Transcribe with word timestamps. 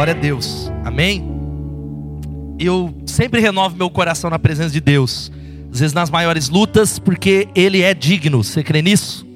Glória 0.00 0.14
a 0.14 0.16
Deus. 0.16 0.72
Amém? 0.82 1.22
Eu 2.58 2.94
sempre 3.04 3.38
renovo 3.38 3.76
meu 3.76 3.90
coração 3.90 4.30
na 4.30 4.38
presença 4.38 4.70
de 4.70 4.80
Deus. 4.80 5.30
Às 5.70 5.80
vezes 5.80 5.92
nas 5.92 6.08
maiores 6.08 6.48
lutas, 6.48 6.98
porque 6.98 7.48
Ele 7.54 7.82
é 7.82 7.92
digno. 7.92 8.42
Você 8.42 8.64
crê 8.64 8.80
nisso? 8.80 9.26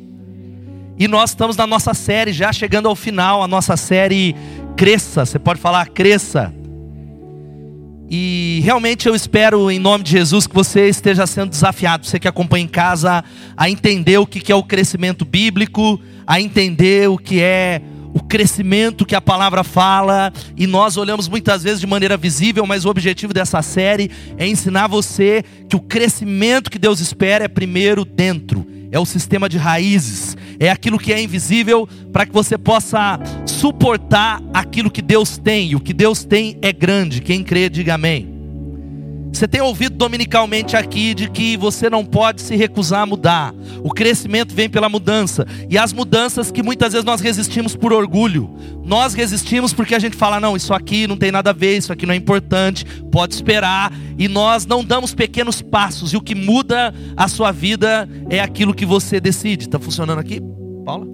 E 0.98 1.06
nós 1.06 1.32
estamos 1.32 1.54
na 1.54 1.66
nossa 1.66 1.92
série, 1.92 2.32
já 2.32 2.50
chegando 2.50 2.88
ao 2.88 2.96
final, 2.96 3.42
a 3.42 3.46
nossa 3.46 3.76
série 3.76 4.34
Cresça. 4.74 5.26
Você 5.26 5.38
pode 5.38 5.60
falar 5.60 5.86
Cresça. 5.90 6.50
E 8.08 8.62
realmente 8.64 9.06
eu 9.06 9.14
espero, 9.14 9.70
em 9.70 9.78
nome 9.78 10.02
de 10.02 10.12
Jesus, 10.12 10.46
que 10.46 10.54
você 10.54 10.88
esteja 10.88 11.26
sendo 11.26 11.50
desafiado, 11.50 12.06
você 12.06 12.18
que 12.18 12.26
acompanha 12.26 12.64
em 12.64 12.68
casa, 12.68 13.22
a 13.54 13.68
entender 13.68 14.16
o 14.16 14.26
que 14.26 14.50
é 14.50 14.56
o 14.56 14.62
crescimento 14.62 15.26
bíblico, 15.26 16.00
a 16.26 16.40
entender 16.40 17.10
o 17.10 17.18
que 17.18 17.38
é 17.38 17.82
crescimento 18.28 19.06
que 19.06 19.14
a 19.14 19.20
palavra 19.20 19.62
fala, 19.62 20.32
e 20.56 20.66
nós 20.66 20.96
olhamos 20.96 21.28
muitas 21.28 21.62
vezes 21.62 21.80
de 21.80 21.86
maneira 21.86 22.16
visível, 22.16 22.66
mas 22.66 22.84
o 22.84 22.88
objetivo 22.88 23.32
dessa 23.32 23.62
série 23.62 24.10
é 24.36 24.46
ensinar 24.46 24.86
você 24.86 25.44
que 25.68 25.76
o 25.76 25.80
crescimento 25.80 26.70
que 26.70 26.78
Deus 26.78 27.00
espera 27.00 27.44
é 27.44 27.48
primeiro 27.48 28.04
dentro, 28.04 28.66
é 28.90 28.98
o 28.98 29.06
sistema 29.06 29.48
de 29.48 29.58
raízes, 29.58 30.36
é 30.58 30.70
aquilo 30.70 30.98
que 30.98 31.12
é 31.12 31.20
invisível 31.20 31.88
para 32.12 32.26
que 32.26 32.32
você 32.32 32.56
possa 32.56 33.18
suportar 33.46 34.42
aquilo 34.52 34.90
que 34.90 35.02
Deus 35.02 35.38
tem, 35.38 35.70
e 35.70 35.76
o 35.76 35.80
que 35.80 35.92
Deus 35.92 36.24
tem 36.24 36.58
é 36.62 36.72
grande. 36.72 37.20
Quem 37.20 37.42
crê, 37.42 37.68
diga 37.68 37.94
amém. 37.94 38.33
Você 39.34 39.48
tem 39.48 39.60
ouvido 39.60 39.96
dominicalmente 39.96 40.76
aqui 40.76 41.12
de 41.12 41.28
que 41.28 41.56
você 41.56 41.90
não 41.90 42.04
pode 42.04 42.40
se 42.40 42.54
recusar 42.54 43.00
a 43.00 43.06
mudar. 43.06 43.52
O 43.82 43.90
crescimento 43.90 44.54
vem 44.54 44.70
pela 44.70 44.88
mudança. 44.88 45.44
E 45.68 45.76
as 45.76 45.92
mudanças 45.92 46.52
que 46.52 46.62
muitas 46.62 46.92
vezes 46.92 47.04
nós 47.04 47.20
resistimos 47.20 47.74
por 47.74 47.92
orgulho. 47.92 48.48
Nós 48.84 49.12
resistimos 49.12 49.72
porque 49.72 49.96
a 49.96 49.98
gente 49.98 50.14
fala: 50.14 50.38
não, 50.38 50.54
isso 50.54 50.72
aqui 50.72 51.08
não 51.08 51.16
tem 51.16 51.32
nada 51.32 51.50
a 51.50 51.52
ver, 51.52 51.76
isso 51.76 51.92
aqui 51.92 52.06
não 52.06 52.14
é 52.14 52.16
importante, 52.16 52.84
pode 53.10 53.34
esperar. 53.34 53.92
E 54.16 54.28
nós 54.28 54.66
não 54.66 54.84
damos 54.84 55.12
pequenos 55.12 55.60
passos. 55.60 56.12
E 56.12 56.16
o 56.16 56.20
que 56.20 56.36
muda 56.36 56.94
a 57.16 57.26
sua 57.26 57.50
vida 57.50 58.08
é 58.30 58.38
aquilo 58.38 58.72
que 58.72 58.86
você 58.86 59.20
decide. 59.20 59.64
Está 59.64 59.80
funcionando 59.80 60.20
aqui, 60.20 60.40
Paula? 60.84 61.08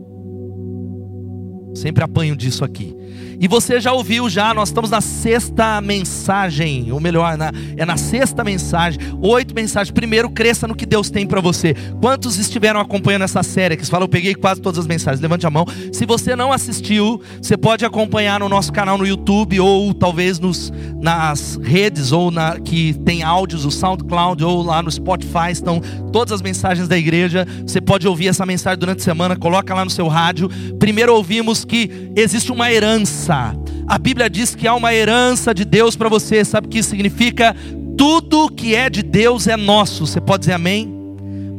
Sempre 1.75 2.05
apanho 2.05 2.37
disso 2.37 2.67
aqui. 2.67 2.95
E 3.41 3.49
você 3.49 3.81
já 3.81 3.91
ouviu 3.91 4.29
já, 4.29 4.53
nós 4.53 4.69
estamos 4.69 4.91
na 4.91 5.01
sexta 5.01 5.81
mensagem, 5.81 6.93
ou 6.93 7.01
melhor, 7.01 7.39
na, 7.39 7.51
é 7.75 7.87
na 7.87 7.97
sexta 7.97 8.45
mensagem, 8.45 9.01
oito 9.23 9.55
mensagens. 9.55 9.91
Primeiro, 9.91 10.29
cresça 10.29 10.69
no 10.69 10.75
que 10.75 10.85
Deus 10.85 11.09
tem 11.09 11.27
para 11.27 11.41
você. 11.41 11.75
Quantos 12.03 12.39
estiveram 12.39 12.79
acompanhando 12.79 13.23
essa 13.23 13.43
série? 13.43 13.79
Que 13.79 13.87
fala, 13.87 14.05
eu 14.05 14.09
peguei 14.09 14.35
quase 14.35 14.61
todas 14.61 14.81
as 14.81 14.87
mensagens. 14.87 15.23
Levante 15.23 15.47
a 15.47 15.51
mão. 15.51 15.65
Se 15.91 16.05
você 16.05 16.37
não 16.37 16.53
assistiu, 16.53 17.19
você 17.41 17.57
pode 17.57 17.83
acompanhar 17.83 18.41
no 18.41 18.49
nosso 18.49 18.71
canal 18.75 18.99
no 18.99 19.07
YouTube 19.07 19.59
ou 19.59 19.95
talvez 19.95 20.39
nos, 20.39 20.71
nas 21.01 21.59
redes 21.63 22.13
ou 22.13 22.31
na 22.31 22.61
que 22.61 22.93
tem 23.07 23.23
áudios, 23.23 23.65
o 23.65 23.71
SoundCloud 23.71 24.45
ou 24.45 24.63
lá 24.63 24.83
no 24.83 24.93
Spotify 24.93 25.51
estão 25.51 25.81
todas 26.13 26.33
as 26.33 26.43
mensagens 26.43 26.87
da 26.89 26.99
igreja. 26.99 27.47
Você 27.67 27.81
pode 27.81 28.07
ouvir 28.07 28.29
essa 28.29 28.45
mensagem 28.45 28.79
durante 28.79 29.01
a 29.01 29.05
semana, 29.05 29.35
coloca 29.35 29.75
lá 29.75 29.83
no 29.83 29.91
seu 29.91 30.09
rádio. 30.09 30.51
Primeiro 30.79 31.15
ouvimos 31.15 31.65
que 31.65 32.11
existe 32.15 32.53
uma 32.53 32.71
herança 32.71 33.30
herança. 33.31 33.55
A 33.87 33.99
Bíblia 33.99 34.29
diz 34.29 34.55
que 34.55 34.67
há 34.67 34.75
uma 34.75 34.93
herança 34.93 35.55
de 35.55 35.65
Deus 35.65 35.97
para 35.97 36.09
você. 36.09 36.45
Sabe 36.45 36.67
o 36.67 36.71
que 36.71 36.79
isso 36.79 36.91
significa? 36.91 37.55
Tudo 37.97 38.51
que 38.51 38.75
é 38.75 38.91
de 38.91 39.03
Deus 39.03 39.47
é 39.47 39.57
nosso. 39.57 40.07
Você 40.07 40.21
pode 40.21 40.41
dizer 40.41 40.55
amém? 40.55 41.00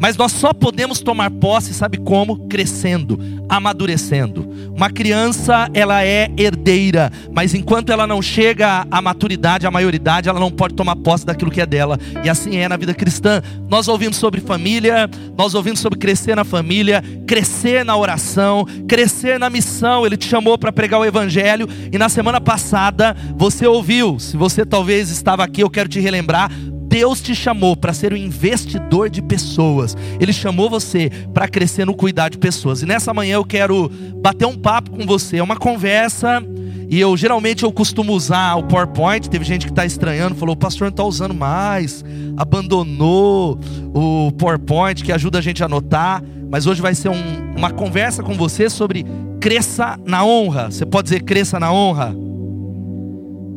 Mas 0.02 0.18
nós 0.18 0.32
só 0.32 0.52
podemos 0.52 1.00
tomar 1.00 1.30
posse, 1.30 1.76
sabe 1.76 2.00
como? 2.00 2.48
Crescendo, 2.48 3.20
amadurecendo. 3.48 4.50
Uma 4.76 4.90
criança, 4.90 5.70
ela 5.76 6.04
é 6.04 6.28
herdeira, 6.36 7.12
mas 7.32 7.54
enquanto 7.54 7.92
ela 7.92 8.08
não 8.08 8.20
chega 8.20 8.88
à 8.90 9.00
maturidade, 9.00 9.68
à 9.68 9.70
maioridade, 9.70 10.28
ela 10.28 10.40
não 10.40 10.50
pode 10.50 10.74
tomar 10.74 10.96
posse 10.96 11.24
daquilo 11.24 11.52
que 11.52 11.62
é 11.62 11.68
dela. 11.68 12.00
E 12.24 12.30
assim 12.30 12.58
é 12.58 12.68
na 12.68 12.78
vida 12.78 12.96
cristã. 12.96 13.44
Nós 13.70 13.88
ouvimos 13.88 14.18
sobre 14.18 14.42
família, 14.42 15.08
nós 15.38 15.54
ouvimos 15.54 15.80
sobre 15.80 16.00
crescer 16.00 16.36
na 16.36 16.44
família, 16.44 17.04
crescer 17.28 17.86
na 17.86 17.96
oração, 17.96 18.66
crescer 18.88 19.38
na 19.38 19.52
missão. 19.52 20.04
Ele 20.04 20.18
te 20.18 20.26
chamou 20.26 20.58
para 20.58 20.72
pregar 20.72 21.00
o 21.00 21.06
evangelho 21.06 21.70
e 21.92 21.98
na 22.00 22.10
semana 22.10 22.42
passada 22.42 23.16
você 23.36 23.68
ouviu. 23.68 24.18
Se 24.18 24.36
você 24.36 24.66
talvez 24.66 25.12
estava 25.12 25.44
aqui, 25.44 25.62
eu 25.62 25.70
quero 25.70 25.88
te 25.88 26.00
relembrar 26.00 26.50
Deus 26.92 27.22
te 27.22 27.34
chamou 27.34 27.78
para 27.78 27.94
ser 27.94 28.12
um 28.12 28.18
investidor 28.18 29.10
de 29.10 29.22
pessoas. 29.22 29.96
Ele 30.20 30.34
chamou 30.34 30.70
você 30.70 31.10
para 31.34 31.48
crescer 31.48 31.86
no 31.86 31.94
cuidar 31.94 32.28
de 32.28 32.38
pessoas. 32.38 32.82
E 32.82 32.86
nessa 32.86 33.14
manhã 33.14 33.36
eu 33.36 33.46
quero 33.46 33.90
bater 34.18 34.46
um 34.46 34.58
papo 34.58 34.92
com 34.92 35.06
você, 35.06 35.38
é 35.38 35.44
uma 35.44 35.56
conversa. 35.56 36.44
E 36.90 37.00
eu 37.00 37.16
geralmente 37.16 37.64
eu 37.64 37.72
costumo 37.72 38.12
usar 38.12 38.56
o 38.56 38.64
PowerPoint. 38.64 39.30
Teve 39.30 39.46
gente 39.46 39.66
que 39.66 39.72
está 39.72 39.86
estranhando, 39.86 40.36
falou: 40.36 40.54
o 40.54 40.58
pastor 40.58 40.88
não 40.88 40.90
está 40.90 41.06
usando 41.06 41.34
mais, 41.34 42.04
abandonou 42.36 43.58
o 43.94 44.30
PowerPoint 44.34 45.02
que 45.02 45.14
ajuda 45.14 45.40
a 45.40 45.42
gente 45.42 45.64
a 45.64 45.68
anotar. 45.68 46.22
Mas 46.50 46.66
hoje 46.68 46.82
vai 46.82 46.94
ser 46.94 47.08
um, 47.08 47.56
uma 47.56 47.72
conversa 47.72 48.22
com 48.22 48.34
você 48.34 48.70
sobre 48.70 49.06
cresça 49.40 49.98
na 50.06 50.26
honra. 50.26 50.70
Você 50.70 50.86
pode 50.86 51.06
dizer 51.06 51.24
cresça 51.24 51.58
na 51.58 51.72
honra? 51.72 52.14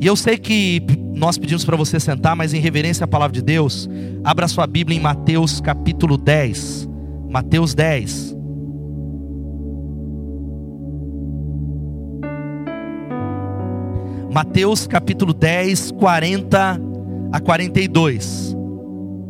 E 0.04 0.06
eu 0.06 0.14
sei 0.16 0.36
que 0.36 0.82
nós 1.14 1.38
pedimos 1.38 1.64
para 1.64 1.78
você 1.78 1.98
sentar, 1.98 2.36
mas 2.36 2.52
em 2.52 2.60
reverência 2.60 3.04
à 3.04 3.08
palavra 3.08 3.32
de 3.32 3.40
Deus, 3.40 3.88
abra 4.22 4.46
sua 4.46 4.66
Bíblia 4.66 4.98
em 4.98 5.00
Mateus 5.00 5.62
capítulo 5.62 6.18
10. 6.18 6.86
Mateus 7.30 7.72
10. 7.72 8.36
Mateus 14.30 14.86
capítulo 14.86 15.32
10, 15.32 15.92
40 15.92 16.80
a 17.32 17.40
42. 17.40 18.54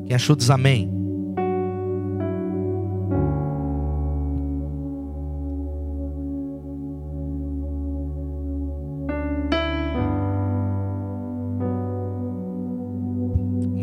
Quem 0.09 0.17
achou 0.17 0.35
diz 0.35 0.51
amém. 0.51 0.94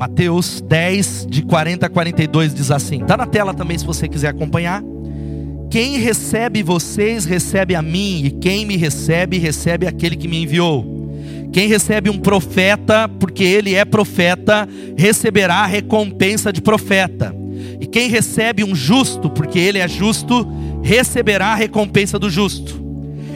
Mateus 0.02 0.62
10, 0.62 1.28
de 1.30 1.44
40 1.44 1.86
a 1.86 1.90
42 1.90 2.56
diz 2.56 2.72
assim: 2.72 3.04
está 3.04 3.16
na 3.16 3.28
tela 3.28 3.54
também 3.54 3.78
se 3.78 3.86
você 3.86 4.08
quiser 4.08 4.30
acompanhar. 4.30 4.82
Quem 5.70 6.00
recebe 6.00 6.64
vocês, 6.64 7.24
recebe 7.24 7.76
a 7.76 7.84
mim, 7.84 8.26
e 8.26 8.32
quem 8.32 8.66
me 8.66 8.76
recebe, 8.76 9.38
recebe 9.38 9.86
aquele 9.86 10.16
que 10.16 10.28
me 10.28 10.42
enviou. 10.42 11.14
Quem 11.54 11.68
recebe 11.68 12.10
um 12.10 12.18
profeta, 12.18 13.08
porque 13.08 13.44
ele 13.44 13.76
é 13.76 13.86
profeta, 13.86 14.68
receberá 14.98 15.58
a 15.58 15.68
recompensa 15.68 16.52
de 16.52 16.64
profeta. 16.64 17.32
E 17.80 17.86
quem 17.86 18.10
recebe 18.10 18.64
um 18.64 18.74
justo, 18.74 19.30
porque 19.30 19.60
ele 19.60 19.78
é 19.78 19.88
justo, 19.88 20.52
receberá 20.82 21.50
a 21.50 21.56
recompensa 21.56 22.18
do 22.18 22.28
justo. 22.28 22.82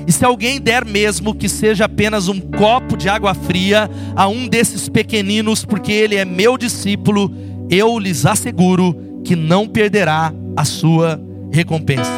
E 0.08 0.12
se 0.12 0.24
alguém 0.24 0.62
der 0.62 0.86
mesmo 0.86 1.34
que 1.34 1.50
seja 1.50 1.86
apenas 1.86 2.28
um 2.28 2.40
copo 2.40 2.96
de 2.96 3.10
água 3.10 3.34
fria 3.34 3.90
a 4.16 4.28
um 4.28 4.48
desses 4.48 4.88
pequeninos, 4.88 5.66
porque 5.66 5.92
ele 5.92 6.16
é 6.16 6.24
meu 6.24 6.58
discípulo, 6.58 7.32
eu 7.70 7.98
lhes 7.98 8.26
asseguro 8.26 9.22
que 9.24 9.36
não 9.36 9.68
perderá 9.68 10.32
a 10.56 10.64
sua 10.64 11.20
recompensa. 11.52 12.12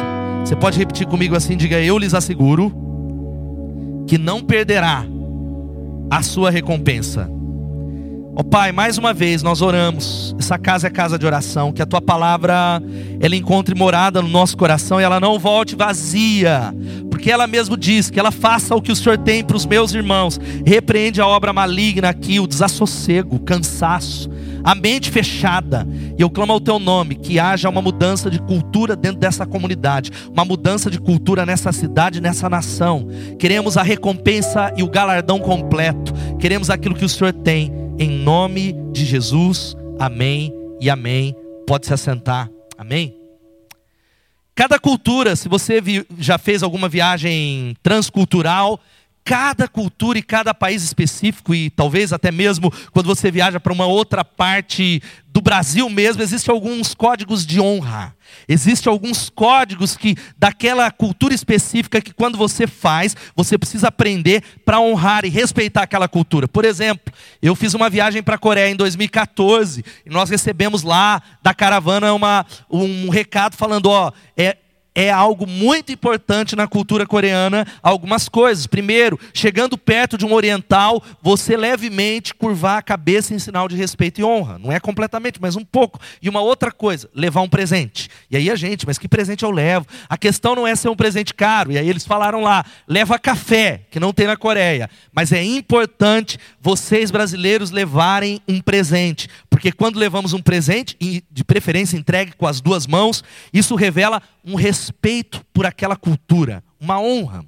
Você 0.44 0.54
pode 0.54 0.78
repetir 0.78 1.06
comigo 1.06 1.34
assim: 1.34 1.56
diga, 1.56 1.80
eu 1.80 1.96
lhes 1.96 2.14
asseguro 2.14 2.72
que 4.06 4.18
não 4.18 4.42
perderá 4.42 5.04
a 6.10 6.22
sua 6.22 6.50
recompensa. 6.50 7.30
Ó 8.38 8.40
oh, 8.40 8.44
Pai, 8.44 8.70
mais 8.70 8.96
uma 8.96 9.12
vez 9.12 9.42
nós 9.42 9.60
oramos. 9.60 10.32
Essa 10.38 10.56
casa 10.56 10.86
é 10.86 10.90
casa 10.90 11.18
de 11.18 11.26
oração, 11.26 11.72
que 11.72 11.82
a 11.82 11.86
tua 11.86 12.00
palavra 12.00 12.80
ela 13.18 13.34
encontre 13.34 13.74
morada 13.74 14.22
no 14.22 14.28
nosso 14.28 14.56
coração 14.56 15.00
e 15.00 15.02
ela 15.02 15.18
não 15.18 15.40
volte 15.40 15.74
vazia, 15.74 16.72
porque 17.10 17.32
ela 17.32 17.48
mesmo 17.48 17.76
diz 17.76 18.10
que 18.10 18.20
ela 18.20 18.30
faça 18.30 18.76
o 18.76 18.80
que 18.80 18.92
o 18.92 18.96
Senhor 18.96 19.18
tem 19.18 19.42
para 19.42 19.56
os 19.56 19.66
meus 19.66 19.92
irmãos. 19.92 20.38
Repreende 20.64 21.20
a 21.20 21.26
obra 21.26 21.52
maligna 21.52 22.10
aqui, 22.10 22.38
o 22.38 22.46
desassossego, 22.46 23.34
o 23.34 23.40
cansaço, 23.40 24.30
a 24.62 24.72
mente 24.72 25.10
fechada. 25.10 25.84
E 26.16 26.22
eu 26.22 26.30
clamo 26.30 26.52
ao 26.52 26.60
teu 26.60 26.78
nome 26.78 27.16
que 27.16 27.40
haja 27.40 27.68
uma 27.68 27.82
mudança 27.82 28.30
de 28.30 28.38
cultura 28.38 28.94
dentro 28.94 29.18
dessa 29.18 29.44
comunidade, 29.46 30.12
uma 30.32 30.44
mudança 30.44 30.88
de 30.88 31.00
cultura 31.00 31.44
nessa 31.44 31.72
cidade, 31.72 32.20
nessa 32.20 32.48
nação. 32.48 33.08
Queremos 33.36 33.76
a 33.76 33.82
recompensa 33.82 34.72
e 34.76 34.84
o 34.84 34.88
galardão 34.88 35.40
completo. 35.40 36.14
Queremos 36.38 36.70
aquilo 36.70 36.94
que 36.94 37.04
o 37.04 37.08
Senhor 37.08 37.32
tem 37.32 37.87
em 37.98 38.10
nome 38.10 38.74
de 38.92 39.04
Jesus. 39.04 39.76
Amém 39.98 40.52
e 40.80 40.88
amém. 40.88 41.34
Pode 41.66 41.86
se 41.86 41.92
assentar. 41.92 42.48
Amém. 42.76 43.14
Cada 44.54 44.78
cultura, 44.78 45.36
se 45.36 45.48
você 45.48 45.80
já 46.18 46.38
fez 46.38 46.62
alguma 46.62 46.88
viagem 46.88 47.76
transcultural, 47.82 48.80
cada 49.24 49.68
cultura 49.68 50.18
e 50.18 50.22
cada 50.22 50.54
país 50.54 50.82
específico, 50.82 51.54
e 51.54 51.68
talvez 51.68 52.12
até 52.12 52.32
mesmo 52.32 52.72
quando 52.92 53.06
você 53.06 53.30
viaja 53.30 53.60
para 53.60 53.72
uma 53.72 53.86
outra 53.86 54.24
parte 54.24 55.02
do 55.26 55.42
Brasil 55.42 55.88
mesmo, 55.90 56.22
existem 56.22 56.52
alguns 56.52 56.94
códigos 56.94 57.46
de 57.46 57.60
honra. 57.60 58.16
Existem 58.48 58.90
alguns 58.90 59.30
códigos 59.30 59.96
que 59.96 60.16
daquela 60.36 60.90
cultura 60.90 61.34
específica 61.34 62.00
que 62.00 62.12
quando 62.12 62.36
você 62.38 62.66
faz, 62.66 63.14
você 63.36 63.58
precisa 63.58 63.88
aprender 63.88 64.42
para 64.64 64.80
honrar 64.80 65.24
e 65.24 65.28
respeitar 65.28 65.82
aquela 65.82 66.08
cultura. 66.08 66.48
Por 66.48 66.64
exemplo, 66.64 67.12
eu 67.40 67.54
fiz 67.54 67.74
uma 67.74 67.90
viagem 67.90 68.22
para 68.22 68.36
a 68.36 68.38
Coreia 68.38 68.70
em 68.70 68.76
2014 68.76 69.84
e 70.06 70.10
nós 70.10 70.30
recebemos 70.30 70.82
lá 70.82 71.22
da 71.42 71.54
caravana 71.54 72.12
uma, 72.12 72.46
um 72.70 73.08
recado 73.08 73.56
falando, 73.56 73.86
ó, 73.90 74.10
é, 74.36 74.56
é 74.94 75.10
algo 75.10 75.46
muito 75.46 75.92
importante 75.92 76.56
na 76.56 76.66
cultura 76.66 77.06
coreana 77.06 77.64
algumas 77.82 78.28
coisas. 78.28 78.66
Primeiro, 78.66 79.18
chegando 79.32 79.78
perto 79.78 80.18
de 80.18 80.26
um 80.26 80.32
oriental, 80.32 81.00
você 81.22 81.56
levemente 81.56 82.34
curvar 82.34 82.78
a 82.78 82.82
cabeça 82.82 83.32
em 83.32 83.38
sinal 83.38 83.68
de 83.68 83.76
respeito 83.76 84.20
e 84.20 84.24
honra. 84.24 84.58
Não 84.58 84.72
é 84.72 84.80
completamente, 84.80 85.40
mas 85.40 85.54
um 85.54 85.64
pouco. 85.64 86.00
E 86.20 86.28
uma 86.28 86.40
outra 86.40 86.72
coisa, 86.72 87.08
levar 87.14 87.42
um 87.42 87.48
presente. 87.48 88.08
E 88.28 88.36
aí 88.36 88.50
a 88.50 88.56
gente, 88.56 88.86
mas 88.86 88.98
que 88.98 89.06
presente 89.06 89.44
eu 89.44 89.52
levo? 89.52 89.86
A 90.08 90.18
questão 90.18 90.56
não 90.56 90.66
é 90.66 90.74
ser 90.74 90.88
um 90.88 90.96
presente 90.96 91.32
caro. 91.32 91.70
E 91.70 91.78
aí 91.78 91.88
eles 91.88 92.04
falaram 92.04 92.42
lá, 92.42 92.64
leva 92.86 93.18
café, 93.20 93.82
que 93.90 94.00
não 94.00 94.12
tem 94.12 94.26
na 94.26 94.36
Coreia. 94.36 94.90
Mas 95.12 95.30
é 95.30 95.44
importante 95.44 96.38
vocês 96.60 97.10
brasileiros 97.10 97.70
levarem 97.70 98.40
um 98.48 98.60
presente. 98.60 99.28
Porque 99.48 99.70
quando 99.70 99.96
levamos 99.96 100.32
um 100.32 100.42
presente, 100.42 100.96
de 101.30 101.44
preferência 101.44 101.96
entregue 101.96 102.32
com 102.32 102.46
as 102.46 102.60
duas 102.60 102.86
mãos, 102.86 103.22
isso 103.52 103.76
revela 103.76 104.20
um 104.44 104.54
respeito 104.54 104.77
por 105.52 105.66
aquela 105.66 105.96
cultura, 105.96 106.62
uma 106.80 107.00
honra. 107.00 107.44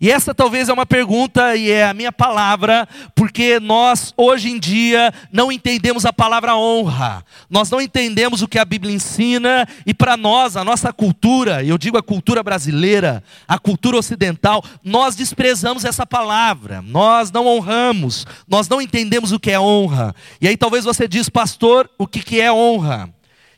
E 0.00 0.10
essa 0.10 0.34
talvez 0.34 0.68
é 0.68 0.72
uma 0.72 0.84
pergunta 0.84 1.56
e 1.56 1.70
é 1.70 1.86
a 1.86 1.94
minha 1.94 2.12
palavra, 2.12 2.86
porque 3.14 3.58
nós 3.58 4.12
hoje 4.16 4.50
em 4.50 4.58
dia 4.58 5.12
não 5.32 5.50
entendemos 5.50 6.04
a 6.04 6.12
palavra 6.12 6.54
honra. 6.54 7.24
Nós 7.48 7.70
não 7.70 7.80
entendemos 7.80 8.42
o 8.42 8.48
que 8.48 8.58
a 8.58 8.64
Bíblia 8.64 8.94
ensina 8.94 9.66
e 9.86 9.94
para 9.94 10.16
nós, 10.16 10.56
a 10.56 10.64
nossa 10.64 10.92
cultura, 10.92 11.64
eu 11.64 11.78
digo 11.78 11.96
a 11.96 12.02
cultura 12.02 12.42
brasileira, 12.42 13.22
a 13.48 13.58
cultura 13.58 13.96
ocidental, 13.96 14.62
nós 14.84 15.16
desprezamos 15.16 15.84
essa 15.84 16.06
palavra. 16.06 16.82
Nós 16.82 17.30
não 17.30 17.46
honramos, 17.46 18.26
nós 18.46 18.68
não 18.68 18.82
entendemos 18.82 19.32
o 19.32 19.40
que 19.40 19.50
é 19.50 19.58
honra. 19.58 20.14
E 20.40 20.46
aí 20.46 20.56
talvez 20.56 20.84
você 20.84 21.08
diz, 21.08 21.30
pastor, 21.30 21.88
o 21.96 22.06
que 22.06 22.20
que 22.20 22.40
é 22.40 22.52
honra? 22.52 23.15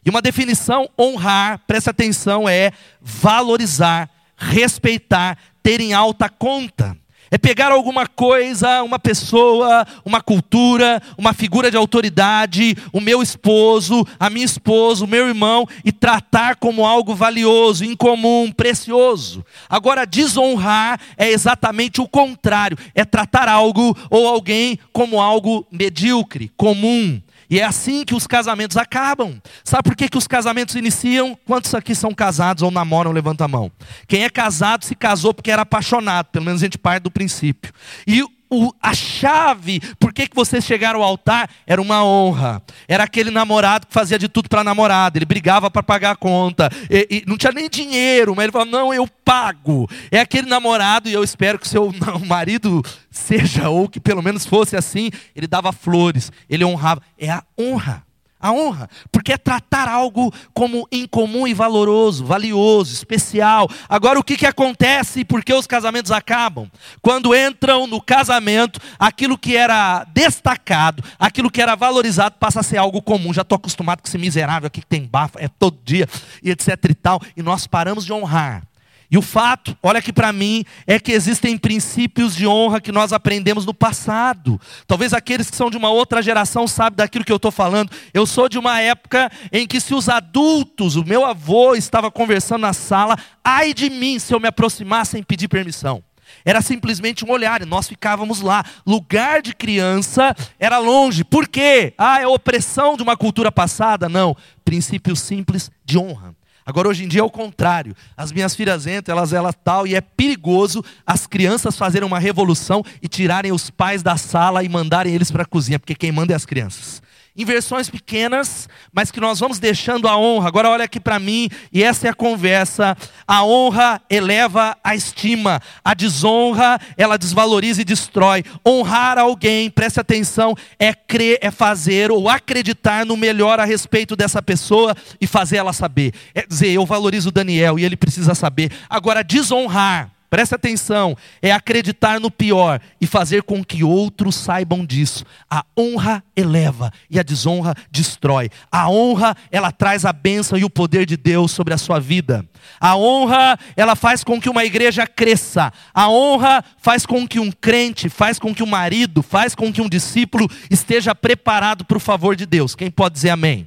E 0.08 0.10
uma 0.10 0.22
definição, 0.22 0.88
honrar, 0.98 1.60
presta 1.66 1.90
atenção, 1.90 2.48
é 2.48 2.72
valorizar, 2.98 4.08
respeitar, 4.38 5.36
ter 5.62 5.82
em 5.82 5.92
alta 5.92 6.30
conta. 6.30 6.96
É 7.30 7.36
pegar 7.36 7.70
alguma 7.70 8.06
coisa, 8.06 8.82
uma 8.82 8.98
pessoa, 8.98 9.86
uma 10.06 10.22
cultura, 10.22 11.02
uma 11.18 11.34
figura 11.34 11.70
de 11.70 11.76
autoridade, 11.76 12.74
o 12.90 13.02
meu 13.02 13.20
esposo, 13.20 14.02
a 14.18 14.30
minha 14.30 14.46
esposa, 14.46 15.04
o 15.04 15.06
meu 15.06 15.28
irmão, 15.28 15.68
e 15.84 15.92
tratar 15.92 16.56
como 16.56 16.86
algo 16.86 17.14
valioso, 17.14 17.84
incomum, 17.84 18.50
precioso. 18.50 19.44
Agora, 19.68 20.06
desonrar 20.06 20.98
é 21.18 21.28
exatamente 21.28 22.00
o 22.00 22.08
contrário: 22.08 22.78
é 22.94 23.04
tratar 23.04 23.46
algo 23.46 23.94
ou 24.08 24.26
alguém 24.26 24.78
como 24.90 25.20
algo 25.20 25.66
medíocre, 25.70 26.50
comum, 26.56 27.20
e 27.50 27.60
é 27.60 27.64
assim 27.64 28.04
que 28.04 28.14
os 28.14 28.26
casamentos 28.26 28.76
acabam. 28.76 29.40
Sabe 29.64 29.84
por 29.84 29.96
que, 29.96 30.08
que 30.08 30.18
os 30.18 30.26
casamentos 30.26 30.74
iniciam? 30.74 31.38
Quantos 31.46 31.74
aqui 31.74 31.94
são 31.94 32.14
casados 32.14 32.62
ou 32.62 32.70
namoram? 32.70 33.12
Levanta 33.12 33.44
a 33.44 33.48
mão. 33.48 33.70
Quem 34.06 34.24
é 34.24 34.30
casado 34.30 34.84
se 34.84 34.94
casou 34.94 35.32
porque 35.32 35.50
era 35.50 35.62
apaixonado, 35.62 36.26
pelo 36.26 36.44
menos 36.44 36.62
a 36.62 36.66
gente 36.66 36.78
parte 36.78 37.04
do 37.04 37.10
princípio. 37.10 37.72
E 38.06 38.22
o, 38.50 38.72
a 38.80 38.94
chave, 38.94 39.80
por 39.98 40.12
que, 40.12 40.28
vocês 40.34 40.64
chegaram 40.64 41.02
ao 41.02 41.08
altar, 41.08 41.50
era 41.66 41.80
uma 41.80 42.04
honra. 42.04 42.62
Era 42.86 43.04
aquele 43.04 43.30
namorado 43.30 43.86
que 43.86 43.92
fazia 43.92 44.18
de 44.18 44.28
tudo 44.28 44.48
para 44.48 44.60
a 44.60 44.64
namorada, 44.64 45.18
ele 45.18 45.24
brigava 45.24 45.70
para 45.70 45.82
pagar 45.82 46.12
a 46.12 46.16
conta, 46.16 46.70
e, 46.90 47.06
e, 47.10 47.24
não 47.26 47.36
tinha 47.36 47.52
nem 47.52 47.68
dinheiro, 47.68 48.34
mas 48.34 48.44
ele 48.44 48.52
falava: 48.52 48.70
Não, 48.70 48.92
eu 48.92 49.06
pago. 49.24 49.88
É 50.10 50.20
aquele 50.20 50.48
namorado, 50.48 51.08
e 51.08 51.12
eu 51.12 51.22
espero 51.22 51.58
que 51.58 51.66
o 51.66 51.68
seu 51.68 51.92
marido 52.26 52.82
seja, 53.10 53.68
ou 53.68 53.88
que 53.88 54.00
pelo 54.00 54.22
menos 54.22 54.46
fosse 54.46 54.76
assim, 54.76 55.10
ele 55.34 55.46
dava 55.46 55.72
flores, 55.72 56.30
ele 56.48 56.64
honrava. 56.64 57.02
É 57.18 57.30
a 57.30 57.42
honra. 57.58 58.07
A 58.40 58.52
honra, 58.52 58.88
porque 59.10 59.32
é 59.32 59.38
tratar 59.38 59.88
algo 59.88 60.32
como 60.54 60.86
incomum 60.92 61.46
e 61.46 61.52
valoroso, 61.52 62.24
valioso, 62.24 62.92
especial. 62.92 63.68
Agora, 63.88 64.18
o 64.18 64.22
que, 64.22 64.36
que 64.36 64.46
acontece 64.46 65.20
e 65.20 65.24
por 65.24 65.42
que 65.42 65.52
os 65.52 65.66
casamentos 65.66 66.12
acabam? 66.12 66.70
Quando 67.02 67.34
entram 67.34 67.86
no 67.88 68.00
casamento, 68.00 68.80
aquilo 68.96 69.36
que 69.36 69.56
era 69.56 70.04
destacado, 70.14 71.02
aquilo 71.18 71.50
que 71.50 71.60
era 71.60 71.74
valorizado, 71.74 72.36
passa 72.38 72.60
a 72.60 72.62
ser 72.62 72.76
algo 72.76 73.02
comum. 73.02 73.34
Já 73.34 73.42
estou 73.42 73.56
acostumado 73.56 74.02
com 74.02 74.08
esse 74.08 74.18
miserável 74.18 74.68
aqui 74.68 74.80
que 74.80 74.86
tem 74.86 75.04
bafo, 75.04 75.38
é 75.38 75.48
todo 75.48 75.76
dia, 75.84 76.08
e 76.40 76.50
etc 76.50 76.76
e 76.88 76.94
tal, 76.94 77.20
e 77.36 77.42
nós 77.42 77.66
paramos 77.66 78.04
de 78.04 78.12
honrar. 78.12 78.62
E 79.10 79.16
o 79.16 79.22
fato, 79.22 79.76
olha 79.82 80.00
aqui 80.00 80.12
para 80.12 80.32
mim, 80.32 80.64
é 80.86 81.00
que 81.00 81.12
existem 81.12 81.56
princípios 81.56 82.36
de 82.36 82.46
honra 82.46 82.80
que 82.80 82.92
nós 82.92 83.12
aprendemos 83.12 83.64
no 83.64 83.72
passado. 83.72 84.60
Talvez 84.86 85.14
aqueles 85.14 85.48
que 85.48 85.56
são 85.56 85.70
de 85.70 85.78
uma 85.78 85.88
outra 85.88 86.20
geração 86.20 86.68
sabem 86.68 86.98
daquilo 86.98 87.24
que 87.24 87.32
eu 87.32 87.36
estou 87.36 87.50
falando. 87.50 87.90
Eu 88.12 88.26
sou 88.26 88.48
de 88.50 88.58
uma 88.58 88.80
época 88.80 89.30
em 89.50 89.66
que 89.66 89.80
se 89.80 89.94
os 89.94 90.10
adultos, 90.10 90.94
o 90.96 91.04
meu 91.04 91.24
avô 91.24 91.74
estava 91.74 92.10
conversando 92.10 92.62
na 92.62 92.74
sala, 92.74 93.16
ai 93.42 93.72
de 93.72 93.88
mim 93.88 94.18
se 94.18 94.34
eu 94.34 94.40
me 94.40 94.48
aproximasse 94.48 95.12
sem 95.12 95.22
pedir 95.22 95.48
permissão. 95.48 96.02
Era 96.44 96.60
simplesmente 96.60 97.24
um 97.24 97.30
olhar, 97.30 97.62
e 97.62 97.64
nós 97.64 97.88
ficávamos 97.88 98.40
lá. 98.40 98.62
Lugar 98.86 99.40
de 99.40 99.54
criança 99.54 100.36
era 100.58 100.78
longe. 100.78 101.24
Por 101.24 101.48
quê? 101.48 101.94
Ah, 101.96 102.20
é 102.20 102.26
opressão 102.26 102.96
de 102.96 103.02
uma 103.02 103.16
cultura 103.16 103.50
passada? 103.50 104.08
Não. 104.08 104.36
Princípio 104.64 105.16
simples 105.16 105.70
de 105.84 105.98
honra. 105.98 106.37
Agora 106.68 106.86
hoje 106.86 107.02
em 107.02 107.08
dia 107.08 107.22
é 107.22 107.24
o 107.24 107.30
contrário. 107.30 107.96
As 108.14 108.30
minhas 108.30 108.54
filhas 108.54 108.86
entram, 108.86 109.16
elas 109.16 109.32
elas 109.32 109.54
tal 109.64 109.86
e 109.86 109.94
é 109.94 110.02
perigoso 110.02 110.84
as 111.06 111.26
crianças 111.26 111.78
fazerem 111.78 112.06
uma 112.06 112.18
revolução 112.18 112.84
e 113.00 113.08
tirarem 113.08 113.52
os 113.52 113.70
pais 113.70 114.02
da 114.02 114.18
sala 114.18 114.62
e 114.62 114.68
mandarem 114.68 115.14
eles 115.14 115.30
para 115.30 115.44
a 115.44 115.46
cozinha, 115.46 115.78
porque 115.78 115.94
quem 115.94 116.12
manda 116.12 116.34
é 116.34 116.36
as 116.36 116.44
crianças 116.44 117.00
em 117.38 117.44
versões 117.44 117.88
pequenas, 117.88 118.68
mas 118.92 119.12
que 119.12 119.20
nós 119.20 119.38
vamos 119.38 119.60
deixando 119.60 120.08
a 120.08 120.18
honra. 120.18 120.48
Agora 120.48 120.68
olha 120.68 120.84
aqui 120.84 120.98
para 120.98 121.20
mim, 121.20 121.48
e 121.72 121.84
essa 121.84 122.08
é 122.08 122.10
a 122.10 122.14
conversa. 122.14 122.96
A 123.28 123.44
honra 123.44 124.02
eleva 124.10 124.76
a 124.82 124.96
estima, 124.96 125.62
a 125.84 125.94
desonra 125.94 126.80
ela 126.96 127.16
desvaloriza 127.16 127.80
e 127.80 127.84
destrói. 127.84 128.42
Honrar 128.66 129.18
alguém, 129.18 129.70
preste 129.70 130.00
atenção, 130.00 130.56
é 130.80 130.92
crer, 130.92 131.38
é 131.40 131.52
fazer 131.52 132.10
ou 132.10 132.28
acreditar 132.28 133.06
no 133.06 133.16
melhor 133.16 133.60
a 133.60 133.64
respeito 133.64 134.16
dessa 134.16 134.42
pessoa 134.42 134.96
e 135.20 135.26
fazer 135.26 135.58
ela 135.58 135.72
saber. 135.72 136.12
É 136.34 136.44
dizer, 136.44 136.70
eu 136.70 136.84
valorizo 136.84 137.28
o 137.28 137.32
Daniel 137.32 137.78
e 137.78 137.84
ele 137.84 137.96
precisa 137.96 138.34
saber. 138.34 138.72
Agora 138.90 139.22
desonrar 139.22 140.17
Presta 140.30 140.56
atenção, 140.56 141.16
é 141.40 141.50
acreditar 141.50 142.20
no 142.20 142.30
pior 142.30 142.80
e 143.00 143.06
fazer 143.06 143.42
com 143.42 143.64
que 143.64 143.82
outros 143.82 144.36
saibam 144.36 144.84
disso. 144.84 145.24
A 145.50 145.64
honra 145.76 146.22
eleva 146.36 146.92
e 147.08 147.18
a 147.18 147.22
desonra 147.22 147.74
destrói. 147.90 148.50
A 148.70 148.90
honra, 148.90 149.34
ela 149.50 149.72
traz 149.72 150.04
a 150.04 150.12
bênção 150.12 150.58
e 150.58 150.64
o 150.64 150.70
poder 150.70 151.06
de 151.06 151.16
Deus 151.16 151.50
sobre 151.52 151.72
a 151.72 151.78
sua 151.78 151.98
vida. 151.98 152.44
A 152.78 152.94
honra, 152.94 153.58
ela 153.74 153.96
faz 153.96 154.22
com 154.22 154.38
que 154.38 154.50
uma 154.50 154.64
igreja 154.64 155.06
cresça. 155.06 155.72
A 155.94 156.10
honra 156.10 156.62
faz 156.76 157.06
com 157.06 157.26
que 157.26 157.40
um 157.40 157.50
crente, 157.50 158.10
faz 158.10 158.38
com 158.38 158.54
que 158.54 158.62
um 158.62 158.66
marido, 158.66 159.22
faz 159.22 159.54
com 159.54 159.72
que 159.72 159.80
um 159.80 159.88
discípulo 159.88 160.46
esteja 160.70 161.14
preparado 161.14 161.86
para 161.86 161.96
o 161.96 162.00
favor 162.00 162.36
de 162.36 162.44
Deus. 162.44 162.74
Quem 162.74 162.90
pode 162.90 163.14
dizer 163.14 163.30
amém? 163.30 163.66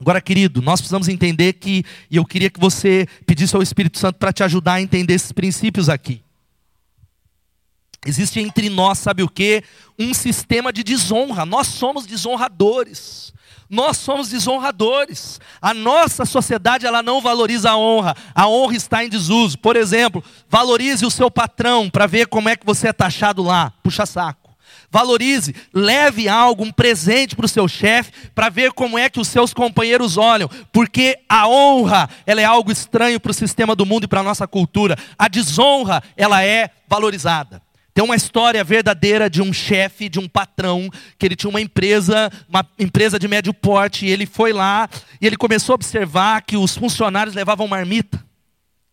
Agora, 0.00 0.20
querido, 0.20 0.62
nós 0.62 0.80
precisamos 0.80 1.08
entender 1.08 1.54
que, 1.54 1.84
e 2.10 2.16
eu 2.16 2.24
queria 2.24 2.50
que 2.50 2.60
você 2.60 3.06
pedisse 3.26 3.56
ao 3.56 3.62
Espírito 3.62 3.98
Santo 3.98 4.16
para 4.16 4.32
te 4.32 4.42
ajudar 4.44 4.74
a 4.74 4.80
entender 4.80 5.14
esses 5.14 5.32
princípios 5.32 5.88
aqui. 5.88 6.22
Existe 8.06 8.38
entre 8.38 8.70
nós, 8.70 8.98
sabe 8.98 9.22
o 9.22 9.28
que? 9.28 9.62
Um 9.98 10.14
sistema 10.14 10.72
de 10.72 10.84
desonra. 10.84 11.44
Nós 11.44 11.66
somos 11.66 12.06
desonradores. 12.06 13.32
Nós 13.68 13.96
somos 13.96 14.28
desonradores. 14.28 15.40
A 15.60 15.74
nossa 15.74 16.24
sociedade 16.24 16.86
ela 16.86 17.02
não 17.02 17.20
valoriza 17.20 17.70
a 17.70 17.76
honra. 17.76 18.16
A 18.34 18.48
honra 18.48 18.76
está 18.76 19.04
em 19.04 19.08
desuso. 19.08 19.58
Por 19.58 19.76
exemplo, 19.76 20.22
valorize 20.48 21.04
o 21.04 21.10
seu 21.10 21.30
patrão 21.30 21.90
para 21.90 22.06
ver 22.06 22.28
como 22.28 22.48
é 22.48 22.56
que 22.56 22.64
você 22.64 22.88
é 22.88 22.92
taxado 22.92 23.42
lá. 23.42 23.72
Puxa 23.82 24.06
saco. 24.06 24.47
Valorize, 24.90 25.54
leve 25.72 26.28
algo, 26.28 26.64
um 26.64 26.72
presente 26.72 27.36
para 27.36 27.44
o 27.44 27.48
seu 27.48 27.68
chefe, 27.68 28.10
para 28.34 28.48
ver 28.48 28.72
como 28.72 28.98
é 28.98 29.10
que 29.10 29.20
os 29.20 29.28
seus 29.28 29.52
companheiros 29.52 30.16
olham, 30.16 30.48
porque 30.72 31.18
a 31.28 31.46
honra, 31.46 32.08
ela 32.26 32.40
é 32.40 32.44
algo 32.44 32.72
estranho 32.72 33.20
para 33.20 33.30
o 33.30 33.34
sistema 33.34 33.76
do 33.76 33.84
mundo 33.84 34.04
e 34.04 34.08
para 34.08 34.20
a 34.20 34.24
nossa 34.24 34.46
cultura. 34.46 34.96
A 35.18 35.28
desonra, 35.28 36.02
ela 36.16 36.42
é 36.42 36.70
valorizada. 36.88 37.60
Tem 37.92 38.04
uma 38.04 38.14
história 38.14 38.62
verdadeira 38.62 39.28
de 39.28 39.42
um 39.42 39.52
chefe, 39.52 40.08
de 40.08 40.20
um 40.20 40.28
patrão, 40.28 40.88
que 41.18 41.26
ele 41.26 41.34
tinha 41.34 41.50
uma 41.50 41.60
empresa, 41.60 42.30
uma 42.48 42.64
empresa 42.78 43.18
de 43.18 43.26
médio 43.26 43.52
porte, 43.52 44.06
e 44.06 44.10
ele 44.10 44.24
foi 44.24 44.52
lá 44.52 44.88
e 45.20 45.26
ele 45.26 45.36
começou 45.36 45.72
a 45.72 45.74
observar 45.74 46.40
que 46.42 46.56
os 46.56 46.76
funcionários 46.76 47.34
levavam 47.34 47.66
marmita. 47.66 48.27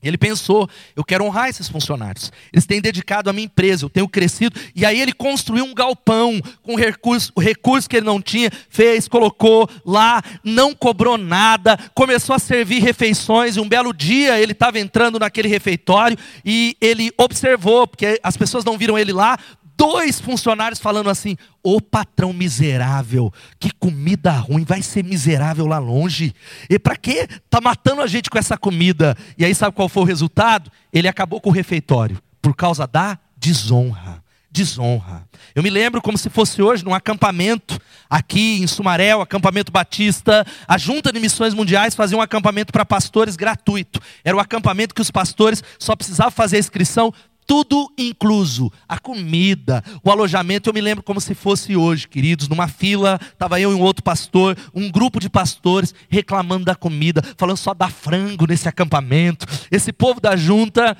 Ele 0.07 0.17
pensou, 0.17 0.69
eu 0.95 1.03
quero 1.03 1.23
honrar 1.25 1.49
esses 1.49 1.67
funcionários. 1.67 2.31
Eles 2.53 2.65
têm 2.65 2.79
dedicado 2.79 3.29
à 3.29 3.33
minha 3.33 3.45
empresa, 3.45 3.85
eu 3.85 3.89
tenho 3.89 4.07
crescido. 4.07 4.59
E 4.75 4.85
aí 4.85 4.99
ele 4.99 5.11
construiu 5.11 5.65
um 5.65 5.73
galpão 5.73 6.39
com 6.61 6.75
recurso, 6.75 7.31
o 7.35 7.41
recurso 7.41 7.89
que 7.89 7.97
ele 7.97 8.05
não 8.05 8.21
tinha, 8.21 8.49
fez, 8.69 9.07
colocou 9.07 9.69
lá, 9.85 10.21
não 10.43 10.73
cobrou 10.73 11.17
nada, 11.17 11.77
começou 11.93 12.35
a 12.35 12.39
servir 12.39 12.81
refeições. 12.81 13.55
E 13.55 13.59
um 13.59 13.67
belo 13.67 13.93
dia 13.93 14.39
ele 14.39 14.51
estava 14.51 14.79
entrando 14.79 15.19
naquele 15.19 15.47
refeitório 15.47 16.17
e 16.43 16.77
ele 16.79 17.11
observou, 17.17 17.87
porque 17.87 18.19
as 18.21 18.37
pessoas 18.37 18.63
não 18.63 18.77
viram 18.77 18.97
ele 18.97 19.11
lá, 19.11 19.37
dois 19.77 20.19
funcionários 20.19 20.79
falando 20.79 21.09
assim: 21.09 21.37
Ô 21.63 21.79
patrão 21.79 22.33
miserável, 22.33 23.31
que 23.59 23.71
comida 23.71 24.31
ruim, 24.31 24.63
vai 24.63 24.81
ser 24.81 25.03
miserável 25.03 25.65
lá 25.65 25.77
longe. 25.77 26.33
E 26.69 26.79
para 26.79 26.95
que 26.95 27.27
tá 27.49 27.61
matando 27.61 28.01
a 28.01 28.07
gente 28.07 28.29
com 28.29 28.37
essa 28.37 28.57
comida? 28.57 29.15
E 29.37 29.45
aí 29.45 29.53
sabe 29.53 29.75
qual 29.75 29.89
foi 29.89 30.03
o 30.03 30.05
resultado? 30.05 30.71
Ele 30.91 31.07
acabou 31.07 31.39
com 31.39 31.49
o 31.49 31.53
refeitório 31.53 32.21
por 32.41 32.55
causa 32.55 32.87
da 32.87 33.17
desonra. 33.37 34.23
Desonra. 34.51 35.27
Eu 35.53 35.61
me 35.61 35.69
lembro 35.69 36.01
como 36.01 36.17
se 36.17 36.29
fosse 36.29 36.61
hoje 36.61 36.85
num 36.85 36.93
acampamento 36.93 37.77
aqui 38.09 38.61
em 38.61 38.67
Sumaré, 38.67 39.13
o 39.13 39.19
acampamento 39.19 39.69
Batista. 39.69 40.45
A 40.65 40.77
Junta 40.77 41.11
de 41.11 41.19
Missões 41.19 41.53
Mundiais 41.53 41.93
fazia 41.93 42.17
um 42.17 42.21
acampamento 42.21 42.71
para 42.71 42.85
pastores 42.85 43.35
gratuito. 43.35 43.99
Era 44.23 44.37
o 44.37 44.39
acampamento 44.39 44.95
que 44.95 45.01
os 45.01 45.11
pastores 45.11 45.61
só 45.77 45.93
precisavam 45.93 46.31
fazer 46.31 46.55
a 46.55 46.59
inscrição 46.59 47.13
tudo 47.45 47.91
incluso, 47.97 48.71
a 48.87 48.99
comida, 48.99 49.83
o 50.03 50.11
alojamento. 50.11 50.69
Eu 50.69 50.73
me 50.73 50.81
lembro 50.81 51.03
como 51.03 51.21
se 51.21 51.35
fosse 51.35 51.75
hoje, 51.75 52.07
queridos, 52.07 52.47
numa 52.47 52.67
fila, 52.67 53.19
estava 53.21 53.59
eu 53.59 53.71
e 53.71 53.75
um 53.75 53.81
outro 53.81 54.03
pastor, 54.03 54.57
um 54.73 54.89
grupo 54.89 55.19
de 55.19 55.29
pastores 55.29 55.93
reclamando 56.09 56.65
da 56.65 56.75
comida, 56.75 57.21
falando 57.37 57.57
só 57.57 57.73
da 57.73 57.89
frango 57.89 58.47
nesse 58.47 58.67
acampamento. 58.67 59.45
Esse 59.71 59.93
povo 59.93 60.19
da 60.19 60.35
junta 60.35 60.97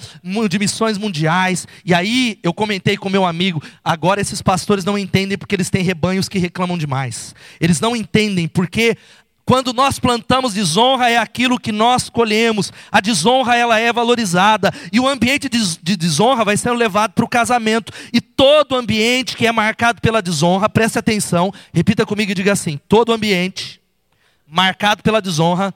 de 0.50 0.60
missões 0.60 0.98
mundiais. 0.98 1.68
E 1.84 1.94
aí 1.94 2.40
eu 2.44 2.54
comentei 2.54 2.98
com 2.98 3.10
meu 3.10 3.26
amigo, 3.26 3.62
agora 3.84 4.22
esses 4.22 4.42
pastores 4.42 4.86
não 4.86 4.98
entendem 4.98 5.38
porque 5.38 5.56
eles 5.56 5.70
têm 5.70 5.84
rebanhos 5.84 6.30
que 6.30 6.40
reclamam 6.40 6.78
demais. 6.78 7.34
Eles 7.60 7.80
não 7.80 7.96
entendem 7.96 8.48
porque 8.48 8.96
quando 9.46 9.72
nós 9.74 10.00
plantamos 10.00 10.56
desonra, 10.56 11.10
é 11.10 11.18
aquilo 11.18 11.60
que 11.60 11.72
nós 11.72 12.10
colhemos. 12.10 12.74
A 12.92 13.00
desonra, 13.00 13.56
ela 13.56 13.80
é 13.80 13.94
valorizada. 13.94 14.72
E 14.92 15.00
o 15.00 15.08
ambiente 15.08 15.48
de 15.48 15.96
desonra 15.96 16.44
vai 16.44 16.58
sendo 16.58 16.74
levado 16.76 17.12
para 17.14 17.24
o 17.24 17.30
casamento. 17.30 17.94
E 18.12 18.20
todo 18.20 18.76
ambiente 18.76 19.38
que 19.38 19.46
é 19.46 19.52
marcado 19.52 20.02
pela 20.02 20.20
desonra, 20.20 20.68
preste 20.68 20.98
atenção, 20.98 21.54
repita 21.72 22.08
comigo 22.08 22.32
e 22.32 22.36
diga 22.36 22.54
assim: 22.54 22.80
todo 22.90 23.14
ambiente 23.14 23.80
marcado 24.48 25.04
pela 25.04 25.22
desonra, 25.22 25.72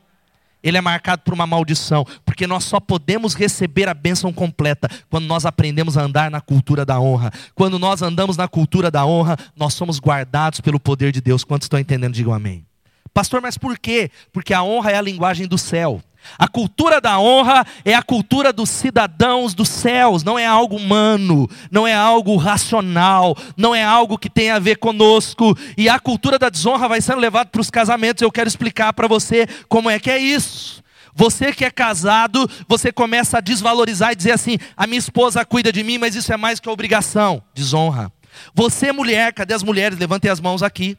ele 0.64 0.78
é 0.78 0.82
marcado 0.82 1.22
por 1.22 1.36
uma 1.36 1.46
maldição. 1.46 2.04
Porque 2.26 2.48
nós 2.48 2.64
só 2.64 2.80
podemos 2.80 3.36
receber 3.36 3.88
a 3.88 3.94
bênção 3.94 4.34
completa 4.34 4.90
quando 5.12 5.26
nós 5.26 5.46
aprendemos 5.46 5.96
a 5.96 6.02
andar 6.02 6.32
na 6.32 6.42
cultura 6.42 6.84
da 6.84 7.00
honra. 7.00 7.32
Quando 7.54 7.78
nós 7.78 8.02
andamos 8.02 8.36
na 8.36 8.48
cultura 8.48 8.90
da 8.90 9.06
honra, 9.06 9.38
nós 9.56 9.76
somos 9.76 10.00
guardados 10.00 10.60
pelo 10.60 10.80
poder 10.80 11.12
de 11.12 11.22
Deus. 11.22 11.44
Quantos 11.44 11.66
estão 11.66 11.80
entendendo? 11.80 12.16
Digam 12.16 12.34
amém. 12.34 12.69
Pastor, 13.14 13.42
mas 13.42 13.58
por 13.58 13.78
quê? 13.78 14.12
Porque 14.32 14.54
a 14.54 14.64
honra 14.64 14.92
é 14.92 14.96
a 14.96 15.02
linguagem 15.02 15.48
do 15.48 15.58
céu. 15.58 16.02
A 16.38 16.48
cultura 16.48 17.02
da 17.02 17.20
honra 17.20 17.66
é 17.84 17.94
a 17.94 18.04
cultura 18.04 18.54
dos 18.54 18.70
cidadãos 18.70 19.54
dos 19.54 19.70
céus, 19.70 20.24
não 20.24 20.38
é 20.38 20.46
algo 20.46 20.76
humano, 20.76 21.50
não 21.72 21.88
é 21.88 21.94
algo 21.94 22.36
racional, 22.36 23.36
não 23.58 23.74
é 23.74 23.84
algo 23.84 24.18
que 24.18 24.30
tem 24.30 24.52
a 24.52 24.60
ver 24.60 24.78
conosco. 24.78 25.58
E 25.78 25.90
a 25.90 26.00
cultura 26.00 26.38
da 26.38 26.50
desonra 26.50 26.88
vai 26.88 27.02
sendo 27.02 27.20
levada 27.20 27.50
para 27.50 27.62
os 27.62 27.70
casamentos. 27.70 28.22
Eu 28.22 28.32
quero 28.32 28.48
explicar 28.48 28.94
para 28.94 29.08
você 29.08 29.48
como 29.68 29.90
é 29.90 30.00
que 30.00 30.12
é 30.12 30.18
isso. 30.18 30.84
Você 31.16 31.52
que 31.52 31.66
é 31.66 31.72
casado, 31.72 32.50
você 32.68 32.92
começa 32.92 33.40
a 33.40 33.42
desvalorizar 33.42 34.12
e 34.12 34.16
dizer 34.16 34.32
assim: 34.32 34.58
a 34.78 34.86
minha 34.86 35.00
esposa 35.00 35.44
cuida 35.44 35.72
de 35.72 35.84
mim, 35.84 35.98
mas 35.98 36.16
isso 36.16 36.32
é 36.32 36.38
mais 36.38 36.60
que 36.60 36.70
obrigação. 36.70 37.42
Desonra. 37.54 38.12
Você, 38.54 38.92
mulher, 38.92 39.34
cadê 39.34 39.54
as 39.54 39.64
mulheres? 39.64 39.98
Levantem 39.98 40.30
as 40.30 40.40
mãos 40.40 40.64
aqui. 40.64 40.98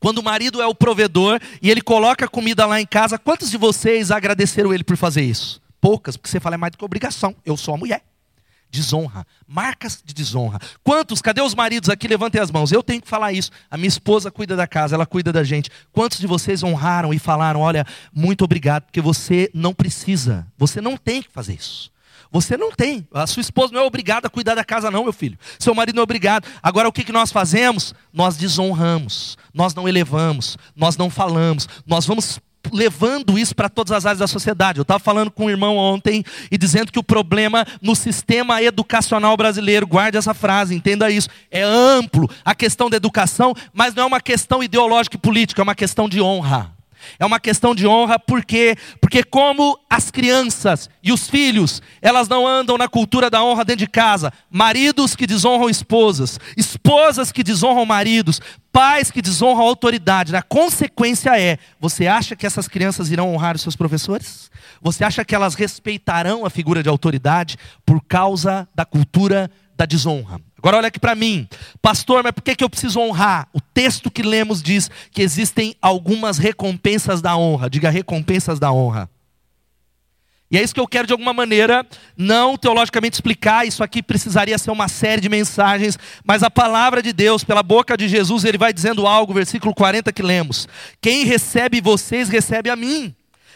Quando 0.00 0.18
o 0.18 0.22
marido 0.22 0.60
é 0.60 0.66
o 0.66 0.74
provedor 0.74 1.40
e 1.60 1.70
ele 1.70 1.80
coloca 1.80 2.28
comida 2.28 2.66
lá 2.66 2.80
em 2.80 2.86
casa, 2.86 3.18
quantos 3.18 3.50
de 3.50 3.56
vocês 3.56 4.10
agradeceram 4.10 4.72
ele 4.72 4.84
por 4.84 4.96
fazer 4.96 5.22
isso? 5.22 5.60
Poucas, 5.80 6.16
porque 6.16 6.30
você 6.30 6.40
fala 6.40 6.54
é 6.54 6.58
mais 6.58 6.72
do 6.72 6.78
que 6.78 6.84
obrigação. 6.84 7.34
Eu 7.44 7.56
sou 7.56 7.74
a 7.74 7.76
mulher. 7.76 8.02
Desonra, 8.70 9.24
marcas 9.46 10.02
de 10.04 10.12
desonra. 10.12 10.58
Quantos, 10.82 11.22
cadê 11.22 11.40
os 11.40 11.54
maridos 11.54 11.88
aqui? 11.88 12.08
Levantem 12.08 12.40
as 12.40 12.50
mãos. 12.50 12.72
Eu 12.72 12.82
tenho 12.82 13.00
que 13.00 13.08
falar 13.08 13.32
isso. 13.32 13.52
A 13.70 13.76
minha 13.76 13.88
esposa 13.88 14.32
cuida 14.32 14.56
da 14.56 14.66
casa, 14.66 14.96
ela 14.96 15.06
cuida 15.06 15.32
da 15.32 15.44
gente. 15.44 15.70
Quantos 15.92 16.18
de 16.18 16.26
vocês 16.26 16.64
honraram 16.64 17.14
e 17.14 17.18
falaram: 17.20 17.60
Olha, 17.60 17.86
muito 18.12 18.44
obrigado, 18.44 18.84
porque 18.84 19.00
você 19.00 19.48
não 19.54 19.72
precisa, 19.72 20.44
você 20.58 20.80
não 20.80 20.96
tem 20.96 21.22
que 21.22 21.30
fazer 21.30 21.54
isso. 21.54 21.93
Você 22.34 22.56
não 22.56 22.72
tem. 22.72 23.06
A 23.14 23.28
sua 23.28 23.40
esposa 23.40 23.72
não 23.72 23.80
é 23.80 23.84
obrigada 23.84 24.26
a 24.26 24.30
cuidar 24.30 24.56
da 24.56 24.64
casa, 24.64 24.90
não, 24.90 25.04
meu 25.04 25.12
filho. 25.12 25.38
Seu 25.56 25.72
marido 25.72 25.94
não 25.94 26.00
é 26.00 26.02
obrigado. 26.02 26.48
Agora, 26.60 26.88
o 26.88 26.92
que, 26.92 27.12
nós 27.12 27.30
fazemos? 27.30 27.94
Nós 28.12 28.36
desonramos, 28.36 29.38
nós 29.54 29.72
não 29.72 29.88
elevamos, 29.88 30.58
nós 30.74 30.96
não 30.96 31.08
falamos, 31.08 31.68
nós 31.86 32.04
vamos 32.04 32.40
levando 32.72 33.38
isso 33.38 33.54
para 33.54 33.68
todas 33.68 33.92
as 33.92 34.04
áreas 34.04 34.18
da 34.18 34.26
sociedade. 34.26 34.80
Eu 34.80 34.82
estava 34.82 34.98
falando 34.98 35.30
com 35.30 35.44
um 35.44 35.50
irmão 35.50 35.76
ontem 35.76 36.24
e 36.50 36.58
dizendo 36.58 36.90
que 36.90 36.98
o 36.98 37.04
problema 37.04 37.64
no 37.80 37.94
sistema 37.94 38.60
educacional 38.60 39.36
brasileiro, 39.36 39.86
guarde 39.86 40.18
essa 40.18 40.34
frase, 40.34 40.74
entenda 40.74 41.08
isso, 41.12 41.28
é 41.52 41.62
amplo 41.62 42.28
a 42.44 42.52
questão 42.52 42.90
da 42.90 42.96
educação, 42.96 43.54
mas 43.72 43.94
não 43.94 44.02
é 44.02 44.06
uma 44.06 44.20
questão 44.20 44.60
ideológica 44.60 45.14
e 45.14 45.20
política, 45.20 45.62
é 45.62 45.64
uma 45.64 45.74
questão 45.76 46.08
de 46.08 46.20
honra. 46.20 46.73
É 47.18 47.24
uma 47.24 47.40
questão 47.40 47.74
de 47.74 47.86
honra, 47.86 48.18
por 48.18 48.44
quê? 48.44 48.76
Porque 49.00 49.22
como 49.22 49.78
as 49.88 50.10
crianças 50.10 50.88
e 51.02 51.12
os 51.12 51.28
filhos, 51.28 51.82
elas 52.00 52.28
não 52.28 52.46
andam 52.46 52.76
na 52.76 52.88
cultura 52.88 53.30
da 53.30 53.42
honra 53.42 53.64
dentro 53.64 53.84
de 53.84 53.90
casa, 53.90 54.32
maridos 54.50 55.14
que 55.14 55.26
desonram 55.26 55.68
esposas, 55.68 56.38
esposas 56.56 57.30
que 57.30 57.42
desonram 57.42 57.84
maridos, 57.84 58.40
pais 58.72 59.10
que 59.10 59.22
desonram 59.22 59.60
a 59.60 59.68
autoridade. 59.68 60.34
A 60.34 60.42
consequência 60.42 61.38
é, 61.40 61.58
você 61.78 62.06
acha 62.06 62.34
que 62.34 62.44
essas 62.44 62.66
crianças 62.66 63.10
irão 63.10 63.32
honrar 63.32 63.54
os 63.54 63.62
seus 63.62 63.76
professores? 63.76 64.50
Você 64.82 65.04
acha 65.04 65.24
que 65.24 65.34
elas 65.34 65.54
respeitarão 65.54 66.44
a 66.44 66.50
figura 66.50 66.82
de 66.82 66.88
autoridade 66.88 67.56
por 67.86 68.02
causa 68.02 68.68
da 68.74 68.84
cultura 68.84 69.50
da 69.76 69.86
desonra? 69.86 70.40
Agora 70.58 70.78
olha 70.78 70.88
aqui 70.88 70.98
para 70.98 71.14
mim, 71.14 71.46
pastor, 71.82 72.22
mas 72.22 72.32
por 72.32 72.42
que, 72.42 72.56
que 72.56 72.64
eu 72.64 72.70
preciso 72.70 72.98
honrar? 72.98 73.48
O 73.52 73.60
texto 73.60 74.10
que 74.10 74.22
lemos 74.22 74.62
diz 74.62 74.90
que 75.10 75.20
existem 75.20 75.76
algumas 75.80 76.38
recompensas 76.38 77.20
da 77.20 77.36
honra. 77.36 77.68
Diga 77.68 77.90
recompensas 77.90 78.58
da 78.58 78.72
honra. 78.72 79.10
E 80.50 80.56
é 80.56 80.62
isso 80.62 80.72
que 80.72 80.80
eu 80.80 80.86
quero 80.86 81.06
de 81.06 81.12
alguma 81.12 81.32
maneira, 81.32 81.84
não 82.16 82.56
teologicamente 82.56 83.14
explicar, 83.14 83.66
isso 83.66 83.82
aqui 83.82 84.02
precisaria 84.02 84.56
ser 84.56 84.70
uma 84.70 84.86
série 84.86 85.20
de 85.20 85.28
mensagens, 85.28 85.98
mas 86.24 86.42
a 86.44 86.50
palavra 86.50 87.02
de 87.02 87.12
Deus, 87.12 87.42
pela 87.42 87.62
boca 87.62 87.96
de 87.96 88.08
Jesus, 88.08 88.44
ele 88.44 88.56
vai 88.56 88.72
dizendo 88.72 89.06
algo, 89.06 89.34
versículo 89.34 89.74
40 89.74 90.12
que 90.12 90.22
lemos: 90.22 90.68
Quem 91.00 91.24
recebe 91.24 91.80
vocês, 91.80 92.28
recebe 92.28 92.70
a 92.70 92.76
mim. 92.76 93.14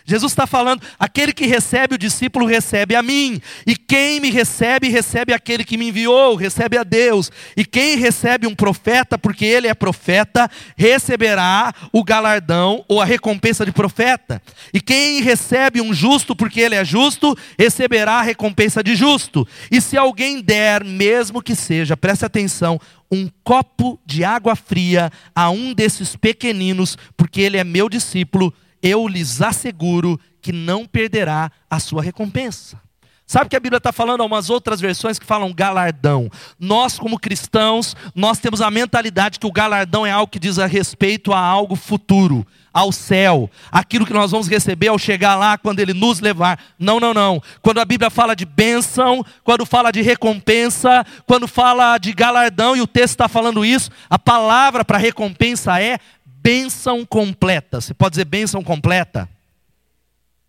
Jesus 0.09 0.33
está 0.33 0.47
falando: 0.47 0.83
aquele 0.99 1.35
que 1.35 1.47
recebe 1.47 1.95
o 1.95 1.99
discípulo 1.99 2.47
recebe 2.47 2.97
a 2.97 3.03
mim, 3.03 3.39
e 3.67 3.77
quem 3.77 4.19
me 4.21 4.31
recebe, 4.31 4.89
recebe 4.89 5.35
aquele 5.35 5.63
que 5.63 5.77
me 5.77 5.91
enviou, 5.91 6.35
recebe 6.35 6.79
a 6.79 6.83
Deus, 6.83 7.31
e 7.55 7.63
quem 7.63 7.99
recebe 7.99 8.47
um 8.47 8.55
profeta, 8.55 9.19
porque 9.19 9.45
ele 9.45 9.69
é 9.69 9.75
profeta, 9.75 10.51
receberá 10.79 11.75
o 11.93 12.03
galardão 12.03 12.83
ou 12.89 13.03
a 13.03 13.05
recompensa 13.05 13.67
de 13.67 13.71
profeta, 13.71 14.41
e 14.73 14.81
quem 14.81 15.21
recebe 15.21 15.83
um 15.83 15.93
justo, 15.93 16.35
porque 16.35 16.61
ele 16.61 16.75
é 16.75 16.85
justo, 16.87 17.37
receberá 17.59 18.15
a 18.15 18.23
recompensa 18.23 18.83
de 18.83 18.97
justo, 18.97 19.47
e 19.71 19.79
se 19.79 19.99
alguém 19.99 20.41
der, 20.41 20.83
mesmo 20.83 21.43
que 21.43 21.55
seja, 21.55 21.99
preste 21.99 22.25
atenção, 22.25 22.81
um 23.11 23.29
copo 23.45 24.01
de 24.07 24.25
água 24.25 24.57
fria 24.57 25.11
a 25.35 25.51
um 25.51 25.75
desses 25.75 26.17
pequeninos, 26.17 26.97
porque 27.15 27.43
ele 27.43 27.59
é 27.59 27.65
meu 27.65 27.91
discípulo, 27.91 28.55
eu 28.83 29.07
lhes 29.07 29.41
asseguro 29.43 30.19
que 30.41 30.53
não 30.53 30.87
perderá 30.87 31.51
a 31.69 31.79
sua 31.79 32.03
recompensa. 32.03 32.81
Sabe 33.29 33.51
que 33.51 33.57
a 33.57 33.61
Bíblia 33.61 33.77
está 33.77 33.93
falando 33.93 34.23
algumas 34.23 34.49
outras 34.49 34.81
versões 34.81 35.19
que 35.19 35.27
falam 35.27 35.53
galardão. 35.53 36.31
Nós, 36.59 36.99
como 36.99 37.21
cristãos, 37.21 37.95
nós 38.15 38.39
temos 38.39 38.63
a 38.63 38.71
mentalidade 38.71 39.39
que 39.39 39.47
o 39.47 39.53
galardão 39.53 40.07
é 40.07 40.11
algo 40.11 40.33
que 40.33 40.39
diz 40.39 40.59
a 40.59 40.65
respeito 40.65 41.31
a 41.35 41.39
algo 41.39 41.77
futuro, 41.77 42.47
ao 42.73 42.91
céu, 42.91 43.51
aquilo 43.71 44.07
que 44.07 44.15
nós 44.15 44.31
vamos 44.31 44.49
receber 44.49 44.89
ao 44.89 44.99
chegar 44.99 45.37
lá, 45.37 45.59
quando 45.59 45.81
Ele 45.81 45.93
nos 45.93 46.21
levar. 46.21 46.59
Não, 46.79 46.99
não, 46.99 47.13
não. 47.13 47.43
Quando 47.61 47.81
a 47.81 47.85
Bíblia 47.85 48.09
fala 48.09 48.35
de 48.35 48.47
bênção, 48.47 49.23
quando 49.45 49.67
fala 49.67 49.91
de 49.91 50.01
recompensa, 50.01 51.05
quando 51.27 51.47
fala 51.47 51.99
de 51.99 52.15
galardão, 52.15 52.75
e 52.75 52.81
o 52.81 52.87
texto 52.87 53.11
está 53.11 53.29
falando 53.29 53.63
isso, 53.63 53.91
a 54.09 54.19
palavra 54.19 54.87
para 54.87 54.97
recompensa 54.97 55.79
é 55.83 55.99
bênção 56.41 57.05
completa. 57.05 57.81
Você 57.81 57.95
pode 57.95 58.13
dizer 58.13 58.25
bênção 58.25 58.63
completa? 58.63 59.29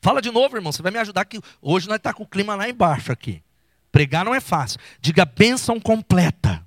Fala 0.01 0.21
de 0.21 0.31
novo, 0.31 0.55
irmão, 0.55 0.71
você 0.71 0.81
vai 0.81 0.91
me 0.91 0.99
ajudar 0.99 1.25
que 1.25 1.39
hoje 1.61 1.87
nós 1.87 1.97
estamos 1.97 2.13
tá 2.13 2.13
com 2.13 2.23
o 2.23 2.27
clima 2.27 2.55
lá 2.55 2.69
embaixo 2.69 3.11
aqui. 3.11 3.43
Pregar 3.91 4.23
não 4.23 4.33
é 4.33 4.39
fácil. 4.39 4.79
Diga 5.01 5.25
bênção 5.25 5.79
completa. 5.79 6.65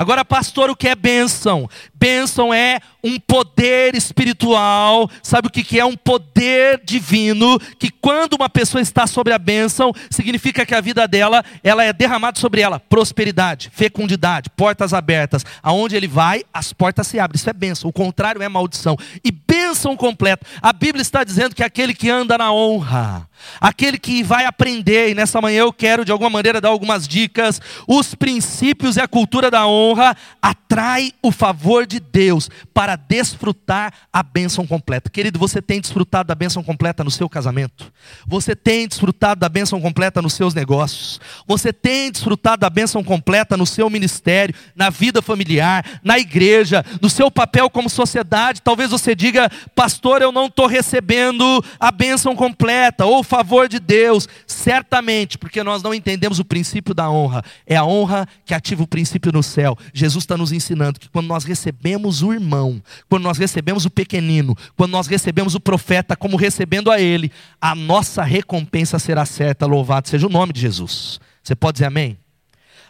Agora, 0.00 0.24
pastor, 0.24 0.70
o 0.70 0.74
que 0.74 0.88
é 0.88 0.94
bênção? 0.94 1.68
Bênção 1.94 2.54
é 2.54 2.80
um 3.04 3.20
poder 3.20 3.94
espiritual, 3.94 5.10
sabe 5.22 5.48
o 5.48 5.50
que, 5.50 5.78
é? 5.78 5.84
Um 5.84 5.94
poder 5.94 6.80
divino, 6.82 7.60
que 7.78 7.90
quando 7.90 8.32
uma 8.32 8.48
pessoa 8.48 8.80
está 8.80 9.06
sobre 9.06 9.34
a 9.34 9.38
bênção, 9.38 9.92
significa 10.08 10.64
que 10.64 10.74
a 10.74 10.80
vida 10.80 11.06
dela, 11.06 11.44
ela 11.62 11.84
é 11.84 11.92
derramada 11.92 12.40
sobre 12.40 12.62
ela, 12.62 12.80
prosperidade, 12.80 13.70
fecundidade, 13.74 14.48
portas 14.48 14.94
abertas, 14.94 15.44
aonde 15.62 15.96
ele 15.96 16.08
vai, 16.08 16.44
as 16.50 16.72
portas 16.72 17.06
se 17.06 17.18
abrem, 17.18 17.36
isso 17.38 17.50
é 17.50 17.52
bênção, 17.52 17.90
o 17.90 17.92
contrário 17.92 18.40
é 18.40 18.48
maldição, 18.48 18.96
e 19.22 19.30
bênção 19.30 19.94
completa, 19.98 20.46
a 20.62 20.72
Bíblia 20.72 21.02
está 21.02 21.22
dizendo 21.22 21.54
que 21.54 21.62
aquele 21.62 21.92
que 21.92 22.08
anda 22.08 22.38
na 22.38 22.50
honra, 22.50 23.28
aquele 23.60 23.98
que 23.98 24.22
vai 24.22 24.44
aprender, 24.44 25.10
e 25.10 25.14
nessa 25.14 25.40
manhã 25.40 25.60
eu 25.60 25.72
quero 25.72 26.04
de 26.04 26.12
alguma 26.12 26.30
maneira 26.30 26.60
dar 26.60 26.68
algumas 26.68 27.06
dicas, 27.06 27.60
os 27.86 28.14
princípios 28.14 28.96
e 28.96 29.00
a 29.00 29.08
cultura 29.08 29.50
da 29.50 29.66
honra 29.66 30.16
atrai 30.40 31.12
o 31.22 31.32
favor 31.32 31.86
de 31.86 32.00
Deus 32.00 32.48
para 32.72 32.96
desfrutar 32.96 33.92
a 34.12 34.22
bênção 34.22 34.66
completa. 34.66 35.10
Querido, 35.10 35.38
você 35.38 35.60
tem 35.60 35.80
desfrutado 35.80 36.28
da 36.28 36.34
bênção 36.34 36.62
completa 36.62 37.04
no 37.04 37.10
seu 37.10 37.28
casamento? 37.28 37.92
Você 38.26 38.54
tem 38.54 38.86
desfrutado 38.86 39.40
da 39.40 39.48
bênção 39.48 39.80
completa 39.80 40.22
nos 40.22 40.34
seus 40.34 40.54
negócios? 40.54 41.20
Você 41.46 41.72
tem 41.72 42.10
desfrutado 42.10 42.60
da 42.60 42.70
bênção 42.70 43.02
completa 43.02 43.56
no 43.56 43.66
seu 43.66 43.90
ministério, 43.90 44.54
na 44.74 44.90
vida 44.90 45.20
familiar, 45.22 46.00
na 46.02 46.18
igreja, 46.18 46.84
no 47.00 47.10
seu 47.10 47.30
papel 47.30 47.68
como 47.70 47.90
sociedade? 47.90 48.62
Talvez 48.62 48.90
você 48.90 49.14
diga, 49.14 49.50
pastor, 49.74 50.22
eu 50.22 50.32
não 50.32 50.46
estou 50.46 50.66
recebendo 50.66 51.64
a 51.78 51.90
bênção 51.90 52.34
completa 52.36 53.06
ou 53.06 53.22
favor 53.30 53.68
de 53.68 53.78
Deus. 53.78 54.28
Certamente, 54.44 55.38
porque 55.38 55.62
nós 55.62 55.82
não 55.82 55.94
entendemos 55.94 56.40
o 56.40 56.44
princípio 56.44 56.92
da 56.92 57.08
honra. 57.08 57.44
É 57.64 57.76
a 57.76 57.84
honra 57.84 58.26
que 58.44 58.52
ativa 58.52 58.82
o 58.82 58.88
princípio 58.88 59.30
no 59.30 59.42
céu. 59.42 59.78
Jesus 59.94 60.24
está 60.24 60.36
nos 60.36 60.50
ensinando 60.50 60.98
que 60.98 61.08
quando 61.08 61.28
nós 61.28 61.44
recebemos 61.44 62.22
o 62.22 62.32
irmão, 62.32 62.82
quando 63.08 63.22
nós 63.22 63.38
recebemos 63.38 63.86
o 63.86 63.90
pequenino, 63.90 64.56
quando 64.76 64.90
nós 64.90 65.06
recebemos 65.06 65.54
o 65.54 65.60
profeta 65.60 66.16
como 66.16 66.36
recebendo 66.36 66.90
a 66.90 67.00
ele, 67.00 67.30
a 67.60 67.74
nossa 67.74 68.24
recompensa 68.24 68.98
será 68.98 69.24
certa. 69.24 69.64
Louvado 69.64 70.08
seja 70.08 70.26
o 70.26 70.30
nome 70.30 70.52
de 70.52 70.60
Jesus. 70.60 71.20
Você 71.42 71.54
pode 71.54 71.76
dizer 71.76 71.86
amém? 71.86 72.18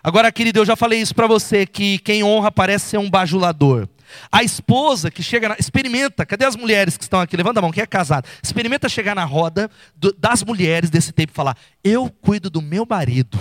Agora, 0.02 0.32
querido, 0.32 0.60
eu 0.60 0.64
já 0.64 0.74
falei 0.74 0.98
isso 1.00 1.14
para 1.14 1.26
você 1.26 1.66
que 1.66 1.98
quem 1.98 2.24
honra 2.24 2.50
parece 2.50 2.86
ser 2.86 2.98
um 2.98 3.10
bajulador. 3.10 3.86
A 4.30 4.42
esposa 4.42 5.10
que 5.10 5.22
chega, 5.22 5.50
na, 5.50 5.56
experimenta, 5.58 6.24
cadê 6.26 6.44
as 6.44 6.56
mulheres 6.56 6.96
que 6.96 7.02
estão 7.02 7.20
aqui? 7.20 7.36
Levanta 7.36 7.60
a 7.60 7.62
mão, 7.62 7.70
quem 7.70 7.82
é 7.82 7.86
casado? 7.86 8.26
Experimenta 8.42 8.88
chegar 8.88 9.14
na 9.14 9.24
roda 9.24 9.70
do, 9.94 10.12
das 10.12 10.42
mulheres 10.42 10.90
desse 10.90 11.12
tempo 11.12 11.32
e 11.32 11.34
falar: 11.34 11.56
Eu 11.82 12.10
cuido 12.10 12.50
do 12.50 12.62
meu 12.62 12.86
marido 12.88 13.38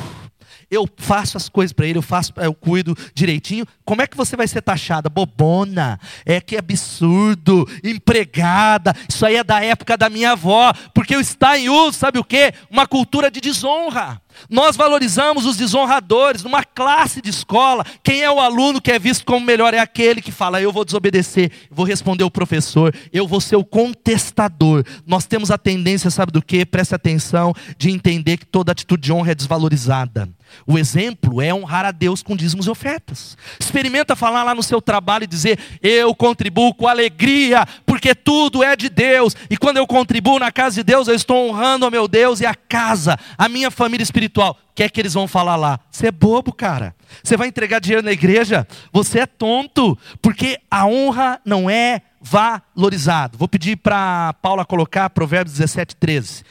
eu 0.71 0.88
faço 0.97 1.38
as 1.38 1.49
coisas 1.49 1.73
para 1.73 1.88
ele, 1.88 1.97
eu 1.97 2.03
faço, 2.03 2.31
eu 2.38 2.53
cuido 2.53 2.95
direitinho. 3.13 3.65
Como 3.83 4.01
é 4.01 4.07
que 4.07 4.15
você 4.15 4.35
vai 4.35 4.47
ser 4.47 4.61
taxada? 4.61 5.09
Bobona, 5.09 5.99
é 6.25 6.39
que 6.39 6.57
absurdo, 6.57 7.67
empregada. 7.83 8.93
Isso 9.07 9.25
aí 9.25 9.38
é 9.38 9.43
da 9.43 9.63
época 9.63 9.97
da 9.97 10.09
minha 10.09 10.31
avó, 10.31 10.71
porque 10.93 11.15
está 11.15 11.57
em 11.57 11.69
uso, 11.69 11.97
sabe 11.97 12.19
o 12.19 12.23
que? 12.23 12.53
Uma 12.69 12.85
cultura 12.85 13.31
de 13.31 13.41
desonra. 13.41 14.21
Nós 14.50 14.75
valorizamos 14.75 15.46
os 15.46 15.58
desonradores 15.58 16.43
numa 16.43 16.63
classe 16.63 17.22
de 17.22 17.29
escola. 17.29 17.86
Quem 18.03 18.22
é 18.22 18.31
o 18.31 18.39
aluno 18.39 18.81
que 18.81 18.91
é 18.91 19.00
visto 19.00 19.25
como 19.25 19.46
melhor 19.46 19.74
é 19.74 19.79
aquele 19.79 20.22
que 20.22 20.31
fala: 20.31 20.62
Eu 20.62 20.72
vou 20.72 20.86
desobedecer, 20.86 21.51
vou 21.72 21.86
responder 21.86 22.24
o 22.24 22.31
professor, 22.31 22.93
eu 23.12 23.27
vou 23.27 23.41
ser 23.41 23.55
o 23.55 23.65
contestador. 23.65 24.84
Nós 25.05 25.25
temos 25.25 25.51
a 25.51 25.58
tendência, 25.58 26.10
sabe 26.10 26.31
do 26.31 26.41
que? 26.41 26.65
Preste 26.65 26.96
atenção, 26.96 27.53
de 27.77 27.89
entender 27.89 28.38
que 28.38 28.46
toda 28.46 28.72
atitude 28.72 29.03
de 29.03 29.13
honra 29.13 29.31
é 29.31 29.36
desvalorizada. 29.36 30.29
O 30.65 30.77
exemplo 30.77 31.41
é 31.41 31.53
honrar 31.53 31.86
a 31.86 31.91
Deus 31.91 32.22
com 32.24 32.36
dízimos 32.36 32.67
e 32.67 32.69
ofertas. 32.69 33.38
Experimenta 33.60 34.15
falar 34.15 34.43
lá 34.43 34.55
no 34.55 34.63
seu 34.63 34.81
trabalho 34.81 35.24
e 35.24 35.27
dizer: 35.27 35.60
Eu 35.81 36.13
contribuo 36.15 36.74
com 36.74 36.88
alegria, 36.88 37.65
porque 38.00 38.15
tudo 38.15 38.63
é 38.63 38.77
de 38.77 38.88
Deus. 38.88 39.36
E 39.50 39.58
quando 39.58 39.75
eu 39.75 39.86
contribuo 39.86 40.39
na 40.39 40.53
casa 40.53 40.75
de 40.75 40.84
Deus, 40.84 41.10
eu 41.10 41.13
estou 41.13 41.50
honrando 41.50 41.84
ao 41.84 41.91
meu 41.91 42.08
Deus 42.08 42.39
e 42.39 42.46
a 42.46 42.56
casa, 42.56 43.20
a 43.38 43.50
minha 43.50 43.70
família 43.70 44.01
espiritual. 44.01 44.58
O 44.72 44.74
que 44.74 44.84
é 44.84 44.89
que 44.89 45.01
eles 45.01 45.13
vão 45.13 45.27
falar 45.27 45.58
lá? 45.58 45.77
Você 45.91 46.08
é 46.08 46.12
bobo, 46.12 46.53
cara. 46.53 46.96
Você 47.22 47.36
vai 47.36 47.50
entregar 47.50 47.79
dinheiro 47.79 48.06
na 48.06 48.13
igreja? 48.13 48.65
Você 48.94 49.20
é 49.20 49.25
tonto, 49.25 49.98
porque 50.22 50.58
a 50.72 50.86
honra 50.88 51.41
não 51.44 51.70
é 51.70 52.02
valorizado. 52.21 53.38
Vou 53.38 53.50
pedir 53.50 53.76
para 53.76 54.32
Paula 54.41 54.63
colocar 54.63 55.10
Provérbios 55.10 55.58
17, 55.58 55.97
13. 55.97 56.43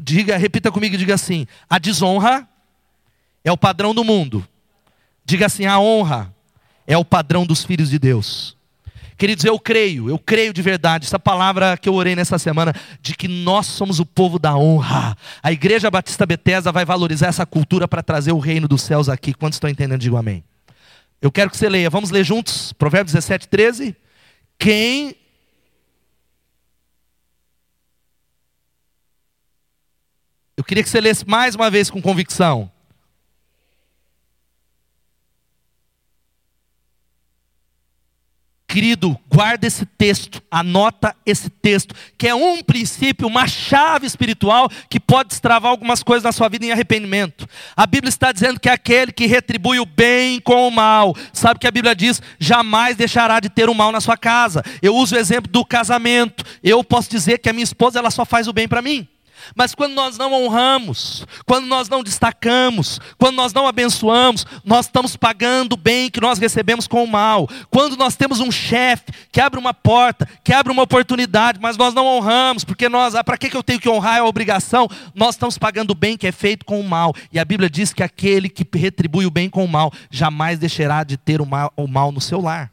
Diga, 0.00 0.36
repita 0.36 0.70
comigo 0.70 0.96
diga 0.96 1.14
assim: 1.14 1.48
a 1.68 1.80
desonra 1.80 2.48
é 3.42 3.50
o 3.50 3.58
padrão 3.58 3.92
do 3.92 4.04
mundo. 4.04 4.46
Diga 5.24 5.46
assim: 5.46 5.66
a 5.66 5.80
honra 5.80 6.32
é 6.86 6.96
o 6.96 7.04
padrão 7.04 7.44
dos 7.44 7.64
filhos 7.64 7.90
de 7.90 7.98
Deus. 7.98 8.56
Queridos, 9.16 9.44
eu 9.44 9.58
creio, 9.58 10.08
eu 10.08 10.18
creio 10.18 10.52
de 10.52 10.62
verdade, 10.62 11.06
essa 11.06 11.18
palavra 11.18 11.76
que 11.76 11.88
eu 11.88 11.94
orei 11.94 12.16
nessa 12.16 12.38
semana, 12.38 12.74
de 13.00 13.14
que 13.14 13.28
nós 13.28 13.66
somos 13.66 14.00
o 14.00 14.06
povo 14.06 14.38
da 14.38 14.56
honra. 14.56 15.16
A 15.42 15.52
Igreja 15.52 15.90
Batista 15.90 16.26
Betesda 16.26 16.72
vai 16.72 16.84
valorizar 16.84 17.28
essa 17.28 17.46
cultura 17.46 17.86
para 17.86 18.02
trazer 18.02 18.32
o 18.32 18.38
reino 18.38 18.66
dos 18.66 18.82
céus 18.82 19.08
aqui. 19.08 19.34
Quantos 19.34 19.56
estão 19.56 19.70
entendendo? 19.70 20.00
Digo 20.00 20.16
amém. 20.16 20.42
Eu 21.20 21.30
quero 21.30 21.50
que 21.50 21.56
você 21.56 21.68
leia, 21.68 21.88
vamos 21.88 22.10
ler 22.10 22.24
juntos, 22.24 22.72
Provérbios 22.72 23.12
17, 23.12 23.48
13. 23.48 23.96
Quem 24.58 25.16
Eu 30.56 30.64
queria 30.64 30.82
que 30.84 30.90
você 30.90 31.00
lesse 31.00 31.26
mais 31.26 31.54
uma 31.54 31.70
vez 31.70 31.90
com 31.90 32.00
convicção. 32.00 32.70
Querido, 38.72 39.18
guarda 39.30 39.66
esse 39.66 39.84
texto, 39.84 40.42
anota 40.50 41.14
esse 41.26 41.50
texto, 41.50 41.94
que 42.16 42.26
é 42.26 42.34
um 42.34 42.62
princípio, 42.62 43.28
uma 43.28 43.46
chave 43.46 44.06
espiritual 44.06 44.66
que 44.88 44.98
pode 44.98 45.28
destravar 45.28 45.70
algumas 45.70 46.02
coisas 46.02 46.24
na 46.24 46.32
sua 46.32 46.48
vida 46.48 46.64
em 46.64 46.72
arrependimento. 46.72 47.46
A 47.76 47.86
Bíblia 47.86 48.08
está 48.08 48.32
dizendo 48.32 48.58
que 48.58 48.70
é 48.70 48.72
aquele 48.72 49.12
que 49.12 49.26
retribui 49.26 49.78
o 49.78 49.84
bem 49.84 50.40
com 50.40 50.66
o 50.66 50.70
mal, 50.70 51.14
sabe 51.34 51.60
que 51.60 51.66
a 51.66 51.70
Bíblia 51.70 51.94
diz, 51.94 52.22
jamais 52.38 52.96
deixará 52.96 53.40
de 53.40 53.50
ter 53.50 53.68
o 53.68 53.74
mal 53.74 53.92
na 53.92 54.00
sua 54.00 54.16
casa. 54.16 54.64
Eu 54.80 54.96
uso 54.96 55.16
o 55.16 55.18
exemplo 55.18 55.52
do 55.52 55.66
casamento. 55.66 56.42
Eu 56.62 56.82
posso 56.82 57.10
dizer 57.10 57.40
que 57.40 57.50
a 57.50 57.52
minha 57.52 57.64
esposa 57.64 57.98
ela 57.98 58.10
só 58.10 58.24
faz 58.24 58.48
o 58.48 58.54
bem 58.54 58.66
para 58.66 58.80
mim. 58.80 59.06
Mas 59.54 59.74
quando 59.74 59.92
nós 59.92 60.16
não 60.16 60.32
honramos, 60.32 61.26
quando 61.46 61.66
nós 61.66 61.88
não 61.88 62.02
destacamos, 62.02 63.00
quando 63.18 63.36
nós 63.36 63.52
não 63.52 63.66
abençoamos, 63.66 64.46
nós 64.64 64.86
estamos 64.86 65.16
pagando 65.16 65.74
o 65.74 65.76
bem 65.76 66.10
que 66.10 66.20
nós 66.20 66.38
recebemos 66.38 66.86
com 66.86 67.04
o 67.04 67.08
mal. 67.08 67.48
Quando 67.70 67.96
nós 67.96 68.16
temos 68.16 68.40
um 68.40 68.50
chefe 68.50 69.12
que 69.30 69.40
abre 69.40 69.58
uma 69.58 69.74
porta, 69.74 70.28
que 70.42 70.52
abre 70.52 70.72
uma 70.72 70.82
oportunidade, 70.82 71.58
mas 71.60 71.76
nós 71.76 71.94
não 71.94 72.06
honramos, 72.06 72.64
porque 72.64 72.88
nós, 72.88 73.14
ah, 73.14 73.22
para 73.22 73.38
que 73.38 73.54
eu 73.54 73.62
tenho 73.62 73.80
que 73.80 73.88
honrar 73.88 74.18
é 74.18 74.22
obrigação? 74.22 74.88
Nós 75.14 75.34
estamos 75.34 75.58
pagando 75.58 75.92
o 75.92 75.94
bem 75.94 76.16
que 76.16 76.26
é 76.26 76.32
feito 76.32 76.64
com 76.64 76.80
o 76.80 76.88
mal. 76.88 77.14
E 77.32 77.38
a 77.38 77.44
Bíblia 77.44 77.68
diz 77.68 77.92
que 77.92 78.02
aquele 78.02 78.48
que 78.48 78.66
retribui 78.76 79.26
o 79.26 79.30
bem 79.30 79.48
com 79.48 79.64
o 79.64 79.68
mal 79.68 79.92
jamais 80.10 80.58
deixará 80.58 81.04
de 81.04 81.16
ter 81.16 81.40
o 81.40 81.46
mal, 81.46 81.72
o 81.76 81.86
mal 81.86 82.10
no 82.10 82.20
seu 82.20 82.40
lar. 82.40 82.71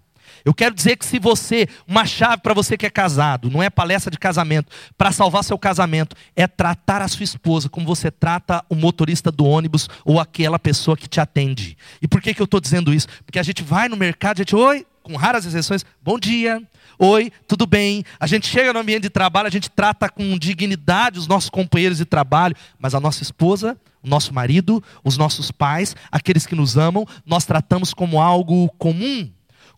Eu 0.50 0.54
quero 0.56 0.74
dizer 0.74 0.96
que 0.96 1.06
se 1.06 1.20
você, 1.20 1.68
uma 1.88 2.08
chave 2.08 2.42
para 2.42 2.56
você 2.56 2.76
que 2.76 2.88
é 2.88 2.90
casado, 2.90 3.52
não 3.52 3.62
é 3.62 3.70
palestra 3.70 4.10
de 4.10 4.18
casamento, 4.18 4.72
para 4.98 5.12
salvar 5.12 5.44
seu 5.44 5.60
casamento, 5.60 6.16
é 6.36 6.48
tratar 6.48 7.04
a 7.04 7.08
sua 7.08 7.24
esposa 7.24 7.70
como 7.70 7.86
você 7.86 8.10
trata 8.10 8.66
o 8.68 8.74
motorista 8.74 9.32
do 9.32 9.46
ônibus 9.46 9.88
ou 10.04 10.20
aquela 10.20 10.58
pessoa 10.58 10.98
que 10.98 11.08
te 11.08 11.22
atende. 11.22 11.78
E 12.02 12.08
por 12.08 12.20
que, 12.20 12.34
que 12.34 12.42
eu 12.42 12.46
estou 12.46 12.60
dizendo 12.60 12.92
isso? 12.92 13.08
Porque 13.28 13.38
a 13.38 13.44
gente 13.44 13.62
vai 13.62 13.88
no 13.88 13.96
mercado, 13.96 14.38
a 14.38 14.42
gente, 14.42 14.56
oi, 14.56 14.88
com 15.04 15.16
raras 15.16 15.46
exceções, 15.46 15.86
bom 16.02 16.18
dia, 16.18 16.60
oi, 16.98 17.32
tudo 17.48 17.68
bem. 17.68 18.04
A 18.20 18.26
gente 18.26 18.48
chega 18.48 18.74
no 18.74 18.80
ambiente 18.80 19.04
de 19.04 19.10
trabalho, 19.12 19.46
a 19.46 19.52
gente 19.52 19.70
trata 19.70 20.10
com 20.10 20.36
dignidade 20.36 21.20
os 21.20 21.28
nossos 21.28 21.52
companheiros 21.52 22.00
de 22.00 22.06
trabalho, 22.06 22.56
mas 22.80 22.96
a 22.96 23.00
nossa 23.00 23.22
esposa, 23.22 23.78
o 24.02 24.10
nosso 24.10 24.34
marido, 24.34 24.84
os 25.04 25.16
nossos 25.16 25.52
pais, 25.52 25.96
aqueles 26.12 26.48
que 26.48 26.56
nos 26.56 26.76
amam, 26.76 27.06
nós 27.24 27.46
tratamos 27.46 27.94
como 27.94 28.20
algo 28.20 28.68
comum 28.80 29.30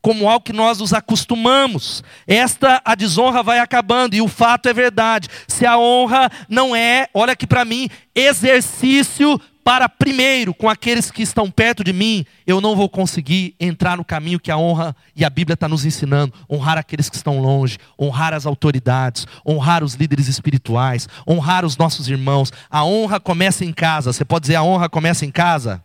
como 0.02 0.28
algo 0.28 0.44
que 0.44 0.54
nós 0.54 0.80
nos 0.80 0.94
acostumamos. 0.94 2.04
Esta 2.26 2.82
a 2.84 2.96
desonra 2.96 3.44
vai 3.44 3.60
acabando 3.60 4.16
e 4.16 4.22
o 4.22 4.28
fato 4.28 4.68
é 4.68 4.74
verdade. 4.74 5.28
Se 5.48 5.66
a 5.66 5.78
honra 5.78 6.30
não 6.50 6.76
é, 6.76 7.08
olha 7.14 7.34
aqui 7.34 7.46
para 7.46 7.64
mim, 7.64 7.88
exercício 8.16 9.40
para 9.64 9.88
primeiro 9.88 10.54
com 10.54 10.68
aqueles 10.68 11.12
que 11.12 11.22
estão 11.22 11.50
perto 11.50 11.84
de 11.84 11.94
mim, 11.94 12.26
eu 12.48 12.60
não 12.60 12.76
vou 12.76 12.90
conseguir 12.90 13.56
entrar 13.60 13.96
no 13.96 14.04
caminho 14.04 14.40
que 14.40 14.52
a 14.52 14.58
honra 14.58 14.96
e 15.16 15.24
a 15.24 15.30
Bíblia 15.30 15.54
está 15.54 15.68
nos 15.68 15.86
ensinando: 15.86 16.34
honrar 16.50 16.78
aqueles 16.78 17.10
que 17.10 17.16
estão 17.16 17.40
longe, 17.40 17.78
honrar 18.00 18.34
as 18.34 18.46
autoridades, 18.46 19.28
honrar 19.48 19.84
os 19.84 19.94
líderes 19.94 20.28
espirituais, 20.28 21.08
honrar 21.28 21.64
os 21.64 21.78
nossos 21.78 22.08
irmãos. 22.08 22.52
A 22.70 22.84
honra 22.84 23.20
começa 23.20 23.64
em 23.64 23.72
casa. 23.72 24.12
Você 24.12 24.26
pode 24.26 24.44
dizer 24.44 24.56
a 24.56 24.64
honra 24.64 24.90
começa 24.90 25.26
em 25.26 25.32
casa? 25.32 25.84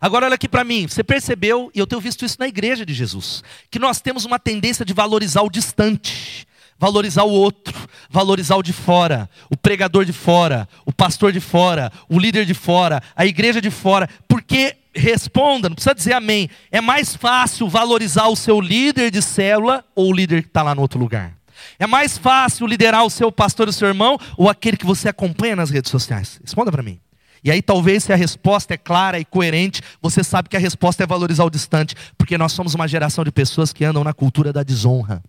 Agora 0.00 0.26
olha 0.26 0.34
aqui 0.34 0.48
para 0.48 0.64
mim, 0.64 0.86
você 0.86 1.02
percebeu, 1.02 1.70
e 1.74 1.78
eu 1.78 1.86
tenho 1.86 2.00
visto 2.00 2.24
isso 2.24 2.36
na 2.38 2.48
igreja 2.48 2.84
de 2.84 2.92
Jesus, 2.92 3.42
que 3.70 3.78
nós 3.78 4.00
temos 4.00 4.24
uma 4.24 4.38
tendência 4.38 4.84
de 4.84 4.92
valorizar 4.92 5.42
o 5.42 5.50
distante. 5.50 6.46
Valorizar 6.78 7.24
o 7.24 7.30
outro, 7.30 7.74
valorizar 8.10 8.54
o 8.56 8.62
de 8.62 8.72
fora, 8.72 9.30
o 9.48 9.56
pregador 9.56 10.04
de 10.04 10.12
fora, 10.12 10.68
o 10.84 10.92
pastor 10.92 11.32
de 11.32 11.40
fora, 11.40 11.90
o 12.06 12.18
líder 12.18 12.44
de 12.44 12.52
fora, 12.52 13.02
a 13.16 13.24
igreja 13.24 13.62
de 13.62 13.70
fora, 13.70 14.06
porque 14.28 14.76
responda, 14.94 15.70
não 15.70 15.74
precisa 15.74 15.94
dizer 15.94 16.12
amém. 16.12 16.50
É 16.70 16.82
mais 16.82 17.16
fácil 17.16 17.66
valorizar 17.66 18.28
o 18.28 18.36
seu 18.36 18.60
líder 18.60 19.10
de 19.10 19.22
célula 19.22 19.86
ou 19.94 20.10
o 20.10 20.12
líder 20.12 20.42
que 20.42 20.48
está 20.48 20.62
lá 20.62 20.74
no 20.74 20.82
outro 20.82 21.00
lugar. 21.00 21.32
É 21.78 21.86
mais 21.86 22.18
fácil 22.18 22.66
liderar 22.66 23.04
o 23.04 23.10
seu 23.10 23.32
pastor, 23.32 23.68
o 23.68 23.72
seu 23.72 23.88
irmão, 23.88 24.18
ou 24.36 24.48
aquele 24.48 24.76
que 24.76 24.86
você 24.86 25.08
acompanha 25.08 25.56
nas 25.56 25.70
redes 25.70 25.90
sociais? 25.90 26.38
Responda 26.42 26.70
para 26.70 26.82
mim. 26.82 27.00
E 27.46 27.50
aí, 27.52 27.62
talvez, 27.62 28.02
se 28.02 28.12
a 28.12 28.16
resposta 28.16 28.74
é 28.74 28.76
clara 28.76 29.20
e 29.20 29.24
coerente, 29.24 29.80
você 30.02 30.24
sabe 30.24 30.48
que 30.48 30.56
a 30.56 30.58
resposta 30.58 31.04
é 31.04 31.06
valorizar 31.06 31.44
o 31.44 31.50
distante, 31.50 31.94
porque 32.18 32.36
nós 32.36 32.50
somos 32.50 32.74
uma 32.74 32.88
geração 32.88 33.22
de 33.22 33.30
pessoas 33.30 33.72
que 33.72 33.84
andam 33.84 34.02
na 34.02 34.12
cultura 34.12 34.52
da 34.52 34.64
desonra. 34.64 35.22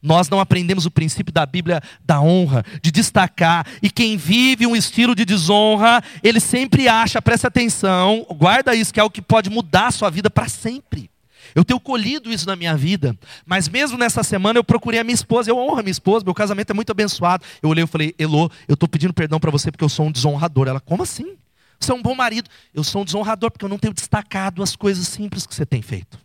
Nós 0.00 0.28
não 0.28 0.38
aprendemos 0.38 0.86
o 0.86 0.90
princípio 0.92 1.34
da 1.34 1.44
Bíblia 1.44 1.82
da 2.06 2.20
honra, 2.20 2.64
de 2.80 2.92
destacar. 2.92 3.66
E 3.82 3.90
quem 3.90 4.16
vive 4.16 4.68
um 4.68 4.76
estilo 4.76 5.16
de 5.16 5.24
desonra, 5.24 6.00
ele 6.22 6.38
sempre 6.38 6.86
acha, 6.86 7.20
presta 7.20 7.48
atenção, 7.48 8.24
guarda 8.38 8.72
isso, 8.72 8.94
que 8.94 9.00
é 9.00 9.02
o 9.02 9.10
que 9.10 9.20
pode 9.20 9.50
mudar 9.50 9.88
a 9.88 9.90
sua 9.90 10.10
vida 10.10 10.30
para 10.30 10.48
sempre. 10.48 11.10
Eu 11.56 11.64
tenho 11.64 11.80
colhido 11.80 12.30
isso 12.30 12.46
na 12.46 12.54
minha 12.54 12.76
vida, 12.76 13.18
mas 13.44 13.68
mesmo 13.68 13.98
nessa 13.98 14.22
semana 14.22 14.60
eu 14.60 14.64
procurei 14.64 15.00
a 15.00 15.04
minha 15.04 15.14
esposa, 15.14 15.50
eu 15.50 15.58
honro 15.58 15.80
a 15.80 15.82
minha 15.82 15.90
esposa, 15.90 16.24
meu 16.24 16.34
casamento 16.34 16.70
é 16.70 16.74
muito 16.74 16.92
abençoado. 16.92 17.44
Eu 17.60 17.68
olhei 17.68 17.82
e 17.82 17.86
falei, 17.88 18.14
Elô, 18.16 18.48
eu 18.68 18.74
estou 18.74 18.88
pedindo 18.88 19.12
perdão 19.12 19.40
para 19.40 19.50
você 19.50 19.72
porque 19.72 19.82
eu 19.82 19.88
sou 19.88 20.06
um 20.06 20.12
desonrador. 20.12 20.68
Ela, 20.68 20.78
como 20.78 21.02
assim? 21.02 21.36
Você 21.78 21.92
é 21.92 21.94
um 21.94 22.02
bom 22.02 22.14
marido. 22.14 22.48
Eu 22.72 22.82
sou 22.82 23.02
um 23.02 23.04
desonrador 23.04 23.50
porque 23.50 23.64
eu 23.64 23.68
não 23.68 23.78
tenho 23.78 23.92
destacado 23.92 24.62
as 24.62 24.74
coisas 24.74 25.06
simples 25.08 25.46
que 25.46 25.54
você 25.54 25.66
tem 25.66 25.82
feito. 25.82 26.23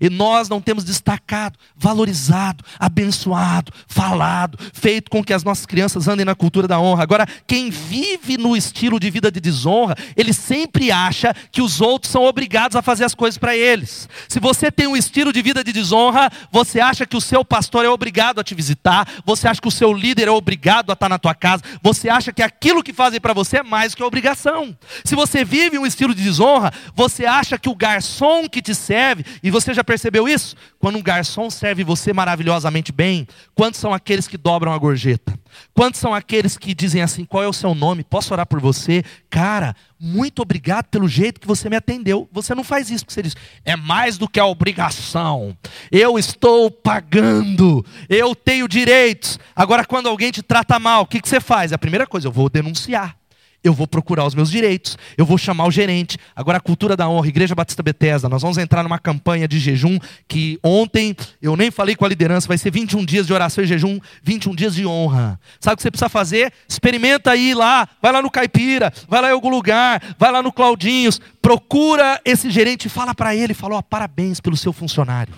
E 0.00 0.10
nós 0.10 0.48
não 0.48 0.60
temos 0.60 0.84
destacado, 0.84 1.58
valorizado, 1.76 2.64
abençoado, 2.78 3.72
falado, 3.86 4.58
feito 4.72 5.10
com 5.10 5.22
que 5.22 5.32
as 5.32 5.44
nossas 5.44 5.66
crianças 5.66 6.08
andem 6.08 6.24
na 6.24 6.34
cultura 6.34 6.66
da 6.68 6.80
honra. 6.80 7.02
Agora, 7.02 7.26
quem 7.46 7.70
vive 7.70 8.36
no 8.36 8.56
estilo 8.56 8.98
de 9.00 9.10
vida 9.10 9.30
de 9.30 9.40
desonra, 9.40 9.94
ele 10.16 10.32
sempre 10.32 10.90
acha 10.90 11.34
que 11.50 11.62
os 11.62 11.80
outros 11.80 12.10
são 12.10 12.24
obrigados 12.24 12.76
a 12.76 12.82
fazer 12.82 13.04
as 13.04 13.14
coisas 13.14 13.38
para 13.38 13.56
eles. 13.56 14.08
Se 14.28 14.40
você 14.40 14.70
tem 14.70 14.86
um 14.86 14.96
estilo 14.96 15.32
de 15.32 15.40
vida 15.40 15.64
de 15.64 15.72
desonra, 15.72 16.30
você 16.50 16.80
acha 16.80 17.06
que 17.06 17.16
o 17.16 17.20
seu 17.20 17.44
pastor 17.44 17.84
é 17.84 17.88
obrigado 17.88 18.40
a 18.40 18.44
te 18.44 18.54
visitar, 18.54 19.08
você 19.24 19.48
acha 19.48 19.60
que 19.60 19.68
o 19.68 19.70
seu 19.70 19.92
líder 19.92 20.28
é 20.28 20.30
obrigado 20.30 20.90
a 20.90 20.94
estar 20.94 21.08
na 21.08 21.18
tua 21.18 21.34
casa, 21.34 21.62
você 21.82 22.08
acha 22.08 22.32
que 22.32 22.42
aquilo 22.42 22.82
que 22.82 22.92
fazem 22.92 23.20
para 23.20 23.32
você 23.32 23.58
é 23.58 23.62
mais 23.62 23.94
que 23.94 24.02
obrigação. 24.02 24.76
Se 25.04 25.14
você 25.14 25.44
vive 25.44 25.78
um 25.78 25.86
estilo 25.86 26.14
de 26.14 26.22
desonra, 26.22 26.72
você 26.94 27.24
acha 27.24 27.58
que 27.58 27.68
o 27.68 27.74
garçom 27.74 28.48
que 28.48 28.60
te 28.60 28.74
serve, 28.74 29.24
e 29.42 29.50
você 29.50 29.63
já 29.72 29.84
percebeu 29.84 30.28
isso? 30.28 30.56
Quando 30.78 30.98
um 30.98 31.02
garçom 31.02 31.48
serve 31.48 31.84
você 31.84 32.12
maravilhosamente 32.12 32.92
bem, 32.92 33.26
quantos 33.54 33.80
são 33.80 33.94
aqueles 33.94 34.28
que 34.28 34.36
dobram 34.36 34.72
a 34.72 34.78
gorjeta? 34.78 35.38
Quantos 35.72 36.00
são 36.00 36.12
aqueles 36.12 36.58
que 36.58 36.74
dizem 36.74 37.00
assim: 37.02 37.24
qual 37.24 37.42
é 37.42 37.48
o 37.48 37.52
seu 37.52 37.74
nome? 37.74 38.04
Posso 38.04 38.34
orar 38.34 38.46
por 38.46 38.60
você? 38.60 39.04
Cara, 39.30 39.74
muito 39.98 40.42
obrigado 40.42 40.86
pelo 40.86 41.08
jeito 41.08 41.40
que 41.40 41.46
você 41.46 41.70
me 41.70 41.76
atendeu. 41.76 42.28
Você 42.32 42.54
não 42.54 42.64
faz 42.64 42.90
isso, 42.90 43.04
porque 43.04 43.14
você 43.14 43.22
diz: 43.22 43.36
é 43.64 43.76
mais 43.76 44.18
do 44.18 44.28
que 44.28 44.40
a 44.40 44.46
obrigação. 44.46 45.56
Eu 45.90 46.18
estou 46.18 46.70
pagando, 46.70 47.84
eu 48.08 48.34
tenho 48.34 48.68
direitos. 48.68 49.38
Agora, 49.54 49.84
quando 49.84 50.08
alguém 50.08 50.30
te 50.30 50.42
trata 50.42 50.78
mal, 50.78 51.02
o 51.02 51.06
que, 51.06 51.20
que 51.20 51.28
você 51.28 51.40
faz? 51.40 51.72
A 51.72 51.78
primeira 51.78 52.06
coisa, 52.06 52.26
eu 52.26 52.32
vou 52.32 52.48
denunciar 52.48 53.16
eu 53.64 53.72
vou 53.72 53.86
procurar 53.88 54.26
os 54.26 54.34
meus 54.34 54.50
direitos, 54.50 54.98
eu 55.16 55.24
vou 55.24 55.38
chamar 55.38 55.66
o 55.66 55.70
gerente. 55.70 56.18
Agora, 56.36 56.58
a 56.58 56.60
cultura 56.60 56.94
da 56.94 57.08
honra, 57.08 57.28
Igreja 57.28 57.54
Batista 57.54 57.82
Bethesda, 57.82 58.28
nós 58.28 58.42
vamos 58.42 58.58
entrar 58.58 58.82
numa 58.82 58.98
campanha 58.98 59.48
de 59.48 59.58
jejum 59.58 59.98
que 60.28 60.58
ontem 60.62 61.16
eu 61.40 61.56
nem 61.56 61.70
falei 61.70 61.96
com 61.96 62.04
a 62.04 62.08
liderança, 62.08 62.46
vai 62.46 62.58
ser 62.58 62.70
21 62.70 63.04
dias 63.04 63.26
de 63.26 63.32
oração 63.32 63.64
e 63.64 63.66
jejum, 63.66 63.98
21 64.22 64.54
dias 64.54 64.74
de 64.74 64.86
honra. 64.86 65.40
Sabe 65.58 65.74
o 65.74 65.76
que 65.78 65.82
você 65.82 65.90
precisa 65.90 66.10
fazer? 66.10 66.52
Experimenta 66.68 67.30
aí 67.30 67.54
lá, 67.54 67.88
vai 68.02 68.12
lá 68.12 68.20
no 68.20 68.30
Caipira, 68.30 68.92
vai 69.08 69.22
lá 69.22 69.30
em 69.30 69.32
algum 69.32 69.48
lugar, 69.48 70.14
vai 70.18 70.30
lá 70.30 70.42
no 70.42 70.52
Claudinhos, 70.52 71.18
procura 71.40 72.20
esse 72.24 72.50
gerente 72.50 72.86
e 72.86 72.90
fala 72.90 73.14
para 73.14 73.34
ele, 73.34 73.54
fala, 73.54 73.76
ó, 73.76 73.82
parabéns 73.82 74.40
pelo 74.40 74.56
seu 74.56 74.72
funcionário. 74.72 75.34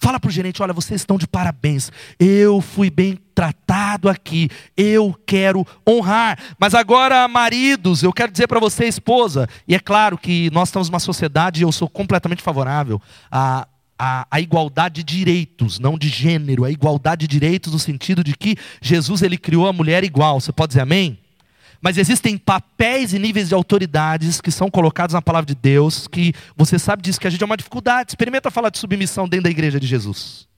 Fala 0.00 0.18
para 0.18 0.28
o 0.28 0.32
gerente: 0.32 0.62
olha, 0.62 0.72
vocês 0.72 1.02
estão 1.02 1.18
de 1.18 1.28
parabéns. 1.28 1.92
Eu 2.18 2.62
fui 2.62 2.88
bem 2.88 3.18
tratado 3.34 4.08
aqui. 4.08 4.48
Eu 4.74 5.14
quero 5.26 5.66
honrar. 5.86 6.38
Mas 6.58 6.74
agora, 6.74 7.28
maridos, 7.28 8.02
eu 8.02 8.12
quero 8.12 8.32
dizer 8.32 8.46
para 8.46 8.58
você, 8.58 8.86
esposa, 8.86 9.46
e 9.68 9.74
é 9.74 9.78
claro 9.78 10.16
que 10.16 10.50
nós 10.50 10.68
estamos 10.68 10.88
numa 10.88 10.98
sociedade, 10.98 11.60
e 11.60 11.64
eu 11.64 11.70
sou 11.70 11.88
completamente 11.88 12.42
favorável 12.42 13.00
a. 13.30 13.68
A, 14.02 14.26
a, 14.30 14.40
igualdade 14.40 15.04
de 15.04 15.18
direitos, 15.18 15.78
não 15.78 15.98
de 15.98 16.08
gênero, 16.08 16.64
a 16.64 16.70
igualdade 16.70 17.26
de 17.26 17.38
direitos 17.38 17.74
no 17.74 17.78
sentido 17.78 18.24
de 18.24 18.34
que 18.34 18.56
Jesus 18.80 19.20
ele 19.20 19.36
criou 19.36 19.66
a 19.68 19.74
mulher 19.74 20.02
igual. 20.04 20.40
Você 20.40 20.50
pode 20.50 20.68
dizer 20.68 20.80
amém? 20.80 21.18
Mas 21.80 21.96
existem 21.96 22.36
papéis 22.36 23.14
e 23.14 23.18
níveis 23.18 23.48
de 23.48 23.54
autoridades 23.54 24.40
que 24.40 24.50
são 24.50 24.70
colocados 24.70 25.14
na 25.14 25.22
palavra 25.22 25.46
de 25.46 25.54
Deus, 25.54 26.06
que 26.06 26.34
você 26.56 26.78
sabe 26.78 27.02
disso, 27.02 27.18
que 27.18 27.26
a 27.26 27.30
gente 27.30 27.42
é 27.42 27.46
uma 27.46 27.56
dificuldade. 27.56 28.10
Experimenta 28.10 28.50
falar 28.50 28.70
de 28.70 28.78
submissão 28.78 29.28
dentro 29.28 29.44
da 29.44 29.50
igreja 29.50 29.80
de 29.80 29.86
Jesus. 29.86 30.50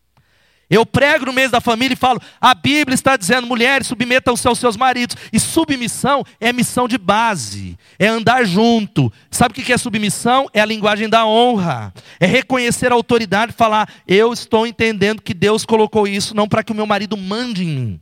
Eu 0.72 0.86
prego 0.86 1.26
no 1.26 1.34
mês 1.34 1.50
da 1.50 1.60
família 1.60 1.92
e 1.92 1.96
falo: 1.96 2.18
a 2.40 2.54
Bíblia 2.54 2.94
está 2.94 3.14
dizendo, 3.14 3.46
mulheres, 3.46 3.86
submetam-se 3.86 4.48
aos 4.48 4.58
seus 4.58 4.74
maridos. 4.74 5.14
E 5.30 5.38
submissão 5.38 6.24
é 6.40 6.50
missão 6.50 6.88
de 6.88 6.96
base, 6.96 7.76
é 7.98 8.06
andar 8.06 8.44
junto. 8.46 9.12
Sabe 9.30 9.52
o 9.52 9.54
que 9.54 9.70
é 9.70 9.76
submissão? 9.76 10.48
É 10.54 10.60
a 10.62 10.64
linguagem 10.64 11.10
da 11.10 11.26
honra, 11.26 11.92
é 12.18 12.24
reconhecer 12.24 12.90
a 12.90 12.94
autoridade 12.94 13.52
e 13.52 13.54
falar: 13.54 13.86
eu 14.08 14.32
estou 14.32 14.66
entendendo 14.66 15.20
que 15.20 15.34
Deus 15.34 15.66
colocou 15.66 16.08
isso 16.08 16.34
não 16.34 16.48
para 16.48 16.64
que 16.64 16.72
o 16.72 16.74
meu 16.74 16.86
marido 16.86 17.18
mande 17.18 17.64
em 17.64 17.68
mim, 17.68 18.00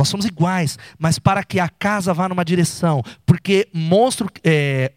nós 0.00 0.08
somos 0.08 0.24
iguais, 0.24 0.78
mas 0.98 1.18
para 1.18 1.44
que 1.44 1.60
a 1.60 1.68
casa 1.68 2.14
vá 2.14 2.26
numa 2.26 2.42
direção, 2.42 3.02
porque 3.26 3.68
monstro, 3.70 4.30
é, 4.42 4.92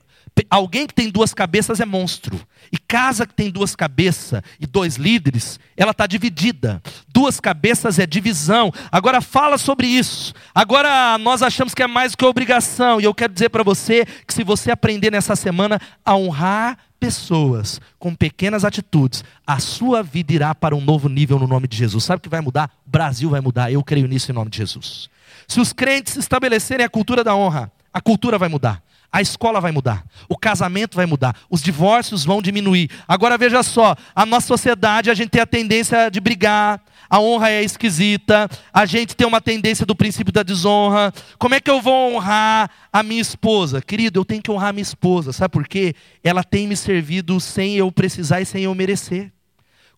alguém 0.49 0.87
que 0.87 0.93
tem 0.93 1.09
duas 1.09 1.33
cabeças 1.33 1.81
é 1.81 1.85
monstro. 1.85 2.39
E 2.71 2.77
casa 2.77 3.27
que 3.27 3.33
tem 3.33 3.51
duas 3.51 3.75
cabeças 3.75 4.41
e 4.61 4.65
dois 4.65 4.95
líderes, 4.95 5.59
ela 5.75 5.91
está 5.91 6.07
dividida. 6.07 6.81
Duas 7.09 7.41
cabeças 7.41 7.99
é 7.99 8.05
divisão. 8.05 8.71
Agora 8.89 9.19
fala 9.19 9.57
sobre 9.57 9.87
isso. 9.87 10.33
Agora 10.55 11.17
nós 11.17 11.43
achamos 11.43 11.73
que 11.73 11.83
é 11.83 11.87
mais 11.87 12.13
do 12.13 12.17
que 12.17 12.23
obrigação. 12.23 13.01
E 13.01 13.03
eu 13.03 13.13
quero 13.13 13.33
dizer 13.33 13.49
para 13.49 13.61
você 13.61 14.05
que 14.25 14.33
se 14.33 14.41
você 14.41 14.71
aprender 14.71 15.11
nessa 15.11 15.35
semana 15.35 15.81
a 16.05 16.15
honrar 16.15 16.77
pessoas 17.03 17.81
com 17.99 18.15
pequenas 18.15 18.63
atitudes, 18.63 19.25
a 19.45 19.59
sua 19.59 20.01
vida 20.01 20.31
irá 20.31 20.55
para 20.55 20.73
um 20.73 20.79
novo 20.79 21.09
nível 21.09 21.37
no 21.37 21.45
nome 21.45 21.67
de 21.67 21.75
Jesus. 21.75 22.05
Sabe 22.05 22.19
o 22.19 22.21
que 22.21 22.29
vai 22.29 22.39
mudar? 22.39 22.71
O 22.87 22.89
Brasil 22.89 23.29
vai 23.29 23.41
mudar. 23.41 23.69
Eu 23.69 23.83
creio 23.83 24.07
nisso 24.07 24.31
em 24.31 24.33
nome 24.33 24.49
de 24.49 24.57
Jesus. 24.59 25.09
Se 25.45 25.59
os 25.59 25.73
crentes 25.73 26.15
estabelecerem 26.15 26.85
a 26.85 26.89
cultura 26.89 27.21
da 27.21 27.35
honra, 27.35 27.69
a 27.93 27.99
cultura 27.99 28.37
vai 28.37 28.47
mudar. 28.47 28.81
A 29.11 29.21
escola 29.21 29.61
vai 29.61 29.71
mudar, 29.71 30.03
o 30.27 30.35
casamento 30.35 30.95
vai 30.95 31.05
mudar, 31.05 31.35
os 31.47 31.61
divórcios 31.61 32.25
vão 32.25 32.41
diminuir. 32.41 32.89
Agora 33.07 33.37
veja 33.37 33.61
só, 33.61 33.95
a 34.15 34.25
nossa 34.25 34.47
sociedade, 34.47 35.11
a 35.11 35.13
gente 35.13 35.29
tem 35.29 35.39
a 35.41 35.45
tendência 35.45 36.09
de 36.09 36.19
brigar, 36.19 36.81
a 37.13 37.19
honra 37.19 37.51
é 37.51 37.63
esquisita, 37.63 38.49
a 38.73 38.87
gente 38.87 39.15
tem 39.15 39.27
uma 39.27 39.39
tendência 39.39 39.85
do 39.85 39.95
princípio 39.95 40.33
da 40.33 40.41
desonra. 40.41 41.13
Como 41.37 41.53
é 41.53 41.61
que 41.61 41.69
eu 41.69 41.79
vou 41.79 42.15
honrar 42.15 42.67
a 42.91 43.03
minha 43.03 43.21
esposa? 43.21 43.83
Querido, 43.83 44.19
eu 44.19 44.25
tenho 44.25 44.41
que 44.41 44.49
honrar 44.49 44.69
a 44.69 44.73
minha 44.73 44.81
esposa, 44.81 45.31
sabe 45.31 45.51
por 45.51 45.67
quê? 45.67 45.93
Ela 46.23 46.43
tem 46.43 46.67
me 46.67 46.75
servido 46.75 47.39
sem 47.39 47.75
eu 47.75 47.91
precisar 47.91 48.41
e 48.41 48.47
sem 48.47 48.63
eu 48.63 48.73
merecer. 48.73 49.31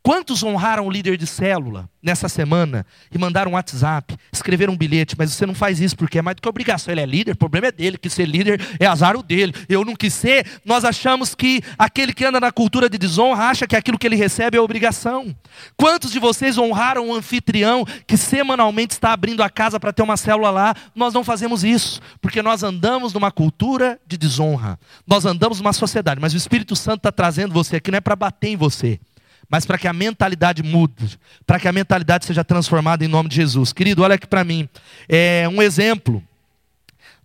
Quantos 0.05 0.43
honraram 0.43 0.85
o 0.85 0.91
líder 0.91 1.17
de 1.17 1.25
célula 1.25 1.89
nessa 1.99 2.29
semana 2.29 2.85
e 3.11 3.17
mandaram 3.17 3.49
um 3.49 3.53
WhatsApp, 3.55 4.15
escreveram 4.31 4.73
um 4.73 4.77
bilhete, 4.77 5.15
mas 5.17 5.31
você 5.31 5.47
não 5.47 5.55
faz 5.55 5.79
isso 5.79 5.97
porque 5.97 6.19
é 6.19 6.21
mais 6.21 6.35
do 6.35 6.43
que 6.43 6.47
obrigação. 6.47 6.93
Ele 6.93 7.01
é 7.01 7.05
líder, 7.07 7.31
o 7.31 7.35
problema 7.35 7.69
é 7.69 7.71
dele, 7.71 7.97
que 7.97 8.07
ser 8.07 8.27
líder 8.27 8.61
é 8.79 8.85
azar 8.85 9.17
o 9.17 9.23
dele. 9.23 9.51
Eu 9.67 9.83
não 9.83 9.95
quis 9.95 10.13
ser. 10.13 10.45
Nós 10.63 10.85
achamos 10.85 11.33
que 11.33 11.59
aquele 11.75 12.13
que 12.13 12.23
anda 12.23 12.39
na 12.39 12.51
cultura 12.51 12.87
de 12.87 12.99
desonra 12.99 13.45
acha 13.45 13.65
que 13.65 13.75
aquilo 13.75 13.97
que 13.97 14.05
ele 14.05 14.15
recebe 14.15 14.55
é 14.55 14.61
obrigação. 14.61 15.35
Quantos 15.75 16.11
de 16.11 16.19
vocês 16.19 16.55
honraram 16.55 17.09
o 17.09 17.15
anfitrião 17.15 17.83
que 18.05 18.15
semanalmente 18.15 18.93
está 18.93 19.11
abrindo 19.11 19.41
a 19.41 19.49
casa 19.49 19.79
para 19.79 19.91
ter 19.91 20.03
uma 20.03 20.17
célula 20.17 20.51
lá? 20.51 20.75
Nós 20.93 21.15
não 21.15 21.23
fazemos 21.23 21.63
isso, 21.63 21.99
porque 22.21 22.43
nós 22.43 22.61
andamos 22.61 23.11
numa 23.11 23.31
cultura 23.31 23.99
de 24.05 24.19
desonra. 24.19 24.77
Nós 25.07 25.25
andamos 25.25 25.59
numa 25.59 25.73
sociedade, 25.73 26.21
mas 26.21 26.31
o 26.31 26.37
Espírito 26.37 26.75
Santo 26.75 26.97
está 26.97 27.11
trazendo 27.11 27.55
você 27.55 27.77
aqui 27.77 27.89
não 27.89 27.97
é 27.97 28.01
para 28.01 28.15
bater 28.15 28.49
em 28.49 28.55
você 28.55 28.99
mas 29.49 29.65
para 29.65 29.77
que 29.77 29.87
a 29.87 29.93
mentalidade 29.93 30.63
mude, 30.63 31.19
para 31.45 31.59
que 31.59 31.67
a 31.67 31.71
mentalidade 31.71 32.25
seja 32.25 32.43
transformada 32.43 33.03
em 33.03 33.07
nome 33.07 33.29
de 33.29 33.35
Jesus. 33.35 33.71
Querido, 33.71 34.03
olha 34.03 34.15
aqui 34.15 34.27
para 34.27 34.43
mim. 34.43 34.67
É 35.07 35.47
um 35.49 35.61
exemplo 35.61 36.23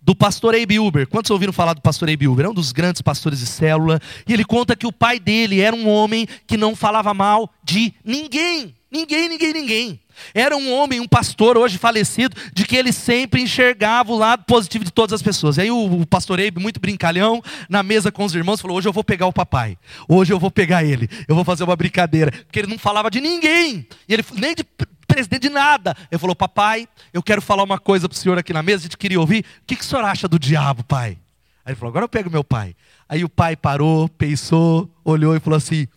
do 0.01 0.15
pastor 0.15 0.55
Abe 0.55 0.79
Uber. 0.79 1.07
Quantos 1.07 1.29
ouviram 1.31 1.53
falar 1.53 1.73
do 1.73 1.81
pastor 1.81 2.09
Abe 2.09 2.27
Uber? 2.27 2.45
É 2.45 2.49
um 2.49 2.53
dos 2.53 2.71
grandes 2.71 3.01
pastores 3.01 3.39
de 3.39 3.45
célula. 3.45 3.99
E 4.27 4.33
ele 4.33 4.43
conta 4.43 4.75
que 4.75 4.87
o 4.87 4.91
pai 4.91 5.19
dele 5.19 5.61
era 5.61 5.75
um 5.75 5.87
homem 5.87 6.27
que 6.47 6.57
não 6.57 6.75
falava 6.75 7.13
mal 7.13 7.49
de 7.63 7.93
ninguém. 8.03 8.73
Ninguém, 8.91 9.29
ninguém, 9.29 9.53
ninguém. 9.53 9.99
Era 10.33 10.55
um 10.55 10.73
homem, 10.73 10.99
um 10.99 11.07
pastor 11.07 11.57
hoje 11.57 11.77
falecido, 11.77 12.35
de 12.53 12.65
que 12.65 12.75
ele 12.75 12.91
sempre 12.91 13.41
enxergava 13.41 14.11
o 14.11 14.17
lado 14.17 14.43
positivo 14.45 14.83
de 14.83 14.91
todas 14.91 15.13
as 15.13 15.21
pessoas. 15.21 15.57
E 15.57 15.61
aí 15.61 15.71
o, 15.71 16.01
o 16.01 16.05
pastor 16.05 16.39
Eibe, 16.39 16.61
muito 16.61 16.79
brincalhão, 16.79 17.41
na 17.69 17.83
mesa 17.83 18.11
com 18.11 18.23
os 18.23 18.35
irmãos, 18.35 18.61
falou: 18.61 18.77
Hoje 18.77 18.87
eu 18.87 18.93
vou 18.93 19.03
pegar 19.03 19.27
o 19.27 19.33
papai. 19.33 19.77
Hoje 20.07 20.33
eu 20.33 20.39
vou 20.39 20.51
pegar 20.51 20.83
ele. 20.83 21.09
Eu 21.27 21.35
vou 21.35 21.43
fazer 21.43 21.63
uma 21.63 21.75
brincadeira. 21.75 22.31
Porque 22.31 22.59
ele 22.59 22.67
não 22.67 22.77
falava 22.77 23.09
de 23.09 23.21
ninguém. 23.21 23.87
E 24.07 24.13
ele 24.13 24.23
nem 24.33 24.55
de 24.55 24.63
presidente 25.07 25.43
de 25.43 25.49
nada. 25.49 25.95
Ele 26.09 26.19
falou: 26.19 26.35
Papai, 26.35 26.87
eu 27.13 27.21
quero 27.21 27.41
falar 27.41 27.63
uma 27.63 27.79
coisa 27.79 28.07
para 28.07 28.15
o 28.15 28.17
senhor 28.17 28.37
aqui 28.37 28.53
na 28.53 28.63
mesa, 28.63 28.79
a 28.79 28.83
gente 28.83 28.97
queria 28.97 29.19
ouvir. 29.19 29.45
O 29.61 29.65
que, 29.67 29.75
que 29.75 29.83
o 29.83 29.87
senhor 29.87 30.03
acha 30.05 30.27
do 30.27 30.39
diabo, 30.39 30.83
pai? 30.83 31.17
Aí 31.65 31.73
ele 31.73 31.75
falou: 31.75 31.89
Agora 31.89 32.05
eu 32.05 32.09
pego 32.09 32.29
meu 32.29 32.43
pai. 32.43 32.75
Aí 33.07 33.23
o 33.23 33.29
pai 33.29 33.55
parou, 33.55 34.07
pensou, 34.07 34.89
olhou 35.03 35.35
e 35.35 35.39
falou 35.39 35.57
assim: 35.57 35.87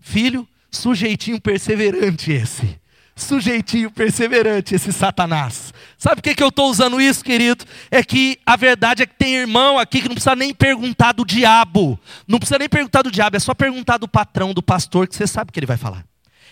Filho, 0.00 0.48
sujeitinho 0.70 1.40
perseverante 1.40 2.32
esse 2.32 2.83
sujeitinho 3.16 3.90
perseverante, 3.90 4.74
esse 4.74 4.92
Satanás. 4.92 5.72
Sabe 5.96 6.16
por 6.16 6.22
que, 6.22 6.34
que 6.34 6.42
eu 6.42 6.48
estou 6.48 6.70
usando 6.70 7.00
isso, 7.00 7.24
querido? 7.24 7.64
É 7.90 8.02
que 8.02 8.38
a 8.44 8.56
verdade 8.56 9.02
é 9.02 9.06
que 9.06 9.14
tem 9.14 9.36
irmão 9.36 9.78
aqui 9.78 10.00
que 10.02 10.08
não 10.08 10.14
precisa 10.14 10.34
nem 10.34 10.52
perguntar 10.52 11.12
do 11.12 11.24
diabo. 11.24 11.98
Não 12.26 12.38
precisa 12.38 12.58
nem 12.58 12.68
perguntar 12.68 13.02
do 13.02 13.10
diabo, 13.10 13.36
é 13.36 13.40
só 13.40 13.54
perguntar 13.54 13.98
do 13.98 14.08
patrão, 14.08 14.52
do 14.52 14.62
pastor, 14.62 15.06
que 15.06 15.14
você 15.14 15.26
sabe 15.26 15.50
o 15.50 15.52
que 15.52 15.58
ele 15.58 15.66
vai 15.66 15.76
falar. 15.76 16.04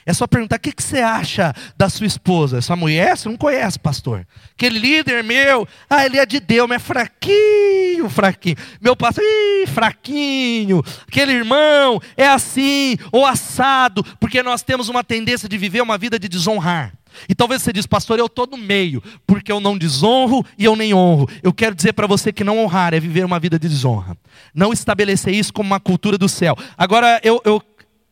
É 0.04 0.12
só 0.12 0.26
perguntar: 0.26 0.56
o 0.56 0.60
que, 0.60 0.72
que 0.72 0.82
você 0.82 0.98
acha 0.98 1.54
da 1.76 1.88
sua 1.88 2.06
esposa? 2.06 2.60
Sua 2.60 2.76
mulher? 2.76 3.16
Você 3.16 3.28
não 3.28 3.36
conhece, 3.36 3.78
pastor. 3.78 4.26
Aquele 4.52 4.78
líder 4.78 5.22
meu, 5.22 5.66
ah, 5.88 6.04
ele 6.04 6.18
é 6.18 6.26
de 6.26 6.40
Deus, 6.40 6.68
mas 6.68 6.76
é 6.76 6.84
fraquinho, 6.84 8.08
fraquinho. 8.08 8.56
Meu 8.80 8.96
pastor, 8.96 9.24
ih, 9.24 9.66
fraquinho. 9.66 10.82
Aquele 11.06 11.32
irmão 11.32 12.00
é 12.16 12.26
assim, 12.26 12.96
ou 13.10 13.24
assado, 13.24 14.04
porque 14.18 14.42
nós 14.42 14.62
temos 14.62 14.88
uma 14.88 15.04
tendência 15.04 15.48
de 15.48 15.56
viver 15.56 15.80
uma 15.80 15.98
vida 15.98 16.18
de 16.18 16.28
desonrar. 16.28 16.92
E 17.28 17.34
talvez 17.34 17.62
você 17.62 17.72
diz, 17.72 17.86
pastor, 17.86 18.18
eu 18.18 18.26
estou 18.26 18.46
no 18.46 18.56
meio, 18.56 19.02
porque 19.26 19.52
eu 19.52 19.60
não 19.60 19.76
desonro 19.76 20.44
e 20.56 20.64
eu 20.64 20.74
nem 20.74 20.94
honro. 20.94 21.28
Eu 21.42 21.52
quero 21.52 21.74
dizer 21.74 21.92
para 21.92 22.06
você 22.06 22.32
que 22.32 22.44
não 22.44 22.58
honrar 22.58 22.94
é 22.94 23.00
viver 23.00 23.24
uma 23.24 23.38
vida 23.38 23.58
de 23.58 23.68
desonra. 23.68 24.16
Não 24.54 24.72
estabelecer 24.72 25.34
isso 25.34 25.52
como 25.52 25.66
uma 25.66 25.80
cultura 25.80 26.16
do 26.16 26.28
céu. 26.28 26.56
Agora, 26.76 27.20
eu, 27.22 27.40
eu 27.44 27.62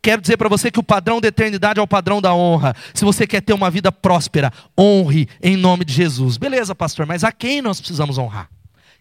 Quero 0.03 0.23
dizer 0.23 0.37
para 0.37 0.49
você 0.49 0.71
que 0.71 0.81
o 0.81 0.83
padrão 0.83 1.21
da 1.21 1.29
eternidade 1.29 1.79
é 1.79 1.83
o 1.83 1.87
padrão 1.87 2.21
da 2.23 2.35
honra. 2.35 2.75
Se 2.95 3.05
você 3.05 3.27
quer 3.27 3.43
ter 3.43 3.53
uma 3.53 3.71
vida 3.71 3.93
próspera, 3.93 4.51
honre 4.79 5.29
em 5.43 5.57
nome 5.57 5.85
de 5.85 5.93
Jesus. 5.93 6.39
Beleza, 6.39 6.75
pastor, 6.75 7.07
mas 7.07 7.23
a 7.23 7.31
quem 7.31 7.61
nós 7.61 7.79
precisamos 7.79 8.17
honrar? 8.17 8.49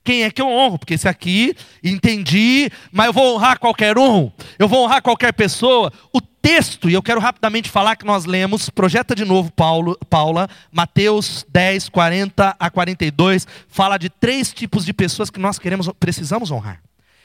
Quem 0.03 0.23
é 0.23 0.31
que 0.31 0.41
eu 0.41 0.47
honro? 0.47 0.79
Porque 0.79 0.93
esse 0.93 1.07
aqui, 1.07 1.55
entendi, 1.83 2.69
mas 2.91 3.07
eu 3.07 3.13
vou 3.13 3.35
honrar 3.35 3.59
qualquer 3.59 3.97
um, 3.97 4.31
eu 4.57 4.67
vou 4.67 4.83
honrar 4.83 5.01
qualquer 5.01 5.33
pessoa. 5.33 5.91
O 6.13 6.21
texto, 6.41 6.89
e 6.89 6.93
eu 6.93 7.03
quero 7.03 7.19
rapidamente 7.19 7.69
falar 7.69 7.95
que 7.95 8.05
nós 8.05 8.25
lemos, 8.25 8.69
projeta 8.69 9.13
de 9.13 9.25
novo 9.25 9.51
Paulo, 9.51 9.97
Paula, 10.09 10.49
Mateus 10.71 11.45
10, 11.49 11.89
40 11.89 12.55
a 12.57 12.69
42, 12.69 13.45
fala 13.67 13.97
de 13.97 14.09
três 14.09 14.53
tipos 14.53 14.85
de 14.85 14.93
pessoas 14.93 15.29
que 15.29 15.39
nós 15.39 15.59
queremos, 15.59 15.89
precisamos 15.99 16.49
honrar. 16.49 16.81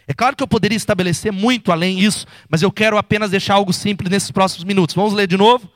É 0.06 0.12
claro 0.12 0.36
que 0.36 0.42
eu 0.42 0.48
poderia 0.48 0.76
estabelecer 0.76 1.32
muito 1.32 1.72
além 1.72 1.96
disso, 1.96 2.26
mas 2.48 2.62
eu 2.62 2.70
quero 2.70 2.98
apenas 2.98 3.30
deixar 3.30 3.54
algo 3.54 3.72
simples 3.72 4.10
nesses 4.10 4.30
próximos 4.30 4.64
minutos. 4.64 4.94
Vamos 4.94 5.14
ler 5.14 5.26
de 5.26 5.36
novo? 5.36 5.70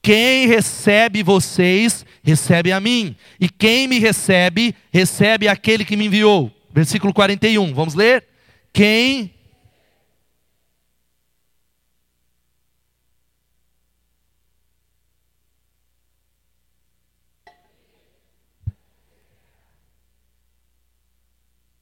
Quem 0.00 0.46
recebe 0.46 1.22
vocês, 1.22 2.06
recebe 2.22 2.72
a 2.72 2.80
mim. 2.80 3.16
E 3.40 3.48
quem 3.48 3.88
me 3.88 3.98
recebe, 3.98 4.74
recebe 4.92 5.48
aquele 5.48 5.84
que 5.84 5.96
me 5.96 6.06
enviou. 6.06 6.50
Versículo 6.72 7.12
41. 7.12 7.74
Vamos 7.74 7.94
ler? 7.94 8.24
Quem 8.72 9.32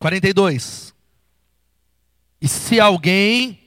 Quarenta 0.05 0.29
e 0.29 0.35
dois. 0.35 0.95
E 2.45 2.49
se 2.49 2.79
alguém 2.79 3.59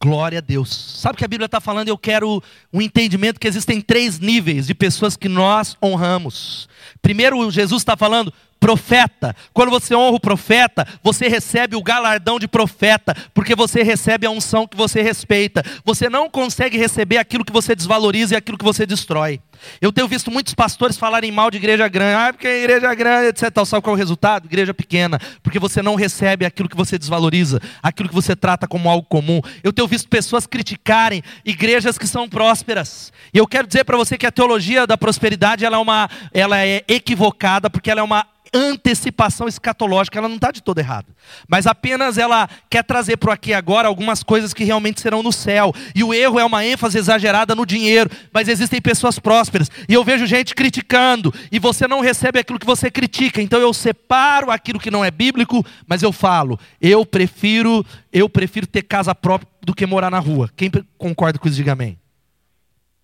Glória 0.00 0.38
a 0.38 0.40
Deus. 0.40 0.68
Sabe 1.00 1.14
o 1.14 1.18
que 1.18 1.24
a 1.24 1.28
Bíblia 1.28 1.46
está 1.46 1.60
falando? 1.60 1.88
Eu 1.88 1.98
quero 1.98 2.40
um 2.72 2.80
entendimento 2.80 3.40
que 3.40 3.48
existem 3.48 3.80
três 3.80 4.20
níveis 4.20 4.68
de 4.68 4.74
pessoas 4.74 5.16
que 5.16 5.28
nós 5.28 5.76
honramos. 5.82 6.68
Primeiro, 7.02 7.50
Jesus 7.50 7.80
está 7.80 7.96
falando 7.96 8.32
profeta. 8.64 9.36
Quando 9.52 9.68
você 9.68 9.94
honra 9.94 10.16
o 10.16 10.20
profeta, 10.20 10.88
você 11.02 11.28
recebe 11.28 11.76
o 11.76 11.82
galardão 11.82 12.38
de 12.38 12.48
profeta, 12.48 13.14
porque 13.34 13.54
você 13.54 13.82
recebe 13.82 14.26
a 14.26 14.30
unção 14.30 14.66
que 14.66 14.74
você 14.74 15.02
respeita. 15.02 15.62
Você 15.84 16.08
não 16.08 16.30
consegue 16.30 16.78
receber 16.78 17.18
aquilo 17.18 17.44
que 17.44 17.52
você 17.52 17.76
desvaloriza 17.76 18.32
e 18.32 18.36
aquilo 18.38 18.56
que 18.56 18.64
você 18.64 18.86
destrói. 18.86 19.38
Eu 19.82 19.92
tenho 19.92 20.08
visto 20.08 20.30
muitos 20.30 20.54
pastores 20.54 20.96
falarem 20.96 21.30
mal 21.30 21.50
de 21.50 21.58
igreja 21.58 21.86
grande, 21.88 22.14
ah, 22.14 22.32
porque 22.32 22.46
a 22.46 22.56
igreja 22.56 22.90
é 22.90 22.96
grande, 22.96 23.28
etc. 23.28 23.50
Sabe 23.66 23.82
qual 23.82 23.94
é 23.94 23.96
o 23.96 23.98
resultado? 23.98 24.46
Igreja 24.46 24.72
pequena, 24.72 25.18
porque 25.42 25.58
você 25.58 25.82
não 25.82 25.94
recebe 25.94 26.46
aquilo 26.46 26.68
que 26.68 26.76
você 26.76 26.98
desvaloriza, 26.98 27.60
aquilo 27.82 28.08
que 28.08 28.14
você 28.14 28.34
trata 28.34 28.66
como 28.66 28.88
algo 28.88 29.06
comum. 29.06 29.42
Eu 29.62 29.74
tenho 29.74 29.86
visto 29.86 30.08
pessoas 30.08 30.46
criticarem 30.46 31.22
igrejas 31.44 31.98
que 31.98 32.06
são 32.06 32.26
prósperas. 32.26 33.12
E 33.32 33.36
eu 33.36 33.46
quero 33.46 33.66
dizer 33.66 33.84
para 33.84 33.98
você 33.98 34.16
que 34.16 34.26
a 34.26 34.32
teologia 34.32 34.86
da 34.86 34.96
prosperidade 34.96 35.66
ela 35.66 35.76
é, 35.76 35.80
uma, 35.80 36.08
ela 36.32 36.64
é 36.64 36.82
equivocada, 36.88 37.68
porque 37.68 37.90
ela 37.90 38.00
é 38.00 38.04
uma 38.04 38.26
antecipação 38.54 39.48
escatológica, 39.48 40.18
ela 40.18 40.28
não 40.28 40.36
está 40.36 40.52
de 40.52 40.62
todo 40.62 40.78
errada. 40.78 41.08
Mas 41.48 41.66
apenas 41.66 42.16
ela 42.16 42.48
quer 42.70 42.84
trazer 42.84 43.16
para 43.16 43.34
aqui 43.34 43.52
agora 43.52 43.88
algumas 43.88 44.22
coisas 44.22 44.54
que 44.54 44.62
realmente 44.62 45.00
serão 45.00 45.22
no 45.22 45.32
céu. 45.32 45.74
E 45.94 46.04
o 46.04 46.14
erro 46.14 46.38
é 46.38 46.44
uma 46.44 46.64
ênfase 46.64 46.96
exagerada 46.96 47.54
no 47.54 47.66
dinheiro. 47.66 48.08
Mas 48.32 48.48
existem 48.48 48.80
pessoas 48.80 49.18
prósperas. 49.18 49.68
E 49.88 49.92
eu 49.92 50.04
vejo 50.04 50.24
gente 50.24 50.54
criticando. 50.54 51.34
E 51.50 51.58
você 51.58 51.88
não 51.88 52.00
recebe 52.00 52.38
aquilo 52.38 52.58
que 52.58 52.66
você 52.66 52.90
critica. 52.90 53.42
Então 53.42 53.60
eu 53.60 53.74
separo 53.74 54.50
aquilo 54.50 54.78
que 54.78 54.90
não 54.90 55.04
é 55.04 55.10
bíblico, 55.10 55.66
mas 55.86 56.02
eu 56.02 56.12
falo, 56.12 56.58
eu 56.80 57.04
prefiro, 57.04 57.84
eu 58.12 58.28
prefiro 58.28 58.66
ter 58.66 58.82
casa 58.82 59.14
própria 59.14 59.48
do 59.62 59.74
que 59.74 59.84
morar 59.84 60.10
na 60.10 60.20
rua. 60.20 60.48
Quem 60.56 60.70
concorda 60.96 61.38
com 61.38 61.48
isso, 61.48 61.56
diga 61.56 61.72
amém. 61.72 61.98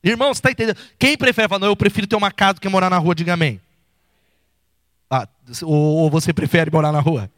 Irmão, 0.03 0.33
você 0.33 0.39
está 0.39 0.51
entendendo? 0.51 0.79
Quem 0.99 1.17
prefere 1.17 1.49
falar, 1.49 1.59
não, 1.59 1.69
eu 1.69 1.77
prefiro 1.77 2.07
ter 2.07 2.17
uma 2.17 2.31
casa 2.31 2.55
do 2.55 2.61
que 2.61 2.69
morar 2.69 2.89
na 2.89 2.99
rua, 2.99 3.15
diga 3.15 3.35
amém. 3.35 3.61
Ah, 5.11 5.27
ou, 5.63 6.09
você 6.09 6.33
prefere 6.33 6.71
morar 6.71 6.93
na 6.93 7.01
rua? 7.01 7.31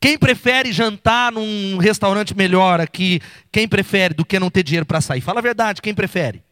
Quem 0.00 0.16
prefere 0.16 0.70
jantar 0.70 1.32
num 1.32 1.76
restaurante 1.78 2.36
melhor 2.36 2.80
aqui? 2.80 3.20
Quem 3.50 3.66
prefere 3.66 4.14
do 4.14 4.24
que 4.24 4.38
não 4.38 4.48
ter 4.48 4.62
dinheiro 4.62 4.86
para 4.86 5.00
sair? 5.00 5.20
Fala 5.20 5.40
a 5.40 5.42
verdade, 5.42 5.82
quem 5.82 5.92
prefere? 5.92 6.42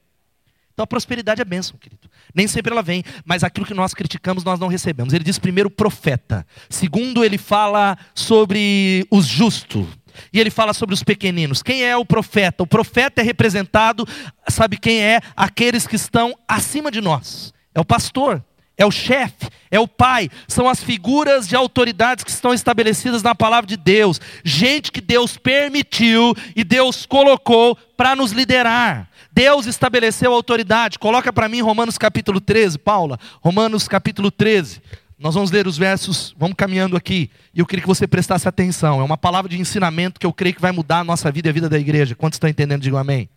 Então 0.74 0.82
a 0.82 0.86
prosperidade 0.86 1.40
é 1.40 1.44
bênção, 1.44 1.78
querido. 1.78 2.10
Nem 2.34 2.48
sempre 2.48 2.72
ela 2.72 2.82
vem, 2.82 3.04
mas 3.24 3.44
aquilo 3.44 3.64
que 3.64 3.72
nós 3.72 3.94
criticamos 3.94 4.42
nós 4.42 4.58
não 4.58 4.66
recebemos. 4.66 5.14
Ele 5.14 5.24
diz 5.24 5.38
primeiro 5.38 5.70
profeta. 5.70 6.44
Segundo, 6.68 7.24
ele 7.24 7.38
fala 7.38 7.96
sobre 8.14 9.06
os 9.10 9.26
justos. 9.26 9.86
E 10.32 10.40
ele 10.40 10.50
fala 10.50 10.74
sobre 10.74 10.94
os 10.94 11.02
pequeninos. 11.02 11.62
Quem 11.62 11.84
é 11.84 11.96
o 11.96 12.04
profeta? 12.04 12.62
O 12.62 12.66
profeta 12.66 13.20
é 13.20 13.24
representado, 13.24 14.06
sabe 14.48 14.76
quem 14.76 15.02
é? 15.02 15.20
Aqueles 15.36 15.86
que 15.86 15.96
estão 15.96 16.36
acima 16.48 16.90
de 16.90 17.00
nós. 17.00 17.54
É 17.74 17.80
o 17.80 17.84
pastor 17.84 18.42
é 18.78 18.84
o 18.84 18.90
chefe, 18.90 19.48
é 19.70 19.80
o 19.80 19.88
pai, 19.88 20.28
são 20.46 20.68
as 20.68 20.82
figuras 20.82 21.48
de 21.48 21.56
autoridades 21.56 22.22
que 22.22 22.30
estão 22.30 22.52
estabelecidas 22.52 23.22
na 23.22 23.34
palavra 23.34 23.66
de 23.66 23.76
Deus, 23.76 24.20
gente 24.44 24.92
que 24.92 25.00
Deus 25.00 25.36
permitiu 25.36 26.34
e 26.54 26.62
Deus 26.62 27.06
colocou 27.06 27.76
para 27.96 28.14
nos 28.14 28.32
liderar. 28.32 29.08
Deus 29.32 29.66
estabeleceu 29.66 30.32
a 30.32 30.34
autoridade. 30.34 30.98
Coloca 30.98 31.32
para 31.32 31.48
mim 31.48 31.60
Romanos 31.60 31.98
capítulo 31.98 32.40
13, 32.40 32.78
Paula. 32.78 33.18
Romanos 33.42 33.86
capítulo 33.86 34.30
13. 34.30 34.80
Nós 35.18 35.34
vamos 35.34 35.50
ler 35.50 35.66
os 35.66 35.78
versos, 35.78 36.34
vamos 36.38 36.56
caminhando 36.56 36.94
aqui, 36.94 37.30
e 37.54 37.60
eu 37.60 37.66
queria 37.66 37.80
que 37.82 37.88
você 37.88 38.06
prestasse 38.06 38.46
atenção. 38.46 39.00
É 39.00 39.02
uma 39.02 39.16
palavra 39.16 39.48
de 39.48 39.58
ensinamento 39.58 40.20
que 40.20 40.26
eu 40.26 40.32
creio 40.32 40.54
que 40.54 40.60
vai 40.60 40.72
mudar 40.72 40.98
a 40.98 41.04
nossa 41.04 41.32
vida 41.32 41.48
e 41.48 41.50
a 41.50 41.52
vida 41.52 41.68
da 41.70 41.78
igreja. 41.78 42.14
Quantos 42.14 42.36
estão 42.36 42.50
entendendo? 42.50 42.82
Digam 42.82 42.98
amém. 42.98 43.28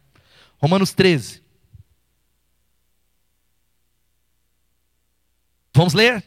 Romanos 0.57 0.91
13. 0.93 1.41
Vamos 5.79 5.93
ler? 5.93 6.21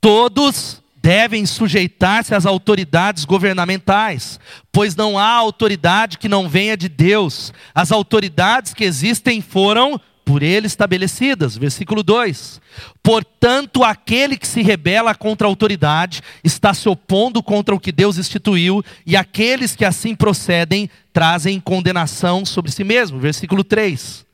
Todos 0.00 0.80
devem 1.02 1.44
sujeitar-se 1.44 2.32
às 2.32 2.46
autoridades 2.46 3.24
governamentais, 3.24 4.38
pois 4.70 4.94
não 4.94 5.18
há 5.18 5.32
autoridade 5.32 6.16
que 6.16 6.28
não 6.28 6.48
venha 6.48 6.76
de 6.76 6.88
Deus. 6.88 7.52
As 7.74 7.90
autoridades 7.90 8.72
que 8.72 8.84
existem 8.84 9.40
foram 9.40 10.00
por 10.24 10.44
ele 10.44 10.68
estabelecidas. 10.68 11.56
Versículo 11.56 12.04
2: 12.04 12.60
Portanto, 13.02 13.82
aquele 13.82 14.36
que 14.36 14.46
se 14.46 14.62
rebela 14.62 15.12
contra 15.12 15.48
a 15.48 15.50
autoridade 15.50 16.22
está 16.44 16.72
se 16.72 16.88
opondo 16.88 17.42
contra 17.42 17.74
o 17.74 17.80
que 17.80 17.90
Deus 17.90 18.16
instituiu, 18.16 18.84
e 19.04 19.16
aqueles 19.16 19.74
que 19.74 19.84
assim 19.84 20.14
procedem 20.14 20.88
trazem 21.12 21.58
condenação 21.58 22.46
sobre 22.46 22.70
si 22.70 22.84
mesmo. 22.84 23.18
Versículo 23.18 23.64
3. 23.64 24.27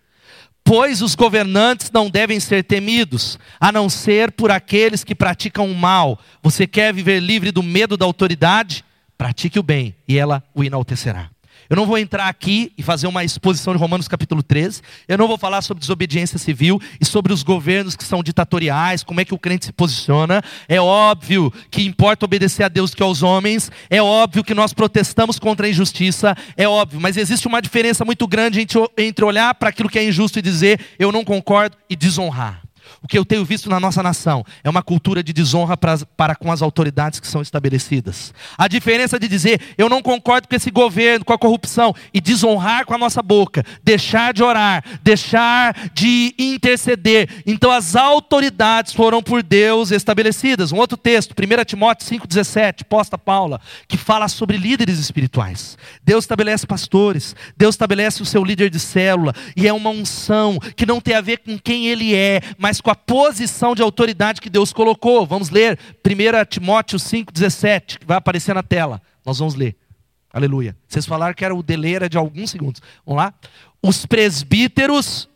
Pois 0.64 1.02
os 1.02 1.14
governantes 1.14 1.90
não 1.90 2.08
devem 2.08 2.40
ser 2.40 2.64
temidos, 2.64 3.38
a 3.60 3.70
não 3.70 3.90
ser 3.90 4.32
por 4.32 4.50
aqueles 4.50 5.04
que 5.04 5.14
praticam 5.14 5.70
o 5.70 5.74
mal. 5.74 6.18
Você 6.42 6.66
quer 6.66 6.92
viver 6.92 7.20
livre 7.20 7.52
do 7.52 7.62
medo 7.62 7.98
da 7.98 8.06
autoridade? 8.06 8.82
Pratique 9.18 9.58
o 9.58 9.62
bem 9.62 9.94
e 10.08 10.18
ela 10.18 10.42
o 10.54 10.64
enaltecerá. 10.64 11.33
Eu 11.68 11.76
não 11.76 11.86
vou 11.86 11.96
entrar 11.96 12.28
aqui 12.28 12.72
e 12.76 12.82
fazer 12.82 13.06
uma 13.06 13.24
exposição 13.24 13.72
de 13.72 13.78
Romanos 13.78 14.08
capítulo 14.08 14.42
13. 14.42 14.82
Eu 15.08 15.16
não 15.16 15.26
vou 15.26 15.38
falar 15.38 15.62
sobre 15.62 15.80
desobediência 15.80 16.38
civil 16.38 16.80
e 17.00 17.04
sobre 17.04 17.32
os 17.32 17.42
governos 17.42 17.96
que 17.96 18.04
são 18.04 18.22
ditatoriais, 18.22 19.02
como 19.02 19.20
é 19.20 19.24
que 19.24 19.34
o 19.34 19.38
crente 19.38 19.66
se 19.66 19.72
posiciona. 19.72 20.42
É 20.68 20.80
óbvio 20.80 21.52
que 21.70 21.82
importa 21.82 22.24
obedecer 22.24 22.64
a 22.64 22.68
Deus 22.68 22.94
que 22.94 23.02
aos 23.02 23.22
homens. 23.22 23.70
É 23.88 24.02
óbvio 24.02 24.44
que 24.44 24.54
nós 24.54 24.72
protestamos 24.72 25.38
contra 25.38 25.66
a 25.66 25.70
injustiça. 25.70 26.36
É 26.56 26.68
óbvio, 26.68 27.00
mas 27.00 27.16
existe 27.16 27.46
uma 27.46 27.62
diferença 27.62 28.04
muito 28.04 28.26
grande 28.26 28.66
entre 28.98 29.24
olhar 29.24 29.54
para 29.54 29.68
aquilo 29.68 29.88
que 29.88 29.98
é 29.98 30.04
injusto 30.04 30.38
e 30.38 30.42
dizer 30.42 30.80
eu 30.98 31.12
não 31.12 31.24
concordo 31.24 31.76
e 31.88 31.96
desonrar. 31.96 32.63
O 33.04 33.06
que 33.06 33.18
eu 33.18 33.24
tenho 33.24 33.44
visto 33.44 33.68
na 33.68 33.78
nossa 33.78 34.02
nação 34.02 34.42
é 34.64 34.70
uma 34.70 34.82
cultura 34.82 35.22
de 35.22 35.30
desonra 35.30 35.76
para, 35.76 35.98
para 36.16 36.34
com 36.34 36.50
as 36.50 36.62
autoridades 36.62 37.20
que 37.20 37.26
são 37.26 37.42
estabelecidas. 37.42 38.32
A 38.56 38.66
diferença 38.66 39.18
de 39.18 39.28
dizer 39.28 39.60
eu 39.76 39.90
não 39.90 40.00
concordo 40.00 40.48
com 40.48 40.56
esse 40.56 40.70
governo, 40.70 41.22
com 41.22 41.34
a 41.34 41.38
corrupção, 41.38 41.94
e 42.14 42.20
desonrar 42.20 42.86
com 42.86 42.94
a 42.94 42.98
nossa 42.98 43.20
boca, 43.20 43.62
deixar 43.82 44.32
de 44.32 44.42
orar, 44.42 44.82
deixar 45.02 45.90
de 45.92 46.34
interceder. 46.38 47.28
Então 47.44 47.70
as 47.70 47.94
autoridades 47.94 48.94
foram 48.94 49.22
por 49.22 49.42
Deus 49.42 49.90
estabelecidas. 49.90 50.72
Um 50.72 50.78
outro 50.78 50.96
texto, 50.96 51.34
1 51.38 51.64
Timóteo 51.66 52.08
5,17, 52.08 52.84
posta 52.84 53.18
Paula, 53.18 53.60
que 53.86 53.98
fala 53.98 54.28
sobre 54.28 54.56
líderes 54.56 54.98
espirituais. 54.98 55.76
Deus 56.02 56.24
estabelece 56.24 56.66
pastores, 56.66 57.36
Deus 57.54 57.74
estabelece 57.74 58.22
o 58.22 58.26
seu 58.26 58.42
líder 58.42 58.70
de 58.70 58.80
célula, 58.80 59.34
e 59.54 59.68
é 59.68 59.72
uma 59.74 59.90
unção 59.90 60.58
que 60.74 60.86
não 60.86 61.02
tem 61.02 61.14
a 61.14 61.20
ver 61.20 61.40
com 61.40 61.58
quem 61.58 61.88
ele 61.88 62.14
é, 62.14 62.40
mas 62.56 62.80
com 62.80 62.90
a 62.90 62.93
posição 62.94 63.74
de 63.74 63.82
autoridade 63.82 64.40
que 64.40 64.50
Deus 64.50 64.72
colocou. 64.72 65.26
Vamos 65.26 65.50
ler 65.50 65.78
1 66.04 66.44
Timóteo 66.48 66.98
5,17, 66.98 67.98
que 67.98 68.06
vai 68.06 68.16
aparecer 68.16 68.54
na 68.54 68.62
tela. 68.62 69.00
Nós 69.24 69.38
vamos 69.38 69.54
ler. 69.54 69.76
Aleluia. 70.32 70.76
Vocês 70.88 71.06
falaram 71.06 71.34
que 71.34 71.44
era 71.44 71.54
o 71.54 71.62
delay 71.62 71.94
era 71.94 72.08
de 72.08 72.18
alguns 72.18 72.50
segundos. 72.50 72.82
Vamos 73.06 73.22
lá? 73.22 73.34
Os 73.82 74.04
presbíteros. 74.04 75.28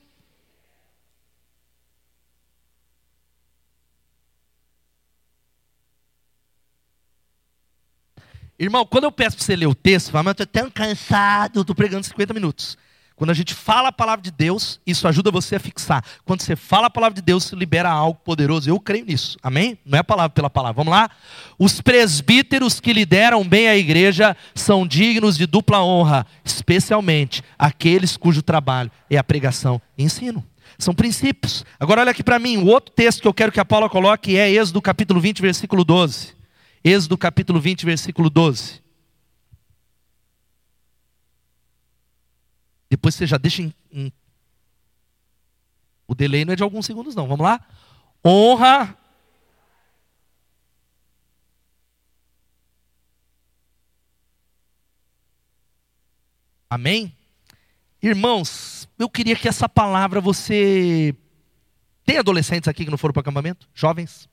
Irmão, 8.59 8.85
quando 8.85 9.05
eu 9.05 9.13
peço 9.13 9.37
para 9.37 9.47
você 9.47 9.55
ler 9.55 9.67
o 9.67 9.75
texto, 9.75 10.11
fala, 10.11 10.25
mas 10.25 10.35
eu 10.39 10.45
estou 10.45 10.63
tão 10.63 10.71
cansado, 10.71 11.61
estou 11.61 11.77
pregando 11.77 12.05
50 12.05 12.35
minutos. 12.35 12.77
Quando 13.19 13.31
a 13.31 13.35
gente 13.35 13.53
fala 13.53 13.89
a 13.89 13.93
palavra 13.93 14.23
de 14.23 14.31
Deus, 14.31 14.79
isso 14.87 15.09
ajuda 15.09 15.29
você 15.29 15.57
a 15.57 15.59
fixar. 15.59 16.05
Quando 16.25 16.41
você 16.41 16.55
fala 16.55 16.87
a 16.87 16.91
palavra 16.91 17.17
de 17.17 17.21
Deus, 17.21 17.43
se 17.43 17.57
libera 17.57 17.91
algo 17.91 18.21
poderoso. 18.25 18.71
Eu 18.71 18.79
creio 18.79 19.05
nisso. 19.05 19.37
Amém? 19.43 19.77
Não 19.85 19.99
é 19.99 20.05
palavra 20.05 20.31
pela 20.31 20.49
palavra. 20.49 20.77
Vamos 20.77 20.93
lá? 20.93 21.11
Os 21.59 21.81
presbíteros 21.81 22.79
que 22.79 22.93
lideram 22.93 23.43
bem 23.43 23.67
a 23.67 23.77
igreja 23.77 24.37
são 24.55 24.87
dignos 24.87 25.37
de 25.37 25.47
dupla 25.47 25.83
honra, 25.83 26.25
especialmente 26.45 27.43
aqueles 27.59 28.17
cujo 28.17 28.41
trabalho 28.41 28.89
é 29.11 29.19
a 29.19 29.25
pregação 29.25 29.83
e 29.99 30.05
ensino. 30.05 30.47
São 30.79 30.95
princípios. 30.95 31.65
Agora 31.81 32.03
olha 32.03 32.13
aqui 32.13 32.23
para 32.23 32.39
mim, 32.39 32.59
o 32.59 32.67
outro 32.67 32.95
texto 32.95 33.21
que 33.21 33.27
eu 33.27 33.35
quero 33.35 33.51
que 33.51 33.59
a 33.59 33.65
Paula 33.65 33.91
coloque 33.91 34.37
é 34.37 34.49
Êxodo 34.49 34.81
capítulo 34.81 35.21
20, 35.21 35.43
versículo 35.43 35.85
12. 35.85 36.37
Êxodo 36.85 37.19
capítulo 37.19 37.59
20, 37.59 37.85
versículo 37.85 38.31
12. 38.31 38.87
Depois 42.91 43.15
você 43.15 43.27
já 43.27 43.37
deixa 43.37 43.63
em, 43.63 43.73
em... 43.91 44.13
O 46.07 46.15
delay 46.15 46.45
não 46.45 46.53
é 46.53 46.57
de 46.57 46.63
alguns 46.63 46.87
segundos, 46.87 47.15
não. 47.15 47.29
Vamos 47.29 47.45
lá? 47.45 47.61
Honra. 48.25 48.97
Amém? 56.71 57.15
Irmãos, 58.03 58.89
eu 58.99 59.09
queria 59.09 59.35
que 59.35 59.49
essa 59.49 59.69
palavra 59.69 60.21
você. 60.21 61.15
Tem 62.05 62.19
adolescentes 62.19 62.69
aqui 62.69 62.85
que 62.85 62.91
não 62.91 62.99
foram 62.99 63.13
para 63.13 63.21
o 63.21 63.23
acampamento? 63.23 63.69
Jovens? 63.75 64.29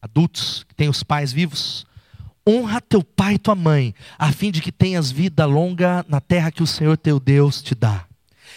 Adultos 0.00 0.64
que 0.64 0.74
têm 0.74 0.88
os 0.88 1.02
pais 1.02 1.32
vivos? 1.32 1.86
Honra 2.48 2.80
teu 2.80 3.02
pai 3.02 3.34
e 3.34 3.38
tua 3.38 3.54
mãe, 3.54 3.94
a 4.18 4.30
fim 4.32 4.50
de 4.50 4.60
que 4.60 4.70
tenhas 4.70 5.10
vida 5.10 5.44
longa 5.44 6.04
na 6.08 6.20
terra 6.20 6.52
que 6.52 6.62
o 6.62 6.66
Senhor 6.66 6.96
teu 6.96 7.18
Deus 7.18 7.60
te 7.62 7.74
dá. 7.74 8.04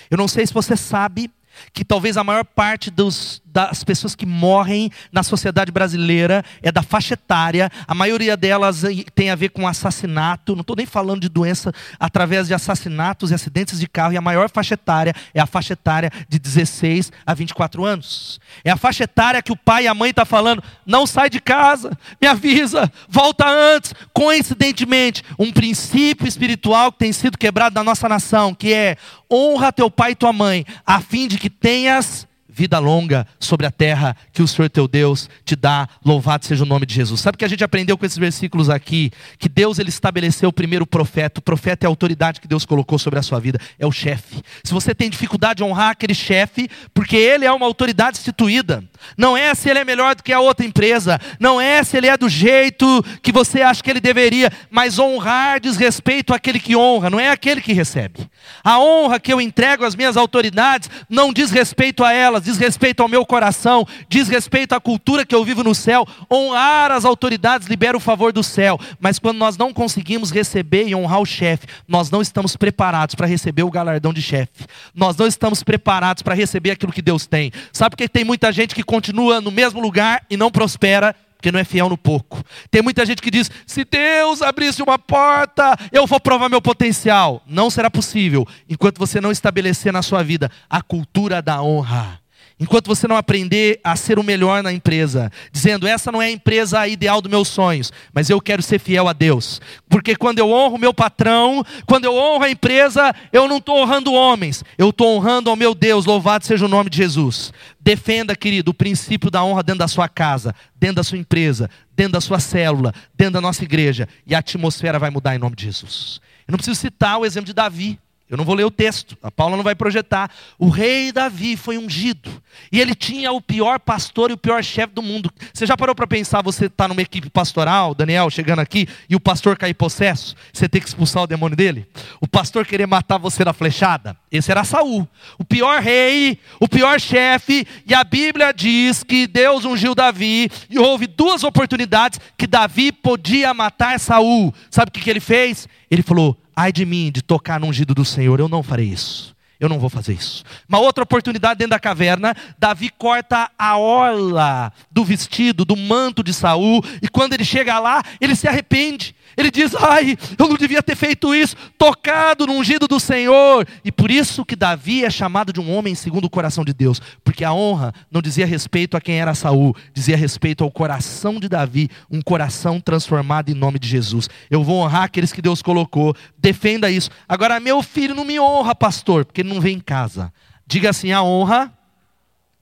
Eu 0.09 0.17
não 0.17 0.27
sei 0.27 0.45
se 0.45 0.53
você 0.53 0.77
sabe 0.77 1.31
que 1.73 1.83
talvez 1.83 2.17
a 2.17 2.23
maior 2.23 2.45
parte 2.45 2.89
dos, 2.89 3.41
das 3.67 3.83
pessoas 3.83 4.15
que 4.15 4.25
morrem 4.25 4.89
na 5.11 5.21
sociedade 5.21 5.69
brasileira 5.69 6.45
é 6.61 6.71
da 6.71 6.81
faixa 6.81 7.15
etária, 7.15 7.69
a 7.85 7.93
maioria 7.93 8.37
delas 8.37 8.83
tem 9.13 9.29
a 9.29 9.35
ver 9.35 9.49
com 9.49 9.67
assassinato, 9.67 10.55
não 10.55 10.61
estou 10.61 10.77
nem 10.77 10.85
falando 10.85 11.21
de 11.21 11.27
doença 11.27 11.73
através 11.99 12.47
de 12.47 12.53
assassinatos 12.53 13.31
e 13.31 13.33
acidentes 13.33 13.77
de 13.77 13.87
carro, 13.87 14.13
e 14.13 14.17
a 14.17 14.21
maior 14.21 14.49
faixa 14.49 14.75
etária 14.75 15.13
é 15.33 15.41
a 15.41 15.45
faixa 15.45 15.73
etária 15.73 16.09
de 16.29 16.39
16 16.39 17.11
a 17.25 17.33
24 17.33 17.83
anos. 17.83 18.39
É 18.63 18.71
a 18.71 18.77
faixa 18.77 19.03
etária 19.03 19.41
que 19.41 19.51
o 19.51 19.57
pai 19.57 19.83
e 19.83 19.87
a 19.87 19.93
mãe 19.93 20.11
estão 20.11 20.23
tá 20.23 20.29
falando: 20.29 20.63
não 20.85 21.05
sai 21.05 21.29
de 21.29 21.41
casa, 21.41 21.91
me 22.21 22.27
avisa, 22.27 22.89
volta 23.09 23.45
antes. 23.45 23.93
Coincidentemente, 24.13 25.21
um 25.37 25.51
princípio 25.51 26.27
espiritual 26.27 26.93
que 26.93 26.99
tem 26.99 27.11
sido 27.11 27.37
quebrado 27.37 27.75
na 27.75 27.83
nossa 27.83 28.07
nação, 28.07 28.53
que 28.53 28.73
é 28.73 28.95
honra 29.29 29.73
teu 29.73 29.91
pai 29.91 30.11
e 30.11 30.15
tua 30.15 30.31
mãe, 30.31 30.65
a 30.85 31.01
fim 31.01 31.27
de 31.27 31.37
que 31.37 31.49
tenhas 31.49 32.28
vida 32.59 32.77
longa 32.77 33.25
sobre 33.39 33.65
a 33.65 33.71
terra 33.71 34.13
que 34.33 34.41
o 34.41 34.47
Senhor 34.47 34.69
teu 34.69 34.85
Deus 34.85 35.29
te 35.45 35.55
dá. 35.55 35.87
Louvado 36.03 36.45
seja 36.45 36.65
o 36.65 36.67
nome 36.67 36.85
de 36.85 36.93
Jesus. 36.93 37.21
Sabe 37.21 37.35
o 37.35 37.39
que 37.39 37.45
a 37.45 37.47
gente 37.47 37.63
aprendeu 37.63 37.97
com 37.97 38.05
esses 38.05 38.17
versículos 38.17 38.69
aqui? 38.69 39.11
Que 39.37 39.47
Deus 39.47 39.79
ele 39.79 39.87
estabeleceu 39.87 40.49
o 40.49 40.53
primeiro 40.53 40.85
profeta. 40.85 41.39
O 41.39 41.41
profeta 41.41 41.85
é 41.85 41.87
a 41.87 41.89
autoridade 41.89 42.41
que 42.41 42.49
Deus 42.49 42.65
colocou 42.65 42.99
sobre 42.99 43.17
a 43.17 43.21
sua 43.21 43.39
vida, 43.39 43.57
é 43.79 43.87
o 43.87 43.93
chefe. 43.93 44.41
Se 44.61 44.73
você 44.73 44.93
tem 44.93 45.09
dificuldade 45.09 45.59
de 45.59 45.63
honrar 45.63 45.91
aquele 45.91 46.13
chefe, 46.13 46.69
porque 46.93 47.15
ele 47.15 47.45
é 47.45 47.51
uma 47.51 47.65
autoridade 47.65 48.17
instituída, 48.17 48.83
não 49.17 49.37
é 49.37 49.55
se 49.55 49.69
ele 49.69 49.79
é 49.79 49.85
melhor 49.85 50.13
do 50.13 50.21
que 50.21 50.33
a 50.33 50.41
outra 50.41 50.65
empresa, 50.65 51.17
não 51.39 51.61
é 51.61 51.81
se 51.81 51.95
ele 51.95 52.07
é 52.07 52.17
do 52.17 52.27
jeito 52.27 53.01
que 53.23 53.31
você 53.31 53.61
acha 53.61 53.81
que 53.81 53.89
ele 53.89 54.01
deveria, 54.01 54.51
mas 54.69 54.99
honrar 54.99 55.61
diz 55.61 55.77
respeito 55.77 56.33
àquele 56.33 56.59
que 56.59 56.75
honra, 56.75 57.09
não 57.09 57.19
é 57.21 57.29
aquele 57.29 57.61
que 57.61 57.71
recebe. 57.71 58.29
A 58.61 58.79
honra 58.79 59.17
que 59.17 59.31
eu 59.31 59.39
entrego 59.39 59.85
às 59.85 59.95
minhas 59.95 60.17
autoridades 60.17 60.89
não 61.09 61.31
diz 61.31 61.51
respeito 61.51 62.03
a 62.03 62.11
elas, 62.11 62.48
diz 62.49 62.57
respeito 62.57 63.03
ao 63.03 63.07
meu 63.07 63.25
coração, 63.25 63.85
diz 64.07 64.27
respeito 64.27 64.73
à 64.73 64.79
cultura 64.79 65.25
que 65.25 65.35
eu 65.35 65.45
vivo 65.45 65.63
no 65.63 65.75
céu. 65.75 66.07
Honrar 66.31 66.91
as 66.91 67.05
autoridades 67.05 67.67
libera 67.67 67.95
o 67.95 67.99
favor 67.99 68.33
do 68.33 68.43
céu, 68.43 68.79
mas 68.99 69.19
quando 69.19 69.37
nós 69.37 69.57
não 69.57 69.71
conseguimos 69.71 70.31
receber 70.31 70.87
e 70.87 70.95
honrar 70.95 71.21
o 71.21 71.25
chefe, 71.25 71.67
nós 71.87 72.09
não 72.09 72.21
estamos 72.21 72.55
preparados 72.55 73.13
para 73.15 73.27
receber 73.27 73.63
o 73.63 73.71
galardão 73.71 74.11
de 74.11 74.21
chefe. 74.21 74.65
Nós 74.95 75.15
não 75.15 75.27
estamos 75.27 75.61
preparados 75.61 76.23
para 76.23 76.33
receber 76.33 76.71
aquilo 76.71 76.91
que 76.91 77.01
Deus 77.01 77.27
tem. 77.27 77.51
Sabe 77.71 77.91
porque 77.91 78.09
tem 78.09 78.23
muita 78.23 78.51
gente 78.51 78.73
que 78.73 78.83
continua 78.83 79.39
no 79.39 79.51
mesmo 79.51 79.79
lugar 79.79 80.25
e 80.29 80.35
não 80.35 80.49
prospera? 80.49 81.15
porque 81.39 81.53
não 81.53 81.59
é 81.59 81.63
fiel 81.63 81.87
no 81.87 81.97
pouco. 81.97 82.43
Tem 82.69 82.81
muita 82.81 83.05
gente 83.05 83.21
que 83.21 83.31
diz: 83.31 83.49
se 83.65 83.85
Deus 83.85 84.41
abrisse 84.41 84.83
uma 84.83 84.99
porta, 84.99 85.73
eu 85.89 86.05
vou 86.05 86.19
provar 86.19 86.49
meu 86.49 86.61
potencial. 86.61 87.41
Não 87.47 87.69
será 87.69 87.89
possível 87.89 88.45
enquanto 88.67 88.99
você 88.99 89.21
não 89.21 89.31
estabelecer 89.31 89.93
na 89.93 90.01
sua 90.01 90.21
vida 90.21 90.51
a 90.69 90.81
cultura 90.81 91.41
da 91.41 91.63
honra. 91.63 92.19
Enquanto 92.59 92.87
você 92.87 93.07
não 93.07 93.15
aprender 93.15 93.79
a 93.81 93.95
ser 93.95 94.19
o 94.19 94.23
melhor 94.23 94.61
na 94.61 94.73
empresa, 94.73 95.31
dizendo, 95.49 95.87
essa 95.87 96.11
não 96.11 96.21
é 96.21 96.25
a 96.25 96.31
empresa 96.31 96.85
ideal 96.85 97.21
dos 97.21 97.31
meus 97.31 97.47
sonhos, 97.47 97.89
mas 98.13 98.29
eu 98.29 98.41
quero 98.41 98.61
ser 98.61 98.79
fiel 98.79 99.07
a 99.07 99.13
Deus. 99.13 99.61
Porque 99.87 100.13
quando 100.13 100.39
eu 100.39 100.51
honro 100.51 100.75
o 100.75 100.79
meu 100.79 100.93
patrão, 100.93 101.63
quando 101.85 102.03
eu 102.03 102.13
honro 102.13 102.43
a 102.43 102.51
empresa, 102.51 103.15
eu 103.31 103.47
não 103.47 103.59
estou 103.59 103.79
honrando 103.79 104.11
homens, 104.11 104.61
eu 104.77 104.89
estou 104.89 105.15
honrando 105.15 105.49
ao 105.49 105.55
meu 105.55 105.73
Deus, 105.73 106.05
louvado 106.05 106.45
seja 106.45 106.65
o 106.65 106.69
nome 106.69 106.89
de 106.89 106.97
Jesus. 106.97 107.53
Defenda, 107.79 108.35
querido, 108.35 108.71
o 108.71 108.73
princípio 108.73 109.31
da 109.31 109.41
honra 109.41 109.63
dentro 109.63 109.79
da 109.79 109.87
sua 109.87 110.09
casa, 110.09 110.53
dentro 110.75 110.97
da 110.97 111.03
sua 111.03 111.17
empresa, 111.17 111.69
dentro 111.95 112.13
da 112.13 112.21
sua 112.21 112.41
célula, 112.41 112.93
dentro 113.15 113.35
da 113.35 113.41
nossa 113.41 113.63
igreja, 113.63 114.05
e 114.27 114.35
a 114.35 114.39
atmosfera 114.39 114.99
vai 114.99 115.09
mudar 115.09 115.33
em 115.33 115.39
nome 115.39 115.55
de 115.55 115.63
Jesus. 115.63 116.19
Eu 116.45 116.51
não 116.51 116.57
preciso 116.57 116.79
citar 116.79 117.19
o 117.19 117.25
exemplo 117.25 117.45
de 117.45 117.53
Davi. 117.53 117.97
Eu 118.29 118.37
não 118.37 118.45
vou 118.45 118.53
ler 118.53 118.63
o 118.63 118.69
texto, 118.69 119.17
a 119.23 119.31
Paula 119.31 119.57
não 119.57 119.63
vai 119.63 119.73
projetar. 119.73 120.29
O 120.59 120.69
rei 120.69 121.11
Davi 121.11 121.57
foi 121.57 121.79
ungido. 121.79 122.29
E 122.71 122.79
ele 122.79 122.93
tinha 122.93 123.31
o 123.31 123.41
pior 123.41 123.79
pastor 123.79 124.29
e 124.29 124.33
o 124.33 124.37
pior 124.37 124.63
chefe 124.63 124.93
do 124.93 125.01
mundo. 125.01 125.31
Você 125.51 125.65
já 125.65 125.75
parou 125.75 125.95
para 125.95 126.05
pensar, 126.05 126.43
você 126.43 126.67
está 126.67 126.87
numa 126.87 127.01
equipe 127.01 127.27
pastoral, 127.27 127.95
Daniel 127.95 128.29
chegando 128.29 128.59
aqui, 128.59 128.87
e 129.09 129.15
o 129.15 129.19
pastor 129.19 129.57
cair 129.57 129.73
possesso? 129.73 130.35
Você 130.53 130.69
tem 130.69 130.79
que 130.79 130.87
expulsar 130.87 131.23
o 131.23 131.27
demônio 131.27 131.57
dele? 131.57 131.87
O 132.21 132.27
pastor 132.27 132.67
querer 132.67 132.85
matar 132.85 133.17
você 133.17 133.43
na 133.43 133.51
flechada? 133.51 134.15
Esse 134.31 134.51
era 134.51 134.63
Saul. 134.63 135.07
O 135.39 135.43
pior 135.43 135.81
rei, 135.81 136.37
o 136.59 136.67
pior 136.67 136.99
chefe. 136.99 137.65
E 137.85 137.95
a 137.95 138.03
Bíblia 138.03 138.53
diz 138.53 139.03
que 139.03 139.25
Deus 139.25 139.65
ungiu 139.65 139.95
Davi. 139.95 140.51
E 140.69 140.77
houve 140.77 141.07
duas 141.07 141.43
oportunidades 141.43 142.19
que 142.37 142.45
Davi 142.45 142.91
podia 142.91 143.55
matar 143.55 143.99
Saul. 143.99 144.53
Sabe 144.69 144.89
o 144.89 144.91
que, 144.91 145.01
que 145.01 145.09
ele 145.09 145.19
fez? 145.19 145.67
Ele 145.89 146.03
falou: 146.03 146.37
ai 146.59 146.73
de 146.73 146.85
mim 146.85 147.09
de 147.09 147.21
tocar 147.21 147.57
no 147.57 147.67
ungido 147.67 147.95
do 147.95 148.03
Senhor, 148.03 148.37
eu 148.37 148.49
não 148.49 148.61
farei 148.61 148.87
isso. 148.87 149.33
Eu 149.59 149.67
não 149.67 149.77
vou 149.77 149.89
fazer 149.89 150.13
isso. 150.13 150.43
Uma 150.67 150.79
outra 150.79 151.03
oportunidade 151.03 151.57
dentro 151.57 151.71
da 151.71 151.79
caverna, 151.79 152.33
Davi 152.57 152.89
corta 152.89 153.51
a 153.59 153.77
orla 153.77 154.71
do 154.89 155.03
vestido, 155.03 155.65
do 155.65 155.75
manto 155.75 156.23
de 156.23 156.33
Saul, 156.33 156.81
e 157.01 157.09
quando 157.09 157.33
ele 157.33 157.43
chega 157.43 157.77
lá, 157.77 158.01
ele 158.21 158.35
se 158.35 158.47
arrepende. 158.47 159.13
Ele 159.35 159.51
diz: 159.51 159.75
"Ai, 159.75 160.17
eu 160.37 160.47
não 160.47 160.55
devia 160.55 160.81
ter 160.81 160.95
feito 160.95 161.33
isso, 161.35 161.55
tocado 161.77 162.47
no 162.47 162.53
ungido 162.53 162.87
do 162.87 162.99
Senhor". 162.99 163.67
E 163.83 163.91
por 163.91 164.09
isso 164.09 164.45
que 164.45 164.55
Davi 164.55 165.03
é 165.03 165.09
chamado 165.09 165.51
de 165.53 165.59
um 165.59 165.73
homem 165.75 165.93
segundo 165.93 166.25
o 166.25 166.29
coração 166.29 166.63
de 166.63 166.73
Deus, 166.73 167.01
porque 167.23 167.43
a 167.43 167.53
honra 167.53 167.93
não 168.09 168.21
dizia 168.21 168.45
respeito 168.45 168.95
a 168.95 169.01
quem 169.01 169.19
era 169.19 169.35
Saul, 169.35 169.75
dizia 169.93 170.17
respeito 170.17 170.63
ao 170.63 170.71
coração 170.71 171.39
de 171.39 171.47
Davi, 171.47 171.89
um 172.09 172.21
coração 172.21 172.79
transformado 172.79 173.49
em 173.49 173.53
nome 173.53 173.77
de 173.77 173.87
Jesus. 173.87 174.29
Eu 174.49 174.63
vou 174.63 174.81
honrar 174.81 175.03
aqueles 175.03 175.31
que 175.31 175.41
Deus 175.41 175.61
colocou. 175.61 176.15
Defenda 176.37 176.89
isso. 176.89 177.09
Agora 177.27 177.59
meu 177.59 177.81
filho 177.83 178.15
não 178.15 178.25
me 178.25 178.39
honra, 178.39 178.73
pastor, 178.73 179.25
porque 179.25 179.43
não 179.49 179.59
vem 179.59 179.77
em 179.77 179.81
casa. 179.81 180.31
Diga 180.65 180.89
assim: 180.89 181.11
a 181.11 181.21
honra 181.21 181.73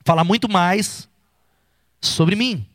fala 0.03 0.23
muito 0.23 0.49
mais 0.49 1.07
sobre 2.01 2.35
mim. 2.35 2.65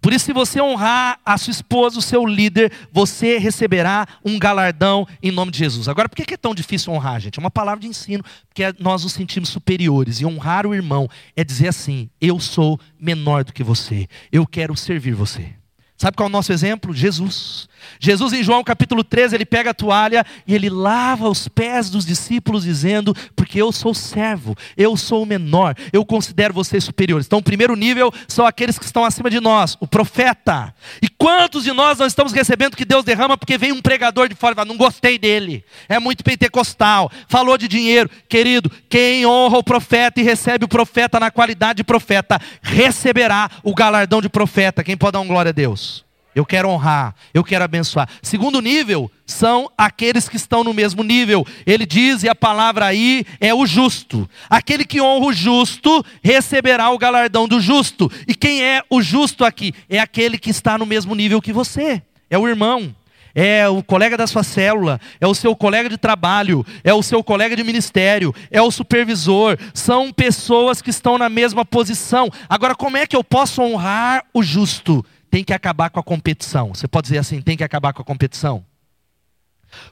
Por 0.00 0.12
isso, 0.12 0.26
se 0.26 0.32
você 0.32 0.60
honrar 0.60 1.18
a 1.24 1.36
sua 1.36 1.50
esposa, 1.50 1.98
o 1.98 2.02
seu 2.02 2.24
líder, 2.24 2.72
você 2.92 3.36
receberá 3.38 4.06
um 4.24 4.38
galardão 4.38 5.06
em 5.20 5.32
nome 5.32 5.50
de 5.50 5.58
Jesus. 5.58 5.88
Agora, 5.88 6.08
por 6.08 6.14
que 6.14 6.34
é 6.34 6.36
tão 6.36 6.54
difícil 6.54 6.92
honrar, 6.92 7.20
gente? 7.20 7.38
É 7.38 7.40
uma 7.40 7.50
palavra 7.50 7.80
de 7.80 7.88
ensino, 7.88 8.22
porque 8.48 8.62
nós 8.78 9.02
nos 9.02 9.12
sentimos 9.12 9.48
superiores. 9.48 10.20
E 10.20 10.26
honrar 10.26 10.66
o 10.66 10.74
irmão 10.74 11.08
é 11.34 11.42
dizer 11.42 11.68
assim: 11.68 12.08
eu 12.20 12.38
sou 12.38 12.78
menor 12.98 13.42
do 13.42 13.52
que 13.52 13.64
você, 13.64 14.06
eu 14.30 14.46
quero 14.46 14.76
servir 14.76 15.14
você. 15.14 15.52
Sabe 15.96 16.16
qual 16.16 16.28
é 16.28 16.30
o 16.30 16.32
nosso 16.32 16.52
exemplo? 16.52 16.94
Jesus. 16.94 17.68
Jesus, 18.00 18.32
em 18.32 18.42
João 18.42 18.62
capítulo 18.62 19.02
13, 19.02 19.34
ele 19.34 19.44
pega 19.46 19.70
a 19.70 19.74
toalha 19.74 20.24
e 20.46 20.54
ele 20.54 20.70
lava 20.70 21.28
os 21.28 21.48
pés 21.48 21.90
dos 21.90 22.06
discípulos, 22.06 22.64
dizendo: 22.64 23.14
Porque 23.34 23.60
eu 23.60 23.72
sou 23.72 23.94
servo, 23.94 24.56
eu 24.76 24.96
sou 24.96 25.22
o 25.22 25.26
menor, 25.26 25.74
eu 25.92 26.04
considero 26.04 26.54
vocês 26.54 26.84
superiores. 26.84 27.26
Então, 27.26 27.38
o 27.38 27.42
primeiro 27.42 27.74
nível 27.74 28.12
são 28.26 28.46
aqueles 28.46 28.78
que 28.78 28.84
estão 28.84 29.04
acima 29.04 29.30
de 29.30 29.40
nós, 29.40 29.76
o 29.80 29.86
profeta. 29.86 30.74
E 31.02 31.08
quantos 31.08 31.64
de 31.64 31.72
nós 31.72 31.98
não 31.98 32.06
estamos 32.06 32.32
recebendo 32.32 32.76
que 32.76 32.84
Deus 32.84 33.04
derrama 33.04 33.36
porque 33.36 33.58
vem 33.58 33.72
um 33.72 33.82
pregador 33.82 34.28
de 34.28 34.34
fora 34.34 34.52
e 34.52 34.56
fala: 34.56 34.68
Não 34.68 34.76
gostei 34.76 35.18
dele, 35.18 35.64
é 35.88 35.98
muito 35.98 36.24
pentecostal, 36.24 37.10
falou 37.28 37.58
de 37.58 37.68
dinheiro. 37.68 38.10
Querido, 38.28 38.70
quem 38.88 39.26
honra 39.26 39.58
o 39.58 39.64
profeta 39.64 40.20
e 40.20 40.24
recebe 40.24 40.64
o 40.64 40.68
profeta 40.68 41.18
na 41.20 41.30
qualidade 41.30 41.78
de 41.78 41.84
profeta, 41.84 42.40
receberá 42.62 43.50
o 43.62 43.74
galardão 43.74 44.20
de 44.20 44.28
profeta. 44.28 44.84
Quem 44.84 44.96
pode 44.96 45.12
dar 45.12 45.20
um 45.20 45.26
glória 45.26 45.50
a 45.50 45.52
Deus? 45.52 46.07
Eu 46.34 46.44
quero 46.44 46.68
honrar, 46.68 47.14
eu 47.34 47.42
quero 47.42 47.64
abençoar. 47.64 48.08
Segundo 48.22 48.60
nível 48.60 49.10
são 49.26 49.70
aqueles 49.76 50.28
que 50.28 50.36
estão 50.36 50.62
no 50.62 50.72
mesmo 50.72 51.02
nível. 51.02 51.46
Ele 51.66 51.84
diz, 51.84 52.22
e 52.22 52.28
a 52.28 52.34
palavra 52.34 52.86
aí 52.86 53.24
é 53.40 53.52
o 53.52 53.66
justo. 53.66 54.28
Aquele 54.48 54.84
que 54.84 55.00
honra 55.00 55.26
o 55.26 55.32
justo 55.32 56.04
receberá 56.22 56.90
o 56.90 56.98
galardão 56.98 57.48
do 57.48 57.60
justo. 57.60 58.10
E 58.26 58.34
quem 58.34 58.62
é 58.62 58.82
o 58.88 59.02
justo 59.02 59.44
aqui? 59.44 59.74
É 59.88 59.98
aquele 59.98 60.38
que 60.38 60.50
está 60.50 60.78
no 60.78 60.86
mesmo 60.86 61.14
nível 61.14 61.42
que 61.42 61.52
você. 61.52 62.02
É 62.30 62.38
o 62.38 62.46
irmão, 62.46 62.94
é 63.34 63.68
o 63.68 63.82
colega 63.82 64.16
da 64.16 64.26
sua 64.26 64.42
célula, 64.42 65.00
é 65.20 65.26
o 65.26 65.34
seu 65.34 65.54
colega 65.54 65.88
de 65.88 65.96
trabalho, 65.96 66.64
é 66.82 66.92
o 66.92 67.02
seu 67.02 67.22
colega 67.22 67.54
de 67.54 67.64
ministério, 67.64 68.34
é 68.50 68.60
o 68.60 68.70
supervisor, 68.70 69.56
são 69.72 70.12
pessoas 70.12 70.82
que 70.82 70.90
estão 70.90 71.16
na 71.16 71.28
mesma 71.28 71.64
posição. 71.64 72.28
Agora, 72.48 72.74
como 72.74 72.96
é 72.96 73.06
que 73.06 73.16
eu 73.16 73.24
posso 73.24 73.62
honrar 73.62 74.24
o 74.34 74.42
justo? 74.42 75.04
Tem 75.30 75.44
que 75.44 75.52
acabar 75.52 75.90
com 75.90 76.00
a 76.00 76.02
competição. 76.02 76.74
Você 76.74 76.88
pode 76.88 77.06
dizer 77.06 77.18
assim: 77.18 77.40
tem 77.40 77.56
que 77.56 77.64
acabar 77.64 77.92
com 77.92 78.02
a 78.02 78.04
competição? 78.04 78.64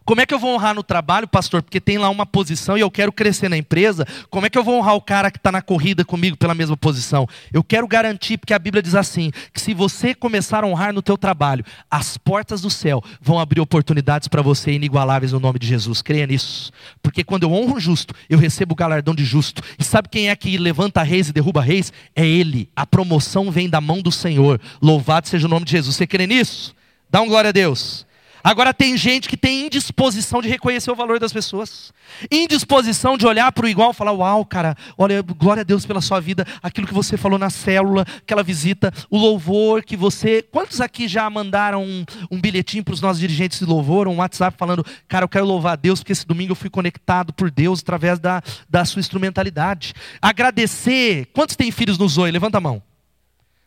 Como 0.05 0.20
é 0.20 0.27
que 0.27 0.33
eu 0.33 0.39
vou 0.39 0.55
honrar 0.55 0.74
no 0.74 0.83
trabalho, 0.83 1.29
pastor? 1.29 1.62
Porque 1.62 1.81
tem 1.81 1.99
lá 1.99 2.09
uma 2.09 2.24
posição 2.24 2.77
e 2.77 2.81
eu 2.81 2.91
quero 2.91 3.12
crescer 3.12 3.49
na 3.49 3.57
empresa. 3.57 4.07
Como 4.31 4.47
é 4.47 4.51
que 4.51 4.59
eu 4.59 4.64
vou 4.64 4.79
honrar 4.79 4.95
o 4.95 5.01
cara 5.01 5.31
que 5.31 5.39
está 5.39 5.53
na 5.53 5.61
corrida 5.61 6.05
comigo 6.05 6.37
pela 6.37 6.55
mesma 6.55 6.77
posição? 6.77 7.29
Eu 7.53 7.62
quero 7.62 7.87
garantir, 7.87 8.39
porque 8.39 8.55
a 8.55 8.59
Bíblia 8.59 8.83
diz 8.83 8.95
assim: 8.95 9.31
que 9.53 9.61
se 9.61 9.74
você 9.74 10.14
começar 10.14 10.64
a 10.64 10.66
honrar 10.66 10.93
no 10.93 11.03
teu 11.03 11.18
trabalho, 11.18 11.64
as 11.91 12.16
portas 12.16 12.61
do 12.61 12.70
céu 12.70 13.03
vão 13.20 13.39
abrir 13.39 13.61
oportunidades 13.61 14.29
para 14.29 14.43
você 14.43 14.72
inigualáveis 14.72 15.33
no 15.33 15.41
nome 15.41 15.59
de 15.59 15.66
Jesus. 15.66 16.03
Creia 16.03 16.27
nisso. 16.27 16.72
Porque 17.03 17.24
quando 17.24 17.43
eu 17.43 17.53
honro 17.53 17.77
o 17.77 17.81
justo, 17.81 18.14
eu 18.29 18.39
recebo 18.39 18.72
o 18.72 18.77
galardão 18.77 19.14
de 19.14 19.24
justo. 19.24 19.62
E 19.79 19.85
sabe 19.85 20.09
quem 20.09 20.31
é 20.31 20.37
que 20.37 20.57
levanta 20.57 21.03
reis 21.03 21.29
e 21.29 21.33
derruba 21.33 21.61
reis? 21.61 21.93
É 22.14 22.27
Ele. 22.27 22.70
A 22.74 22.87
promoção 22.87 23.51
vem 23.51 23.68
da 23.68 23.81
mão 23.81 24.01
do 24.01 24.12
Senhor. 24.12 24.61
Louvado 24.81 25.29
seja 25.29 25.47
o 25.47 25.51
nome 25.51 25.64
de 25.64 25.72
Jesus. 25.72 25.97
Você 25.97 26.07
crê 26.07 26.27
nisso? 26.27 26.74
Dá 27.11 27.20
um 27.20 27.29
glória 27.29 27.51
a 27.51 27.53
Deus. 27.53 28.06
Agora 28.47 28.73
tem 28.73 28.97
gente 28.97 29.29
que 29.29 29.37
tem 29.37 29.67
indisposição 29.67 30.41
de 30.41 30.49
reconhecer 30.49 30.89
o 30.89 30.95
valor 30.95 31.19
das 31.19 31.33
pessoas, 31.33 31.93
indisposição 32.31 33.19
de 33.19 33.27
olhar 33.27 33.51
para 33.51 33.67
o 33.67 33.69
igual 33.69 33.91
e 33.91 33.95
falar: 33.95 34.13
Uau, 34.13 34.45
cara, 34.45 34.77
olha, 34.97 35.21
glória 35.21 35.63
a 35.63 35.65
Deus 35.65 35.85
pela 35.85 36.01
sua 36.01 36.21
vida, 36.21 36.47
aquilo 36.63 36.87
que 36.87 36.95
você 36.95 37.17
falou 37.17 37.41
na 37.41 37.51
célula, 37.51 38.07
aquela 38.19 38.45
visita, 38.45 38.93
o 39.11 39.19
louvor 39.19 39.83
que 39.83 39.97
você. 39.97 40.43
Quantos 40.43 40.81
aqui 40.81 41.09
já 41.09 41.29
mandaram 41.29 41.83
um, 41.83 42.05
um 42.31 42.41
bilhetinho 42.41 42.85
para 42.85 42.95
os 42.95 43.01
nossos 43.01 43.19
dirigentes 43.19 43.59
de 43.59 43.65
louvor, 43.65 44.07
um 44.07 44.19
WhatsApp 44.19 44.57
falando: 44.57 44.87
Cara, 45.09 45.25
eu 45.25 45.29
quero 45.29 45.45
louvar 45.45 45.73
a 45.73 45.77
Deus 45.77 45.99
porque 45.99 46.13
esse 46.13 46.25
domingo 46.25 46.53
eu 46.53 46.57
fui 46.57 46.71
conectado 46.71 47.33
por 47.33 47.51
Deus 47.51 47.81
através 47.81 48.21
da, 48.21 48.41
da 48.71 48.85
sua 48.85 49.01
instrumentalidade. 49.01 49.93
Agradecer. 50.23 51.27
Quantos 51.33 51.57
têm 51.57 51.73
filhos 51.73 51.99
no 51.99 52.09
Zoe? 52.09 52.31
Levanta 52.31 52.59
a 52.59 52.61
mão. 52.61 52.81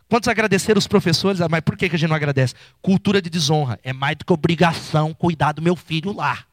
Quantos 0.10 0.28
agradeceram 0.28 0.80
os 0.80 0.88
professores? 0.88 1.40
Ah, 1.40 1.48
mas 1.48 1.62
por 1.62 1.78
que 1.78 1.86
a 1.86 1.90
gente 1.90 2.10
não 2.10 2.16
agradece? 2.16 2.56
Cultura 2.82 3.22
de 3.22 3.30
desonra. 3.30 3.80
É 3.84 3.94
mais 3.94 4.18
do 4.18 4.26
que 4.26 4.34
obrigação 4.34 5.14
cuidar 5.14 5.52
do 5.52 5.62
meu 5.62 5.76
filho 5.76 6.12
lá. 6.12 6.49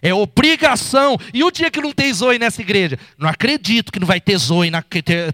É 0.00 0.12
obrigação. 0.12 1.16
E 1.32 1.42
o 1.42 1.50
dia 1.50 1.70
que 1.70 1.80
não 1.80 1.92
tem 1.92 2.12
zoe 2.12 2.38
nessa 2.38 2.60
igreja? 2.60 2.98
Não 3.18 3.28
acredito 3.28 3.92
que 3.92 4.00
não 4.00 4.06
vai 4.06 4.20
ter 4.20 4.36
zoe. 4.38 4.70
Na 4.70 4.82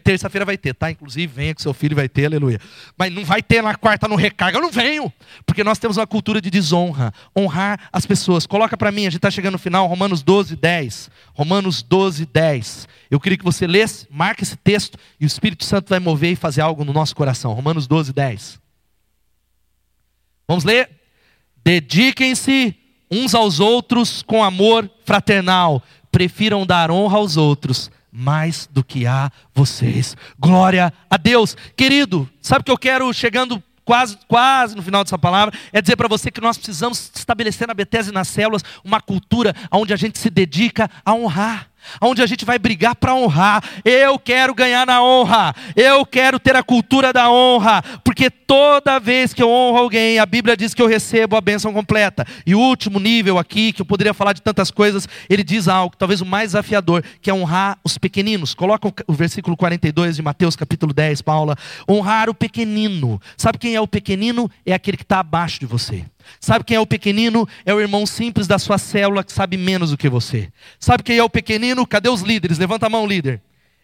terça-feira 0.03 0.44
vai 0.44 0.57
ter, 0.57 0.74
tá? 0.74 0.90
Inclusive, 0.90 1.32
venha 1.32 1.55
que 1.55 1.62
seu 1.62 1.74
filho 1.74 1.96
vai 1.96 2.09
ter, 2.09 2.26
aleluia. 2.26 2.61
Mas 2.96 3.12
não 3.12 3.24
vai 3.24 3.42
ter 3.42 3.62
na 3.62 3.74
quarta 3.74 4.09
no 4.09 4.16
recarga. 4.16 4.59
Eu 4.59 4.62
não 4.62 4.70
venho. 4.70 5.12
Porque 5.44 5.64
nós 5.64 5.78
temos 5.78 5.96
uma 5.96 6.07
cultura 6.07 6.40
de 6.40 6.51
desonra. 6.51 7.12
Honrar 7.36 7.88
as 7.92 8.07
pessoas. 8.07 8.46
Coloca 8.46 8.76
para 8.76 8.92
mim, 8.92 9.03
a 9.03 9.11
gente 9.11 9.16
está 9.16 9.30
chegando 9.30 9.53
no 9.53 9.59
final, 9.59 9.86
Romanos 9.86 10.22
12, 10.22 10.57
10. 10.57 11.11
Romanos 11.34 11.82
12, 11.82 12.26
10. 12.26 12.88
Eu 13.11 13.18
queria 13.18 13.36
que 13.36 13.44
você 13.44 13.66
lesse, 13.66 14.07
marque 14.11 14.42
esse 14.42 14.57
texto 14.57 14.98
e 15.18 15.24
o 15.24 15.26
Espírito 15.26 15.64
Santo 15.64 15.88
vai 15.88 15.98
mover 15.98 16.32
e 16.32 16.36
fazer 16.36 16.61
algo 16.61 16.84
no 16.84 16.92
nosso 16.92 17.14
coração. 17.16 17.53
Romanos 17.53 17.86
12, 17.86 18.12
10. 18.12 18.61
Vamos 20.46 20.64
ler? 20.64 20.90
Dediquem-se 21.64 22.74
uns 23.11 23.34
aos 23.34 23.61
outros 23.61 24.22
com 24.22 24.44
amor 24.44 24.88
fraternal. 25.04 25.82
Prefiram 26.12 26.66
dar 26.66 26.90
honra 26.90 27.18
aos 27.18 27.36
outros 27.36 27.90
mais 28.12 28.68
do 28.72 28.82
que 28.82 29.06
a 29.06 29.30
vocês. 29.54 30.16
Glória 30.38 30.92
a 31.08 31.16
Deus. 31.16 31.56
Querido, 31.76 32.28
sabe 32.40 32.62
o 32.62 32.64
que 32.64 32.70
eu 32.70 32.78
quero 32.78 33.12
chegando 33.12 33.62
quase, 33.84 34.18
quase 34.28 34.76
no 34.76 34.82
final 34.82 35.02
dessa 35.02 35.18
palavra, 35.18 35.56
é 35.72 35.80
dizer 35.80 35.96
para 35.96 36.08
você 36.08 36.30
que 36.30 36.40
nós 36.40 36.56
precisamos 36.56 37.11
estabelecer 37.14 37.66
na 37.66 37.74
Bethesda 37.74 38.12
e 38.12 38.14
nas 38.14 38.28
células 38.28 38.62
uma 38.84 39.00
cultura 39.00 39.54
onde 39.70 39.92
a 39.92 39.96
gente 39.96 40.18
se 40.18 40.30
dedica 40.30 40.90
a 41.04 41.12
honrar 41.12 41.70
onde 42.00 42.22
a 42.22 42.26
gente 42.26 42.44
vai 42.44 42.58
brigar 42.58 42.94
para 42.94 43.14
honrar. 43.14 43.62
Eu 43.84 44.18
quero 44.18 44.54
ganhar 44.54 44.86
na 44.86 45.02
honra, 45.02 45.54
eu 45.74 46.04
quero 46.04 46.38
ter 46.38 46.54
a 46.56 46.62
cultura 46.62 47.12
da 47.12 47.30
honra, 47.30 47.82
porque 48.20 48.30
toda 48.30 48.98
vez 48.98 49.32
que 49.32 49.42
eu 49.42 49.48
honro 49.48 49.78
alguém, 49.78 50.18
a 50.18 50.26
Bíblia 50.26 50.54
diz 50.54 50.74
que 50.74 50.82
eu 50.82 50.86
recebo 50.86 51.36
a 51.36 51.40
bênção 51.40 51.72
completa. 51.72 52.26
E 52.44 52.54
o 52.54 52.58
último 52.58 53.00
nível 53.00 53.38
aqui, 53.38 53.72
que 53.72 53.80
eu 53.80 53.86
poderia 53.86 54.12
falar 54.12 54.34
de 54.34 54.42
tantas 54.42 54.70
coisas, 54.70 55.08
ele 55.30 55.42
diz 55.42 55.68
algo, 55.68 55.96
talvez 55.96 56.20
o 56.20 56.26
mais 56.26 56.50
desafiador, 56.50 57.02
que 57.22 57.30
é 57.30 57.34
honrar 57.34 57.78
os 57.82 57.96
pequeninos. 57.96 58.52
Coloca 58.52 58.92
o 59.06 59.12
versículo 59.14 59.56
42 59.56 60.16
de 60.16 60.22
Mateus 60.22 60.54
capítulo 60.54 60.92
10, 60.92 61.22
Paula. 61.22 61.56
Honrar 61.88 62.28
o 62.28 62.34
pequenino. 62.34 63.18
Sabe 63.38 63.56
quem 63.56 63.74
é 63.74 63.80
o 63.80 63.88
pequenino? 63.88 64.50
É 64.66 64.74
aquele 64.74 64.98
que 64.98 65.02
está 65.02 65.20
abaixo 65.20 65.58
de 65.58 65.64
você. 65.64 66.04
Sabe 66.38 66.62
quem 66.66 66.76
é 66.76 66.80
o 66.80 66.86
pequenino? 66.86 67.48
É 67.64 67.72
o 67.72 67.80
irmão 67.80 68.04
simples 68.04 68.46
da 68.46 68.58
sua 68.58 68.76
célula 68.76 69.24
que 69.24 69.32
sabe 69.32 69.56
menos 69.56 69.92
do 69.92 69.96
que 69.96 70.10
você. 70.10 70.52
Sabe 70.78 71.02
quem 71.02 71.16
é 71.16 71.24
o 71.24 71.30
pequenino? 71.30 71.86
Cadê 71.86 72.10
os 72.10 72.20
líderes? 72.20 72.58
Levanta 72.58 72.84
a 72.84 72.90
mão, 72.90 73.06
líder. 73.06 73.40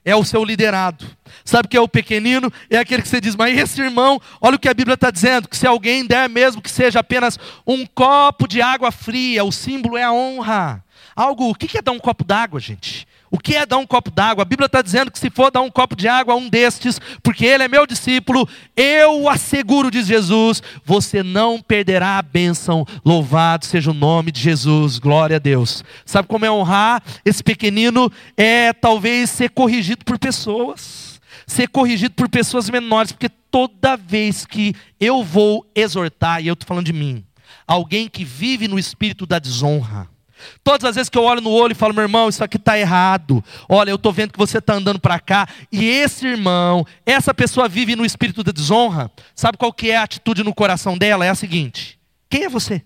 É 0.06 0.14
o 0.14 0.22
seu 0.22 0.44
liderado. 0.44 1.04
Sabe 1.44 1.66
quem 1.66 1.78
é 1.78 1.80
o 1.80 1.88
pequenino? 1.88 2.50
É 2.70 2.78
aquele 2.78 3.02
que 3.02 3.08
você 3.08 3.20
diz, 3.20 3.34
mas 3.34 3.58
esse 3.58 3.82
irmão, 3.82 4.20
olha 4.40 4.54
o 4.54 4.58
que 4.58 4.68
a 4.68 4.74
Bíblia 4.74 4.94
está 4.94 5.10
dizendo: 5.10 5.48
que 5.48 5.56
se 5.56 5.66
alguém 5.66 6.06
der, 6.06 6.28
mesmo 6.28 6.62
que 6.62 6.70
seja 6.70 7.00
apenas 7.00 7.36
um 7.66 7.84
copo 7.84 8.46
de 8.46 8.62
água 8.62 8.92
fria, 8.92 9.44
o 9.44 9.50
símbolo 9.50 9.96
é 9.96 10.04
a 10.04 10.12
honra. 10.12 10.84
Algo, 11.16 11.48
o 11.48 11.54
que 11.54 11.78
é 11.78 11.80
dar 11.80 11.92
um 11.92 11.98
copo 11.98 12.22
d'água, 12.22 12.60
gente? 12.60 13.08
O 13.30 13.38
que 13.38 13.56
é 13.56 13.64
dar 13.64 13.78
um 13.78 13.86
copo 13.86 14.10
d'água? 14.10 14.42
A 14.42 14.44
Bíblia 14.44 14.66
está 14.66 14.82
dizendo 14.82 15.10
que 15.10 15.18
se 15.18 15.30
for 15.30 15.50
dar 15.50 15.62
um 15.62 15.70
copo 15.70 15.96
de 15.96 16.06
água 16.06 16.34
a 16.34 16.36
um 16.36 16.46
destes, 16.46 17.00
porque 17.22 17.46
ele 17.46 17.62
é 17.62 17.68
meu 17.68 17.86
discípulo, 17.86 18.46
eu 18.76 19.26
asseguro, 19.26 19.90
diz 19.90 20.06
Jesus, 20.06 20.62
você 20.84 21.22
não 21.22 21.58
perderá 21.60 22.18
a 22.18 22.22
bênção. 22.22 22.86
Louvado 23.02 23.64
seja 23.64 23.90
o 23.90 23.94
nome 23.94 24.30
de 24.30 24.42
Jesus, 24.42 24.98
glória 24.98 25.36
a 25.36 25.38
Deus. 25.38 25.82
Sabe 26.04 26.28
como 26.28 26.44
é 26.44 26.50
honrar 26.50 27.02
esse 27.24 27.42
pequenino? 27.42 28.12
É 28.36 28.74
talvez 28.74 29.30
ser 29.30 29.48
corrigido 29.48 30.04
por 30.04 30.18
pessoas, 30.18 31.18
ser 31.46 31.66
corrigido 31.68 32.14
por 32.14 32.28
pessoas 32.28 32.68
menores, 32.68 33.10
porque 33.10 33.30
toda 33.50 33.96
vez 33.96 34.44
que 34.44 34.74
eu 35.00 35.24
vou 35.24 35.66
exortar, 35.74 36.42
e 36.42 36.48
eu 36.48 36.52
estou 36.52 36.68
falando 36.68 36.84
de 36.84 36.92
mim, 36.92 37.24
alguém 37.66 38.06
que 38.06 38.22
vive 38.22 38.68
no 38.68 38.78
espírito 38.78 39.26
da 39.26 39.38
desonra, 39.38 40.14
Todas 40.62 40.84
as 40.88 40.94
vezes 40.96 41.08
que 41.08 41.16
eu 41.16 41.24
olho 41.24 41.40
no 41.40 41.50
olho 41.50 41.72
e 41.72 41.74
falo, 41.74 41.94
meu 41.94 42.02
irmão, 42.02 42.28
isso 42.28 42.42
aqui 42.42 42.56
está 42.56 42.78
errado. 42.78 43.42
Olha, 43.68 43.90
eu 43.90 43.96
estou 43.96 44.12
vendo 44.12 44.32
que 44.32 44.38
você 44.38 44.58
está 44.58 44.74
andando 44.74 45.00
para 45.00 45.18
cá. 45.18 45.48
E 45.70 45.84
esse 45.84 46.26
irmão, 46.26 46.86
essa 47.04 47.32
pessoa 47.32 47.68
vive 47.68 47.96
no 47.96 48.04
espírito 48.04 48.42
da 48.42 48.52
desonra. 48.52 49.10
Sabe 49.34 49.56
qual 49.56 49.72
que 49.72 49.90
é 49.90 49.96
a 49.96 50.02
atitude 50.02 50.42
no 50.42 50.54
coração 50.54 50.96
dela? 50.96 51.24
É 51.24 51.30
a 51.30 51.34
seguinte: 51.34 51.98
quem 52.28 52.44
é 52.44 52.48
você? 52.48 52.82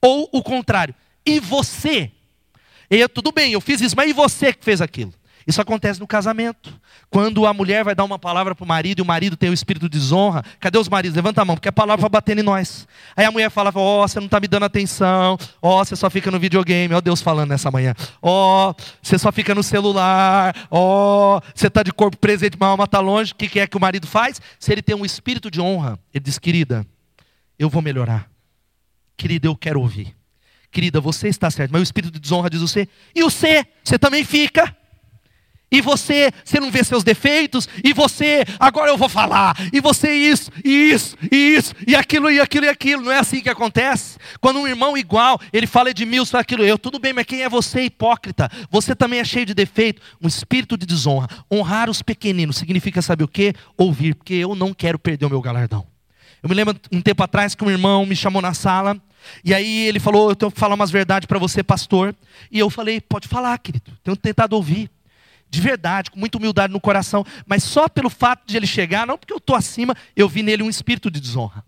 Ou 0.00 0.28
o 0.32 0.42
contrário, 0.42 0.94
e 1.24 1.40
você? 1.40 2.10
E 2.90 2.96
eu, 2.96 3.08
tudo 3.08 3.32
bem, 3.32 3.52
eu 3.52 3.60
fiz 3.60 3.80
isso, 3.80 3.96
mas 3.96 4.10
e 4.10 4.12
você 4.12 4.52
que 4.52 4.64
fez 4.64 4.80
aquilo? 4.80 5.12
Isso 5.46 5.60
acontece 5.60 6.00
no 6.00 6.06
casamento. 6.06 6.72
Quando 7.10 7.46
a 7.46 7.52
mulher 7.52 7.84
vai 7.84 7.94
dar 7.94 8.04
uma 8.04 8.18
palavra 8.18 8.54
para 8.54 8.64
o 8.64 8.66
marido 8.66 9.00
e 9.00 9.02
o 9.02 9.04
marido 9.04 9.36
tem 9.36 9.50
o 9.50 9.52
espírito 9.52 9.88
de 9.88 9.98
desonra, 9.98 10.42
cadê 10.58 10.78
os 10.78 10.88
maridos? 10.88 11.16
Levanta 11.16 11.42
a 11.42 11.44
mão, 11.44 11.56
porque 11.56 11.68
a 11.68 11.72
palavra 11.72 12.00
vai 12.00 12.10
batendo 12.10 12.40
em 12.40 12.42
nós. 12.44 12.88
Aí 13.14 13.24
a 13.24 13.30
mulher 13.30 13.50
fala: 13.50 13.70
Ó, 13.74 14.02
oh, 14.04 14.08
você 14.08 14.18
não 14.18 14.26
está 14.26 14.40
me 14.40 14.48
dando 14.48 14.64
atenção. 14.64 15.36
Ó, 15.60 15.80
oh, 15.80 15.84
você 15.84 15.94
só 15.94 16.08
fica 16.08 16.30
no 16.30 16.38
videogame. 16.38 16.94
Ó, 16.94 16.98
oh, 16.98 17.00
Deus 17.00 17.20
falando 17.20 17.50
nessa 17.50 17.70
manhã. 17.70 17.94
Ó, 18.22 18.74
você 19.02 19.18
só 19.18 19.30
fica 19.30 19.54
no 19.54 19.62
celular. 19.62 20.54
Ó, 20.70 21.40
você 21.54 21.66
está 21.66 21.82
de 21.82 21.92
corpo 21.92 22.16
presente, 22.16 22.56
mas 22.58 22.68
alma 22.70 22.84
está 22.84 23.00
longe. 23.00 23.32
O 23.32 23.36
que, 23.36 23.48
que 23.48 23.60
é 23.60 23.66
que 23.66 23.76
o 23.76 23.80
marido 23.80 24.06
faz? 24.06 24.40
Se 24.58 24.72
ele 24.72 24.82
tem 24.82 24.96
um 24.96 25.04
espírito 25.04 25.50
de 25.50 25.60
honra, 25.60 25.98
ele 26.12 26.24
diz: 26.24 26.38
Querida, 26.38 26.86
eu 27.58 27.68
vou 27.68 27.82
melhorar. 27.82 28.30
Querida, 29.16 29.46
eu 29.46 29.56
quero 29.56 29.80
ouvir. 29.80 30.16
Querida, 30.70 31.00
você 31.00 31.28
está 31.28 31.50
certo, 31.50 31.70
mas 31.70 31.80
o 31.80 31.84
espírito 31.84 32.14
de 32.14 32.18
desonra 32.18 32.50
diz 32.50 32.60
você. 32.60 32.88
E 33.14 33.22
o 33.22 33.30
C, 33.30 33.64
você 33.84 33.96
também 33.98 34.24
fica. 34.24 34.76
E 35.74 35.80
você, 35.80 36.30
você 36.44 36.60
não 36.60 36.70
vê 36.70 36.84
seus 36.84 37.02
defeitos, 37.02 37.68
e 37.82 37.92
você, 37.92 38.44
agora 38.60 38.92
eu 38.92 38.96
vou 38.96 39.08
falar, 39.08 39.56
e 39.72 39.80
você 39.80 40.14
isso, 40.14 40.48
e 40.64 40.92
isso, 40.92 41.16
e 41.32 41.36
isso, 41.56 41.74
e 41.84 41.96
aquilo, 41.96 42.30
e 42.30 42.38
aquilo, 42.38 42.66
e 42.66 42.68
aquilo. 42.68 43.02
Não 43.02 43.10
é 43.10 43.18
assim 43.18 43.40
que 43.40 43.48
acontece. 43.48 44.16
Quando 44.40 44.60
um 44.60 44.68
irmão 44.68 44.96
igual, 44.96 45.40
ele 45.52 45.66
fala 45.66 45.92
de 45.92 46.06
mil, 46.06 46.24
só 46.24 46.38
aquilo, 46.38 46.62
eu, 46.62 46.78
tudo 46.78 47.00
bem, 47.00 47.12
mas 47.12 47.26
quem 47.26 47.42
é 47.42 47.48
você, 47.48 47.82
hipócrita? 47.82 48.48
Você 48.70 48.94
também 48.94 49.18
é 49.18 49.24
cheio 49.24 49.44
de 49.46 49.52
defeito, 49.52 50.00
um 50.22 50.28
espírito 50.28 50.76
de 50.76 50.86
desonra. 50.86 51.26
Honrar 51.50 51.90
os 51.90 52.02
pequeninos 52.02 52.56
significa 52.56 53.02
saber 53.02 53.24
o 53.24 53.28
que? 53.28 53.52
Ouvir, 53.76 54.14
porque 54.14 54.34
eu 54.34 54.54
não 54.54 54.72
quero 54.72 54.96
perder 54.96 55.26
o 55.26 55.30
meu 55.30 55.42
galardão. 55.42 55.84
Eu 56.40 56.48
me 56.48 56.54
lembro 56.54 56.76
um 56.92 57.00
tempo 57.00 57.20
atrás 57.20 57.56
que 57.56 57.64
um 57.64 57.70
irmão 57.70 58.06
me 58.06 58.14
chamou 58.14 58.40
na 58.40 58.54
sala, 58.54 58.96
e 59.44 59.52
aí 59.52 59.88
ele 59.88 59.98
falou: 59.98 60.28
Eu 60.28 60.36
tenho 60.36 60.52
que 60.52 60.60
falar 60.60 60.76
umas 60.76 60.92
verdades 60.92 61.26
para 61.26 61.38
você, 61.40 61.64
pastor. 61.64 62.14
E 62.48 62.60
eu 62.60 62.70
falei: 62.70 63.00
Pode 63.00 63.26
falar, 63.26 63.58
querido. 63.58 63.90
Tenho 64.04 64.16
tentado 64.16 64.54
ouvir 64.54 64.88
de 65.54 65.60
verdade, 65.60 66.10
com 66.10 66.18
muita 66.18 66.38
humildade 66.38 66.72
no 66.72 66.80
coração, 66.80 67.24
mas 67.46 67.62
só 67.62 67.88
pelo 67.88 68.10
fato 68.10 68.42
de 68.46 68.56
ele 68.56 68.66
chegar, 68.66 69.06
não 69.06 69.16
porque 69.16 69.32
eu 69.32 69.38
estou 69.38 69.54
acima, 69.54 69.96
eu 70.16 70.28
vi 70.28 70.42
nele 70.42 70.62
um 70.62 70.70
espírito 70.70 71.10
de 71.10 71.20
desonra 71.20 71.64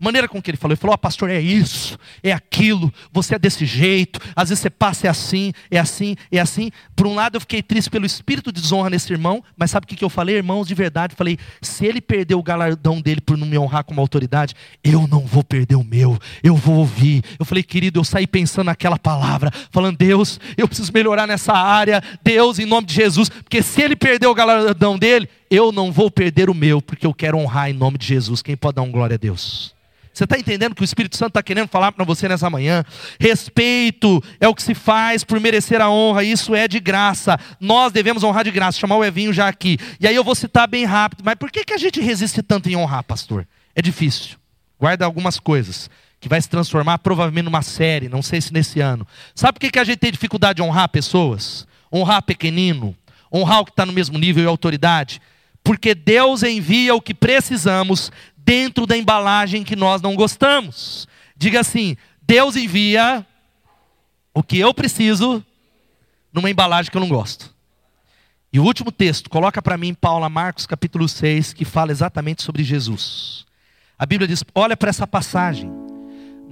maneira 0.00 0.28
com 0.28 0.40
que 0.40 0.50
ele 0.50 0.58
falou, 0.58 0.72
ele 0.72 0.80
falou: 0.80 0.94
oh, 0.94 0.98
pastor, 0.98 1.30
é 1.30 1.40
isso, 1.40 1.98
é 2.22 2.32
aquilo, 2.32 2.92
você 3.12 3.34
é 3.34 3.38
desse 3.38 3.64
jeito, 3.64 4.20
às 4.34 4.48
vezes 4.48 4.62
você 4.62 4.70
passa 4.70 5.06
é 5.06 5.10
assim, 5.10 5.52
é 5.70 5.78
assim, 5.78 6.16
é 6.30 6.38
assim. 6.38 6.70
Por 6.96 7.06
um 7.06 7.14
lado, 7.14 7.36
eu 7.36 7.40
fiquei 7.40 7.62
triste 7.62 7.90
pelo 7.90 8.06
espírito 8.06 8.52
de 8.52 8.60
desonra 8.60 8.90
nesse 8.90 9.12
irmão, 9.12 9.42
mas 9.56 9.70
sabe 9.70 9.84
o 9.84 9.88
que 9.88 10.04
eu 10.04 10.10
falei, 10.10 10.36
irmãos, 10.36 10.66
de 10.66 10.74
verdade? 10.74 11.14
Falei: 11.14 11.38
se 11.60 11.86
ele 11.86 12.00
perder 12.00 12.34
o 12.34 12.42
galardão 12.42 13.00
dele 13.00 13.20
por 13.20 13.36
não 13.36 13.46
me 13.46 13.58
honrar 13.58 13.84
como 13.84 14.00
autoridade, 14.00 14.54
eu 14.82 15.06
não 15.06 15.20
vou 15.20 15.44
perder 15.44 15.76
o 15.76 15.84
meu, 15.84 16.18
eu 16.42 16.56
vou 16.56 16.76
ouvir. 16.76 17.22
Eu 17.38 17.44
falei, 17.44 17.62
querido, 17.62 18.00
eu 18.00 18.04
saí 18.04 18.26
pensando 18.26 18.66
naquela 18.66 18.98
palavra, 18.98 19.50
falando: 19.70 19.96
Deus, 19.96 20.40
eu 20.56 20.66
preciso 20.66 20.92
melhorar 20.92 21.26
nessa 21.26 21.52
área, 21.52 22.02
Deus, 22.22 22.58
em 22.58 22.66
nome 22.66 22.86
de 22.86 22.94
Jesus, 22.94 23.28
porque 23.28 23.62
se 23.62 23.82
ele 23.82 23.96
perder 23.96 24.26
o 24.26 24.34
galardão 24.34 24.98
dele, 24.98 25.28
eu 25.50 25.72
não 25.72 25.92
vou 25.92 26.10
perder 26.10 26.50
o 26.50 26.54
meu, 26.54 26.80
porque 26.80 27.06
eu 27.06 27.14
quero 27.14 27.38
honrar 27.38 27.70
em 27.70 27.74
nome 27.74 27.98
de 27.98 28.06
Jesus. 28.06 28.42
Quem 28.42 28.56
pode 28.56 28.76
dar 28.76 28.82
um 28.82 28.90
glória 28.90 29.14
a 29.14 29.18
Deus? 29.18 29.74
Você 30.14 30.22
está 30.22 30.38
entendendo 30.38 30.76
que 30.76 30.82
o 30.82 30.84
Espírito 30.84 31.16
Santo 31.16 31.30
está 31.30 31.42
querendo 31.42 31.66
falar 31.66 31.90
para 31.90 32.04
você 32.04 32.28
nessa 32.28 32.48
manhã? 32.48 32.84
Respeito 33.18 34.22
é 34.38 34.46
o 34.46 34.54
que 34.54 34.62
se 34.62 34.72
faz 34.72 35.24
por 35.24 35.40
merecer 35.40 35.80
a 35.80 35.90
honra, 35.90 36.22
isso 36.22 36.54
é 36.54 36.68
de 36.68 36.78
graça. 36.78 37.36
Nós 37.58 37.92
devemos 37.92 38.22
honrar 38.22 38.44
de 38.44 38.52
graça, 38.52 38.78
chamar 38.78 38.96
o 38.96 39.04
Evinho 39.04 39.32
já 39.32 39.48
aqui. 39.48 39.76
E 39.98 40.06
aí 40.06 40.14
eu 40.14 40.22
vou 40.22 40.36
citar 40.36 40.68
bem 40.68 40.84
rápido, 40.84 41.22
mas 41.24 41.34
por 41.34 41.50
que, 41.50 41.64
que 41.64 41.72
a 41.72 41.78
gente 41.78 42.00
resiste 42.00 42.42
tanto 42.44 42.68
em 42.68 42.76
honrar, 42.76 43.02
pastor? 43.02 43.44
É 43.74 43.82
difícil. 43.82 44.36
Guarda 44.78 45.04
algumas 45.04 45.40
coisas 45.40 45.90
que 46.20 46.28
vai 46.28 46.40
se 46.40 46.48
transformar 46.48 46.98
provavelmente 46.98 47.46
numa 47.46 47.62
série, 47.62 48.08
não 48.08 48.22
sei 48.22 48.40
se 48.40 48.52
nesse 48.52 48.80
ano. 48.80 49.04
Sabe 49.34 49.54
por 49.54 49.60
que, 49.60 49.72
que 49.72 49.78
a 49.80 49.84
gente 49.84 49.98
tem 49.98 50.12
dificuldade 50.12 50.56
de 50.56 50.62
honrar 50.62 50.88
pessoas? 50.90 51.66
Honrar 51.92 52.22
pequenino, 52.22 52.94
honrar 53.32 53.60
o 53.60 53.64
que 53.64 53.72
está 53.72 53.84
no 53.84 53.92
mesmo 53.92 54.16
nível 54.16 54.44
e 54.44 54.46
autoridade? 54.46 55.20
Porque 55.64 55.94
Deus 55.94 56.42
envia 56.42 56.94
o 56.94 57.00
que 57.00 57.14
precisamos 57.14 58.12
dentro 58.36 58.86
da 58.86 58.96
embalagem 58.96 59.64
que 59.64 59.74
nós 59.74 60.02
não 60.02 60.14
gostamos. 60.14 61.08
Diga 61.34 61.60
assim: 61.60 61.96
Deus 62.22 62.54
envia 62.54 63.26
o 64.34 64.42
que 64.42 64.58
eu 64.58 64.74
preciso 64.74 65.42
numa 66.32 66.50
embalagem 66.50 66.90
que 66.90 66.96
eu 66.96 67.00
não 67.00 67.08
gosto. 67.08 67.54
E 68.52 68.60
o 68.60 68.64
último 68.64 68.92
texto, 68.92 69.30
coloca 69.30 69.60
para 69.62 69.78
mim 69.78 69.94
Paula 69.94 70.28
Marcos 70.28 70.66
capítulo 70.66 71.08
6, 71.08 71.54
que 71.54 71.64
fala 71.64 71.90
exatamente 71.90 72.42
sobre 72.42 72.62
Jesus. 72.62 73.46
A 73.98 74.04
Bíblia 74.04 74.28
diz: 74.28 74.44
olha 74.54 74.76
para 74.76 74.90
essa 74.90 75.06
passagem. 75.06 75.70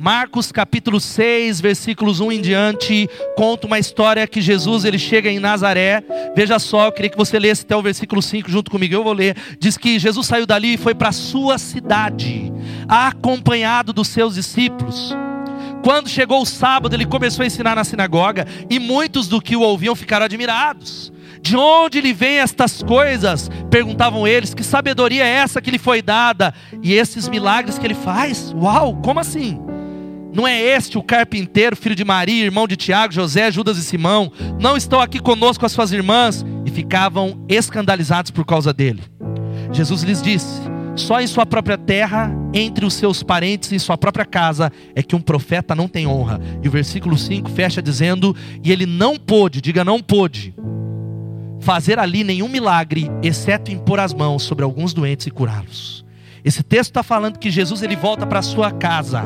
Marcos 0.02 0.50
capítulo 0.50 0.98
6, 0.98 1.60
versículos 1.60 2.18
1 2.18 2.32
em 2.32 2.40
diante, 2.40 3.08
conta 3.36 3.68
uma 3.68 3.78
história 3.78 4.26
que 4.26 4.40
Jesus 4.40 4.84
ele 4.84 4.98
chega 4.98 5.30
em 5.30 5.38
Nazaré. 5.38 6.02
Veja 6.34 6.58
só, 6.58 6.86
eu 6.86 6.92
queria 6.92 7.08
que 7.08 7.16
você 7.16 7.38
lesse 7.38 7.62
até 7.62 7.76
o 7.76 7.82
versículo 7.82 8.20
5 8.20 8.50
junto 8.50 8.68
comigo, 8.68 8.92
eu 8.92 9.04
vou 9.04 9.12
ler. 9.12 9.36
Diz 9.60 9.76
que 9.76 10.00
Jesus 10.00 10.26
saiu 10.26 10.44
dali 10.44 10.74
e 10.74 10.76
foi 10.76 10.92
para 10.92 11.12
sua 11.12 11.56
cidade, 11.56 12.52
acompanhado 12.88 13.92
dos 13.92 14.08
seus 14.08 14.34
discípulos. 14.34 15.14
Quando 15.84 16.08
chegou 16.08 16.42
o 16.42 16.46
sábado, 16.46 16.96
ele 16.96 17.06
começou 17.06 17.44
a 17.44 17.46
ensinar 17.46 17.76
na 17.76 17.84
sinagoga, 17.84 18.44
e 18.68 18.80
muitos 18.80 19.28
do 19.28 19.40
que 19.40 19.54
o 19.54 19.60
ouviam 19.60 19.94
ficaram 19.94 20.24
admirados. 20.24 21.12
De 21.40 21.56
onde 21.56 22.00
lhe 22.00 22.12
vem 22.12 22.40
estas 22.40 22.82
coisas? 22.82 23.48
Perguntavam 23.70 24.26
eles. 24.26 24.52
Que 24.52 24.64
sabedoria 24.64 25.24
é 25.24 25.28
essa 25.28 25.62
que 25.62 25.70
lhe 25.70 25.78
foi 25.78 26.02
dada? 26.02 26.52
E 26.82 26.92
esses 26.92 27.28
milagres 27.28 27.78
que 27.78 27.86
ele 27.86 27.94
faz? 27.94 28.52
Uau, 28.52 28.96
como 28.96 29.20
assim? 29.20 29.60
Não 30.32 30.48
é 30.48 30.58
este 30.58 30.96
o 30.96 31.02
carpinteiro, 31.02 31.76
filho 31.76 31.94
de 31.94 32.04
Maria, 32.04 32.44
irmão 32.44 32.66
de 32.66 32.74
Tiago, 32.74 33.12
José, 33.12 33.50
Judas 33.50 33.76
e 33.76 33.82
Simão? 33.82 34.32
Não 34.58 34.78
estão 34.78 34.98
aqui 34.98 35.20
conosco 35.20 35.66
as 35.66 35.72
suas 35.72 35.92
irmãs? 35.92 36.42
E 36.64 36.70
ficavam 36.70 37.44
escandalizados 37.48 38.30
por 38.30 38.46
causa 38.46 38.72
dele. 38.72 39.02
Jesus 39.72 40.02
lhes 40.02 40.22
disse: 40.22 40.62
Só 40.96 41.20
em 41.20 41.26
sua 41.26 41.44
própria 41.44 41.76
terra, 41.76 42.34
entre 42.54 42.86
os 42.86 42.94
seus 42.94 43.22
parentes, 43.22 43.72
em 43.72 43.78
sua 43.78 43.98
própria 43.98 44.24
casa, 44.24 44.72
é 44.94 45.02
que 45.02 45.14
um 45.14 45.20
profeta 45.20 45.74
não 45.74 45.86
tem 45.86 46.06
honra. 46.06 46.40
E 46.62 46.68
o 46.68 46.70
versículo 46.70 47.18
5 47.18 47.50
fecha 47.50 47.82
dizendo: 47.82 48.34
E 48.64 48.72
ele 48.72 48.86
não 48.86 49.18
pôde, 49.18 49.60
diga 49.60 49.84
não 49.84 50.00
pôde, 50.00 50.54
fazer 51.60 51.98
ali 51.98 52.24
nenhum 52.24 52.48
milagre, 52.48 53.10
exceto 53.22 53.70
impor 53.70 54.00
as 54.00 54.14
mãos 54.14 54.44
sobre 54.44 54.64
alguns 54.64 54.94
doentes 54.94 55.26
e 55.26 55.30
curá-los. 55.30 56.06
Esse 56.42 56.62
texto 56.62 56.90
está 56.90 57.02
falando 57.02 57.38
que 57.38 57.50
Jesus 57.50 57.82
ele 57.82 57.94
volta 57.94 58.26
para 58.26 58.40
sua 58.40 58.70
casa 58.70 59.24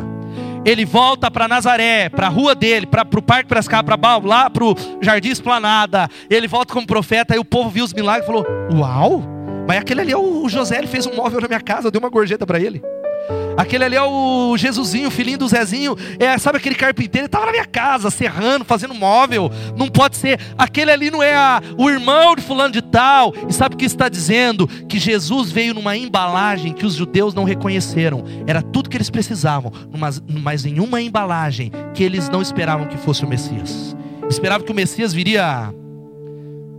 ele 0.66 0.84
volta 0.84 1.30
para 1.30 1.46
Nazaré, 1.46 2.08
para 2.08 2.26
a 2.26 2.30
rua 2.30 2.52
dele, 2.52 2.86
para 2.86 3.06
o 3.16 3.22
Parque 3.22 3.48
Piracicaba, 3.48 3.96
para 3.96 4.18
lá 4.18 4.50
para 4.50 4.64
o 4.64 4.74
Jardim 5.00 5.30
Esplanada. 5.30 6.08
Ele 6.28 6.48
volta 6.48 6.74
como 6.74 6.84
profeta, 6.84 7.36
e 7.36 7.38
o 7.38 7.44
povo 7.44 7.70
viu 7.70 7.84
os 7.84 7.94
milagres 7.94 8.24
e 8.24 8.26
falou: 8.26 8.44
Uau! 8.74 9.22
Mas 9.68 9.78
aquele 9.78 10.00
ali 10.00 10.12
é 10.12 10.16
o 10.16 10.48
José, 10.48 10.78
ele 10.78 10.86
fez 10.88 11.06
um 11.06 11.14
móvel 11.14 11.40
na 11.40 11.48
minha 11.48 11.60
casa, 11.60 11.86
eu 11.86 11.90
dei 11.92 11.98
uma 12.00 12.08
gorjeta 12.08 12.44
para 12.44 12.58
ele. 12.58 12.82
Aquele 13.56 13.84
ali 13.84 13.96
é 13.96 14.02
o 14.02 14.56
Jesusinho, 14.56 15.10
filhinho 15.10 15.38
do 15.38 15.48
Zezinho. 15.48 15.96
É, 16.18 16.36
sabe 16.36 16.58
aquele 16.58 16.74
carpinteiro? 16.74 17.24
Ele 17.24 17.26
estava 17.26 17.46
na 17.46 17.52
minha 17.52 17.64
casa, 17.64 18.10
serrando, 18.10 18.64
fazendo 18.64 18.94
móvel. 18.94 19.50
Não 19.76 19.88
pode 19.88 20.16
ser. 20.16 20.38
Aquele 20.58 20.90
ali 20.90 21.10
não 21.10 21.22
é 21.22 21.34
a, 21.34 21.62
o 21.78 21.88
irmão 21.88 22.36
de 22.36 22.42
fulano 22.42 22.72
de 22.72 22.82
tal. 22.82 23.32
E 23.48 23.52
sabe 23.52 23.74
o 23.74 23.78
que 23.78 23.86
está 23.86 24.08
dizendo? 24.08 24.66
Que 24.66 24.98
Jesus 24.98 25.50
veio 25.50 25.72
numa 25.72 25.96
embalagem 25.96 26.72
que 26.72 26.84
os 26.84 26.94
judeus 26.94 27.34
não 27.34 27.44
reconheceram. 27.44 28.24
Era 28.46 28.60
tudo 28.60 28.90
que 28.90 28.96
eles 28.96 29.10
precisavam, 29.10 29.72
mas 30.42 30.66
em 30.66 30.78
uma 30.78 31.00
embalagem 31.00 31.72
que 31.94 32.04
eles 32.04 32.28
não 32.28 32.42
esperavam 32.42 32.86
que 32.86 32.98
fosse 32.98 33.24
o 33.24 33.28
Messias. 33.28 33.96
Esperavam 34.28 34.66
que 34.66 34.72
o 34.72 34.74
Messias 34.74 35.14
viria 35.14 35.72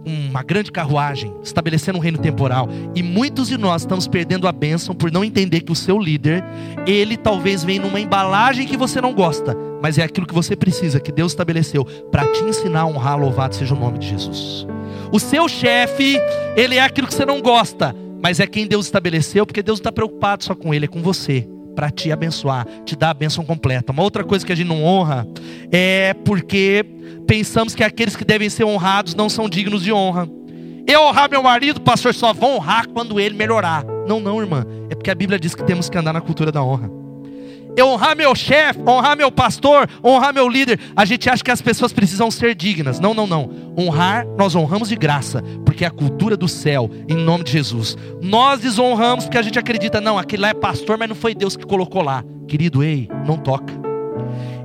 uma 0.07 0.41
grande 0.41 0.71
carruagem, 0.71 1.33
estabelecendo 1.43 1.97
um 1.97 2.01
reino 2.01 2.17
temporal. 2.17 2.69
E 2.95 3.03
muitos 3.03 3.47
de 3.47 3.57
nós 3.57 3.81
estamos 3.81 4.07
perdendo 4.07 4.47
a 4.47 4.51
bênção 4.51 4.95
por 4.95 5.11
não 5.11 5.23
entender 5.23 5.61
que 5.61 5.71
o 5.71 5.75
seu 5.75 5.99
líder, 5.99 6.43
ele 6.85 7.17
talvez 7.17 7.63
venha 7.63 7.81
numa 7.81 7.99
embalagem 7.99 8.65
que 8.65 8.77
você 8.77 9.01
não 9.01 9.13
gosta, 9.13 9.55
mas 9.81 9.97
é 9.97 10.03
aquilo 10.03 10.25
que 10.25 10.33
você 10.33 10.55
precisa, 10.55 10.99
que 10.99 11.11
Deus 11.11 11.33
estabeleceu, 11.33 11.85
para 12.11 12.25
te 12.27 12.43
ensinar 12.43 12.81
a 12.81 12.87
honrar, 12.87 13.19
louvado 13.19 13.55
seja 13.55 13.75
o 13.75 13.79
nome 13.79 13.99
de 13.99 14.07
Jesus. 14.07 14.65
O 15.11 15.19
seu 15.19 15.47
chefe, 15.47 16.17
ele 16.55 16.75
é 16.75 16.81
aquilo 16.81 17.07
que 17.07 17.13
você 17.13 17.25
não 17.25 17.41
gosta, 17.41 17.95
mas 18.21 18.39
é 18.39 18.47
quem 18.47 18.65
Deus 18.65 18.85
estabeleceu, 18.85 19.45
porque 19.45 19.61
Deus 19.61 19.79
não 19.79 19.81
está 19.81 19.91
preocupado 19.91 20.43
só 20.43 20.55
com 20.55 20.73
ele, 20.73 20.85
é 20.85 20.87
com 20.87 21.01
você 21.01 21.47
para 21.77 21.91
te 21.91 22.11
abençoar, 22.11 22.65
te 22.83 22.95
dar 22.95 23.11
a 23.11 23.13
bênção 23.13 23.45
completa. 23.45 23.91
Uma 23.91 24.01
outra 24.01 24.23
coisa 24.23 24.43
que 24.43 24.51
a 24.51 24.55
gente 24.55 24.67
não 24.67 24.83
honra 24.83 25.27
é 25.71 26.15
porque 26.25 26.83
pensamos 27.27 27.75
que 27.75 27.83
aqueles 27.83 28.15
que 28.15 28.25
devem 28.25 28.49
ser 28.49 28.63
honrados 28.63 29.13
não 29.13 29.29
são 29.29 29.47
dignos 29.47 29.83
de 29.83 29.93
honra. 29.93 30.27
Eu 30.87 31.03
honrar 31.03 31.29
meu 31.29 31.43
marido, 31.43 31.79
pastor, 31.79 32.15
só 32.15 32.33
vou 32.33 32.55
honrar 32.55 32.87
quando 32.87 33.19
ele 33.19 33.35
melhorar. 33.35 33.85
Não, 34.07 34.19
não, 34.19 34.41
irmã. 34.41 34.65
É 34.89 34.95
porque 34.95 35.11
a 35.11 35.15
Bíblia 35.15 35.37
diz 35.37 35.53
que 35.53 35.63
temos 35.63 35.87
que 35.87 35.95
andar 35.95 36.13
na 36.13 36.21
cultura 36.21 36.51
da 36.51 36.63
honra. 36.63 36.89
Eu 37.77 37.87
honrar 37.87 38.17
meu 38.17 38.33
chefe, 38.33 38.79
honrar 38.79 39.15
meu 39.15 39.31
pastor, 39.31 39.87
honrar 40.03 40.33
meu 40.33 40.49
líder, 40.49 40.79
a 40.95 41.05
gente 41.05 41.29
acha 41.29 41.43
que 41.43 41.51
as 41.51 41.61
pessoas 41.61 41.93
precisam 41.93 42.31
ser 42.31 42.55
dignas. 42.55 42.99
Não, 42.99 43.13
não, 43.13 43.27
não. 43.27 43.49
Honrar, 43.77 44.25
nós 44.35 44.55
honramos 44.55 44.89
de 44.89 44.95
graça, 44.95 45.43
porque 45.63 45.85
é 45.85 45.87
a 45.87 45.91
cultura 45.91 46.35
do 46.35 46.47
céu, 46.47 46.89
em 47.07 47.15
nome 47.15 47.43
de 47.43 47.51
Jesus. 47.51 47.95
Nós 48.19 48.61
desonramos 48.61 49.25
porque 49.25 49.37
a 49.37 49.43
gente 49.43 49.59
acredita, 49.59 50.01
não, 50.01 50.17
aquele 50.17 50.41
lá 50.41 50.49
é 50.49 50.53
pastor, 50.55 50.97
mas 50.97 51.07
não 51.07 51.15
foi 51.15 51.35
Deus 51.35 51.55
que 51.55 51.67
colocou 51.67 52.01
lá. 52.01 52.23
Querido, 52.47 52.83
ei, 52.83 53.07
não 53.23 53.37
toca. 53.37 53.71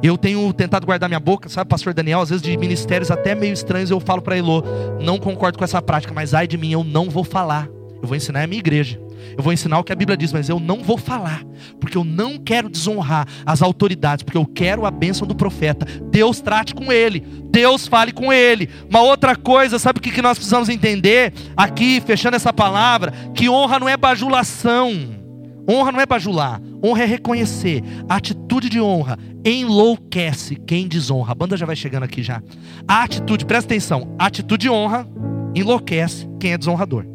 Eu 0.03 0.17
tenho 0.17 0.51
tentado 0.55 0.87
guardar 0.87 1.09
minha 1.09 1.21
boca, 1.21 1.51
sabe, 1.51 1.69
pastor 1.69 1.93
Daniel, 1.93 2.23
às 2.23 2.31
vezes 2.31 2.43
de 2.43 2.57
ministérios 2.57 3.11
até 3.11 3.35
meio 3.35 3.53
estranhos 3.53 3.91
eu 3.91 4.01
falo 4.01 4.23
para 4.23 4.39
Elô, 4.39 4.65
não 5.01 5.19
concordo 5.19 5.59
com 5.59 5.65
essa 5.65 5.83
prática, 5.83 6.15
mas 6.15 6.33
ai 6.33 6.49
de 6.49 6.57
mim, 6.57 6.73
eu 6.73 6.83
não 6.83 7.11
vou 7.11 7.23
falar. 7.23 7.69
Eu 8.03 8.09
vou 8.09 8.17
ensinar 8.17 8.43
a 8.43 8.47
minha 8.47 8.59
igreja. 8.59 8.99
Eu 9.37 9.43
vou 9.43 9.53
ensinar 9.53 9.79
o 9.79 9.85
que 9.85 9.93
a 9.93 9.97
Bíblia 9.97 10.17
diz, 10.17 10.33
mas 10.33 10.49
eu 10.49 10.59
não 10.59 10.83
vou 10.83 10.99
falar, 10.99 11.43
porque 11.81 11.97
eu 11.97 12.05
não 12.05 12.39
quero 12.39 12.69
desonrar 12.69 13.27
as 13.47 13.63
autoridades, 13.63 14.23
porque 14.23 14.39
eu 14.39 14.47
quero 14.47 14.87
a 14.87 14.91
bênção 14.91 15.27
do 15.27 15.35
profeta. 15.35 15.87
Deus 16.11 16.41
trate 16.41 16.75
com 16.75 16.93
ele, 16.93 17.21
Deus 17.51 17.87
fale 17.87 18.13
com 18.13 18.33
ele. 18.33 18.69
Uma 18.89 19.03
outra 19.03 19.37
coisa, 19.37 19.79
sabe 19.79 19.99
o 19.99 20.03
que 20.03 20.23
nós 20.23 20.39
precisamos 20.39 20.69
entender 20.69 21.33
aqui, 21.57 22.01
fechando 22.01 22.37
essa 22.37 22.53
palavra? 22.53 23.13
Que 23.35 23.49
honra 23.49 23.79
não 23.79 23.89
é 23.89 23.97
bajulação. 23.97 25.23
Honra 25.69 25.93
não 25.93 26.01
é 26.01 26.07
bajular, 26.07 26.61
honra 26.83 27.05
é 27.05 27.07
reconhecer. 27.07 27.83
A 28.09 28.17
atitude 28.17 28.69
de 28.69 28.81
honra 28.81 29.17
enlouquece 29.45 30.57
quem 30.57 30.89
desonra. 30.89 31.33
A 31.33 31.35
banda 31.35 31.57
já 31.57 31.65
vai 31.65 31.77
chegando 31.77 32.03
aqui 32.03 32.23
já. 32.23 32.43
A 32.87 33.05
atitude, 33.05 33.45
presta 33.45 33.73
atenção, 33.73 34.15
a 34.19 34.27
atitude 34.27 34.63
de 34.63 34.71
honra 34.71 35.09
enlouquece 35.55 36.29
quem 36.41 36.53
é 36.53 36.59
desonrador. 36.59 37.07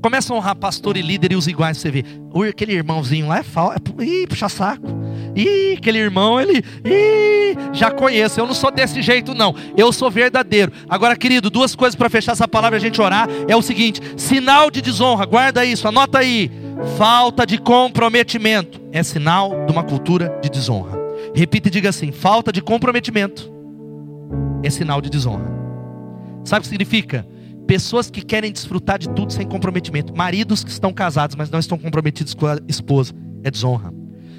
Começa 0.00 0.32
a 0.32 0.36
honrar 0.36 0.54
pastor 0.54 0.96
e 0.96 1.02
líder 1.02 1.32
e 1.32 1.36
os 1.36 1.46
iguais, 1.48 1.78
você 1.78 1.90
vê. 1.90 2.04
Ui, 2.32 2.48
aquele 2.48 2.72
irmãozinho 2.72 3.26
lá 3.26 3.38
é 3.38 3.42
falso. 3.42 3.78
Ih, 4.00 4.26
puxa 4.28 4.48
saco. 4.48 4.86
Ih, 5.34 5.76
aquele 5.76 5.98
irmão, 5.98 6.40
ele. 6.40 6.62
Ih, 6.84 7.56
já 7.72 7.90
conheço. 7.90 8.38
Eu 8.38 8.46
não 8.46 8.54
sou 8.54 8.70
desse 8.70 9.02
jeito, 9.02 9.34
não. 9.34 9.54
Eu 9.76 9.92
sou 9.92 10.10
verdadeiro. 10.10 10.72
Agora, 10.88 11.16
querido, 11.16 11.50
duas 11.50 11.74
coisas 11.74 11.96
para 11.96 12.08
fechar 12.08 12.32
essa 12.32 12.46
palavra 12.46 12.76
e 12.76 12.78
a 12.78 12.80
gente 12.80 13.00
orar. 13.00 13.28
É 13.48 13.56
o 13.56 13.62
seguinte: 13.62 14.00
sinal 14.16 14.70
de 14.70 14.80
desonra, 14.80 15.26
guarda 15.26 15.64
isso, 15.64 15.88
anota 15.88 16.18
aí. 16.18 16.50
Falta 16.96 17.44
de 17.44 17.58
comprometimento 17.58 18.80
é 18.92 19.02
sinal 19.02 19.66
de 19.66 19.72
uma 19.72 19.82
cultura 19.82 20.38
de 20.40 20.48
desonra. 20.48 20.96
Repita 21.34 21.68
e 21.68 21.70
diga 21.70 21.88
assim: 21.88 22.12
falta 22.12 22.52
de 22.52 22.62
comprometimento 22.62 23.52
é 24.62 24.70
sinal 24.70 25.00
de 25.00 25.10
desonra. 25.10 25.58
Sabe 26.44 26.60
o 26.60 26.62
que 26.62 26.68
significa? 26.68 27.26
Pessoas 27.68 28.10
que 28.10 28.22
querem 28.22 28.50
desfrutar 28.50 28.98
de 28.98 29.10
tudo 29.10 29.30
sem 29.30 29.46
comprometimento. 29.46 30.16
Maridos 30.16 30.64
que 30.64 30.70
estão 30.70 30.90
casados, 30.92 31.36
mas 31.36 31.50
não 31.50 31.58
estão 31.58 31.78
comprometidos 31.78 32.32
com 32.32 32.46
a 32.46 32.58
esposa. 32.66 33.14
É 33.44 33.50
desonra. 33.50 33.92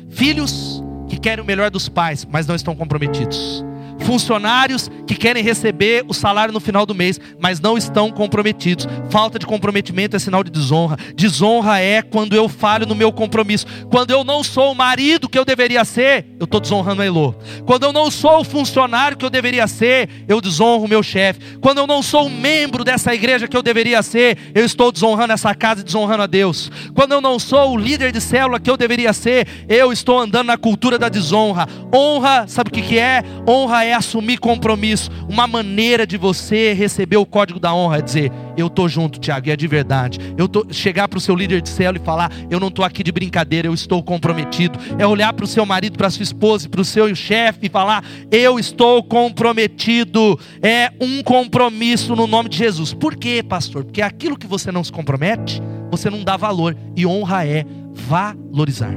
Filhos 0.09 0.83
que 1.07 1.17
querem 1.17 1.43
o 1.43 1.47
melhor 1.47 1.69
dos 1.69 1.87
pais, 1.87 2.27
mas 2.29 2.47
não 2.47 2.55
estão 2.55 2.75
comprometidos 2.75 3.63
funcionários 4.01 4.89
que 5.05 5.15
querem 5.15 5.43
receber 5.43 6.03
o 6.07 6.13
salário 6.13 6.53
no 6.53 6.59
final 6.59 6.85
do 6.85 6.95
mês, 6.95 7.19
mas 7.39 7.59
não 7.59 7.77
estão 7.77 8.11
comprometidos. 8.11 8.87
Falta 9.09 9.39
de 9.39 9.45
comprometimento 9.45 10.15
é 10.15 10.19
sinal 10.19 10.43
de 10.43 10.51
desonra. 10.51 10.97
Desonra 11.15 11.79
é 11.79 12.01
quando 12.01 12.35
eu 12.35 12.47
falho 12.47 12.85
no 12.85 12.95
meu 12.95 13.11
compromisso. 13.11 13.65
Quando 13.89 14.11
eu 14.11 14.23
não 14.23 14.43
sou 14.43 14.71
o 14.71 14.75
marido 14.75 15.29
que 15.29 15.37
eu 15.37 15.45
deveria 15.45 15.83
ser, 15.85 16.25
eu 16.39 16.45
estou 16.45 16.59
desonrando 16.59 17.01
a 17.01 17.05
Elô. 17.05 17.33
Quando 17.65 17.83
eu 17.83 17.93
não 17.93 18.09
sou 18.09 18.41
o 18.41 18.43
funcionário 18.43 19.17
que 19.17 19.25
eu 19.25 19.29
deveria 19.29 19.67
ser, 19.67 20.09
eu 20.27 20.41
desonro 20.41 20.85
o 20.85 20.87
meu 20.87 21.03
chefe. 21.03 21.57
Quando 21.59 21.79
eu 21.79 21.87
não 21.87 22.01
sou 22.01 22.27
o 22.27 22.29
membro 22.29 22.83
dessa 22.83 23.13
igreja 23.13 23.47
que 23.47 23.57
eu 23.57 23.63
deveria 23.63 24.01
ser, 24.01 24.37
eu 24.53 24.65
estou 24.65 24.91
desonrando 24.91 25.33
essa 25.33 25.53
casa 25.53 25.81
e 25.81 25.83
desonrando 25.83 26.23
a 26.23 26.27
Deus. 26.27 26.71
Quando 26.93 27.13
eu 27.13 27.21
não 27.21 27.39
sou 27.39 27.73
o 27.73 27.77
líder 27.77 28.11
de 28.11 28.21
célula 28.21 28.59
que 28.59 28.69
eu 28.69 28.77
deveria 28.77 29.13
ser, 29.13 29.47
eu 29.67 29.91
estou 29.91 30.19
andando 30.19 30.47
na 30.47 30.57
cultura 30.57 30.97
da 30.97 31.09
desonra. 31.09 31.67
Honra, 31.93 32.47
sabe 32.47 32.69
o 32.69 32.73
que, 32.73 32.81
que 32.81 32.99
é? 32.99 33.23
Honra 33.47 33.85
é 33.85 33.88
assumir 33.93 34.37
compromisso. 34.37 35.09
Uma 35.27 35.47
maneira 35.47 36.05
de 36.05 36.17
você 36.17 36.73
receber 36.73 37.17
o 37.17 37.25
código 37.25 37.59
da 37.59 37.73
honra 37.73 37.97
é 37.97 38.01
dizer: 38.01 38.31
Eu 38.57 38.67
estou 38.67 38.87
junto, 38.89 39.19
Tiago, 39.19 39.47
e 39.47 39.51
é 39.51 39.55
de 39.55 39.67
verdade. 39.67 40.19
Eu 40.37 40.47
tô, 40.47 40.65
chegar 40.71 41.07
para 41.07 41.17
o 41.17 41.21
seu 41.21 41.35
líder 41.35 41.61
de 41.61 41.69
célula 41.69 42.01
e 42.01 42.05
falar: 42.05 42.31
Eu 42.49 42.59
não 42.59 42.67
estou 42.69 42.83
aqui 42.85 43.03
de 43.03 43.11
brincadeira, 43.11 43.67
eu 43.67 43.73
estou 43.73 44.01
comprometido. 44.03 44.79
É 44.97 45.05
olhar 45.05 45.33
para 45.33 45.45
o 45.45 45.47
seu 45.47 45.65
marido, 45.65 45.97
para 45.97 46.07
a 46.07 46.11
sua 46.11 46.23
esposa, 46.23 46.69
para 46.69 46.81
o 46.81 46.85
seu 46.85 47.13
chefe 47.15 47.67
e 47.67 47.69
falar: 47.69 48.03
Eu 48.31 48.59
estou 48.59 49.03
comprometido. 49.03 50.39
É 50.61 50.91
um 50.99 51.23
compromisso 51.23 52.15
no 52.15 52.27
nome 52.27 52.49
de 52.49 52.57
Jesus. 52.57 52.93
Por 52.93 53.15
quê, 53.15 53.43
pastor? 53.43 53.83
Porque 53.83 54.01
aquilo 54.01 54.37
que 54.37 54.47
você 54.47 54.71
não 54.71 54.83
se 54.83 54.91
compromete, 54.91 55.61
você 55.91 56.09
não 56.09 56.23
dá 56.23 56.37
valor. 56.37 56.75
E 56.95 57.05
honra 57.05 57.45
é 57.45 57.65
valorizar. 57.93 58.93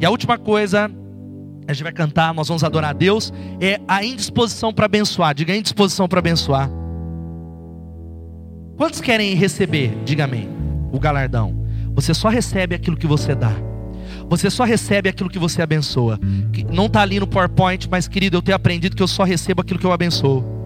E 0.00 0.04
a 0.04 0.10
última 0.10 0.36
coisa 0.36 0.90
a 1.66 1.72
gente 1.72 1.82
vai 1.82 1.92
cantar, 1.92 2.34
nós 2.34 2.48
vamos 2.48 2.64
adorar 2.64 2.90
a 2.90 2.92
Deus, 2.92 3.32
é 3.60 3.80
a 3.86 4.04
indisposição 4.04 4.72
para 4.72 4.86
abençoar. 4.86 5.34
Diga 5.34 5.52
a 5.52 5.56
indisposição 5.56 6.08
para 6.08 6.18
abençoar. 6.18 6.70
Quantos 8.76 9.00
querem 9.00 9.34
receber? 9.34 9.96
Diga 10.04 10.24
amém. 10.24 10.48
O 10.92 10.98
galardão. 10.98 11.64
Você 11.94 12.12
só 12.14 12.28
recebe 12.28 12.74
aquilo 12.74 12.96
que 12.96 13.06
você 13.06 13.34
dá. 13.34 13.52
Você 14.28 14.50
só 14.50 14.64
recebe 14.64 15.08
aquilo 15.08 15.30
que 15.30 15.38
você 15.38 15.62
abençoa. 15.62 16.18
Não 16.72 16.86
está 16.86 17.02
ali 17.02 17.20
no 17.20 17.26
PowerPoint, 17.26 17.88
mas 17.90 18.08
querido, 18.08 18.38
eu 18.38 18.42
tenho 18.42 18.56
aprendido 18.56 18.96
que 18.96 19.02
eu 19.02 19.08
só 19.08 19.24
recebo 19.24 19.60
aquilo 19.60 19.78
que 19.78 19.86
eu 19.86 19.92
abençoo. 19.92 20.61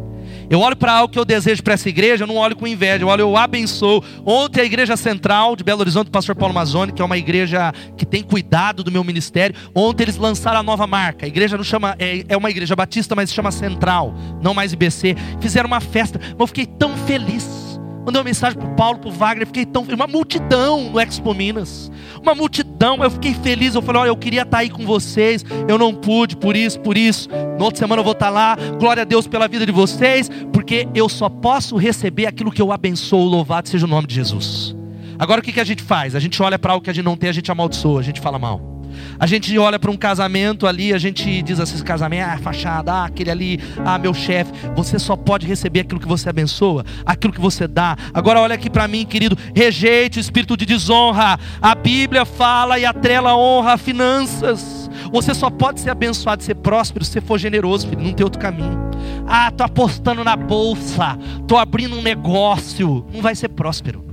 Eu 0.48 0.60
olho 0.60 0.76
para 0.76 0.92
algo 0.92 1.12
que 1.12 1.18
eu 1.18 1.24
desejo 1.24 1.62
para 1.62 1.74
essa 1.74 1.88
igreja, 1.88 2.24
eu 2.24 2.28
não 2.28 2.36
olho 2.36 2.54
com 2.54 2.66
inveja, 2.66 3.02
eu 3.02 3.08
olho, 3.08 3.22
eu 3.22 3.36
abençoo. 3.36 4.02
Ontem 4.24 4.60
a 4.60 4.64
igreja 4.64 4.96
central 4.96 5.56
de 5.56 5.64
Belo 5.64 5.80
Horizonte, 5.80 6.06
do 6.06 6.12
pastor 6.12 6.36
Paulo 6.36 6.54
Mazzoni, 6.54 6.92
que 6.92 7.02
é 7.02 7.04
uma 7.04 7.18
igreja 7.18 7.72
que 7.96 8.06
tem 8.06 8.22
cuidado 8.22 8.84
do 8.84 8.92
meu 8.92 9.02
ministério, 9.02 9.56
ontem 9.74 10.04
eles 10.04 10.16
lançaram 10.16 10.60
a 10.60 10.62
nova 10.62 10.86
marca. 10.86 11.26
A 11.26 11.28
igreja 11.28 11.56
não 11.56 11.64
chama, 11.64 11.96
é, 11.98 12.24
é 12.28 12.36
uma 12.36 12.50
igreja 12.50 12.76
batista, 12.76 13.14
mas 13.14 13.30
se 13.30 13.34
chama 13.34 13.50
Central, 13.50 14.14
não 14.40 14.54
mais 14.54 14.72
IBC. 14.72 15.16
Fizeram 15.40 15.66
uma 15.66 15.80
festa, 15.80 16.20
mas 16.20 16.40
eu 16.40 16.46
fiquei 16.46 16.66
tão 16.66 16.96
feliz 16.96 17.65
Mandei 18.06 18.20
uma 18.20 18.24
mensagem 18.24 18.56
para 18.56 18.68
Paulo, 18.68 19.00
para 19.00 19.08
o 19.08 19.12
Wagner, 19.12 19.46
fiquei 19.48 19.66
tão 19.66 19.84
feliz. 19.84 19.98
Uma 19.98 20.06
multidão 20.06 20.90
no 20.90 21.00
Expo 21.00 21.34
Minas. 21.34 21.90
Uma 22.22 22.36
multidão, 22.36 23.02
eu 23.02 23.10
fiquei 23.10 23.34
feliz. 23.34 23.74
Eu 23.74 23.82
falei, 23.82 24.02
olha, 24.02 24.08
eu 24.10 24.16
queria 24.16 24.42
estar 24.42 24.58
tá 24.58 24.62
aí 24.62 24.70
com 24.70 24.86
vocês. 24.86 25.44
Eu 25.66 25.76
não 25.76 25.92
pude, 25.92 26.36
por 26.36 26.54
isso, 26.54 26.78
por 26.78 26.96
isso. 26.96 27.28
Na 27.58 27.64
outra 27.64 27.80
semana 27.80 27.98
eu 27.98 28.04
vou 28.04 28.12
estar 28.12 28.26
tá 28.26 28.30
lá. 28.30 28.56
Glória 28.78 29.02
a 29.02 29.04
Deus 29.04 29.26
pela 29.26 29.48
vida 29.48 29.66
de 29.66 29.72
vocês, 29.72 30.30
porque 30.52 30.86
eu 30.94 31.08
só 31.08 31.28
posso 31.28 31.76
receber 31.76 32.26
aquilo 32.26 32.52
que 32.52 32.62
eu 32.62 32.70
abençoo. 32.70 33.24
Louvado 33.24 33.68
seja 33.68 33.86
o 33.86 33.88
nome 33.88 34.06
de 34.06 34.14
Jesus. 34.14 34.76
Agora 35.18 35.40
o 35.40 35.42
que, 35.42 35.52
que 35.52 35.60
a 35.60 35.64
gente 35.64 35.82
faz? 35.82 36.14
A 36.14 36.20
gente 36.20 36.40
olha 36.40 36.60
para 36.60 36.74
algo 36.74 36.84
que 36.84 36.90
a 36.90 36.92
gente 36.92 37.04
não 37.04 37.16
tem, 37.16 37.28
a 37.28 37.32
gente 37.32 37.50
amaldiçoa, 37.50 37.98
a 37.98 38.04
gente 38.04 38.20
fala 38.20 38.38
mal. 38.38 38.75
A 39.18 39.26
gente 39.26 39.56
olha 39.58 39.78
para 39.78 39.90
um 39.90 39.96
casamento 39.96 40.66
ali, 40.66 40.92
a 40.92 40.98
gente 40.98 41.42
diz 41.42 41.60
assim: 41.60 41.82
casamento, 41.82 42.28
ah, 42.28 42.38
fachada, 42.38 42.92
ah, 42.92 43.04
aquele 43.06 43.30
ali, 43.30 43.60
ah, 43.84 43.98
meu 43.98 44.12
chefe. 44.12 44.52
Você 44.74 44.98
só 44.98 45.16
pode 45.16 45.46
receber 45.46 45.80
aquilo 45.80 46.00
que 46.00 46.08
você 46.08 46.28
abençoa, 46.28 46.84
aquilo 47.04 47.32
que 47.32 47.40
você 47.40 47.66
dá. 47.66 47.96
Agora 48.12 48.40
olha 48.40 48.54
aqui 48.54 48.68
para 48.68 48.86
mim, 48.88 49.04
querido, 49.04 49.36
rejeite 49.54 50.18
o 50.18 50.20
espírito 50.20 50.56
de 50.56 50.66
desonra. 50.66 51.38
A 51.60 51.74
Bíblia 51.74 52.24
fala 52.24 52.78
e 52.78 52.84
atrela 52.84 53.36
honra 53.36 53.74
a 53.74 53.78
finanças. 53.78 54.86
Você 55.12 55.34
só 55.34 55.50
pode 55.50 55.80
ser 55.80 55.90
abençoado, 55.90 56.42
ser 56.42 56.54
próspero, 56.56 57.04
se 57.04 57.20
for 57.20 57.38
generoso, 57.38 57.88
filho, 57.88 58.02
não 58.02 58.12
tem 58.12 58.24
outro 58.24 58.40
caminho. 58.40 58.90
Ah, 59.26 59.50
tô 59.50 59.64
apostando 59.64 60.24
na 60.24 60.36
bolsa, 60.36 61.18
tô 61.46 61.56
abrindo 61.56 61.96
um 61.96 62.02
negócio, 62.02 63.06
não 63.12 63.20
vai 63.20 63.34
ser 63.34 63.48
próspero. 63.48 64.04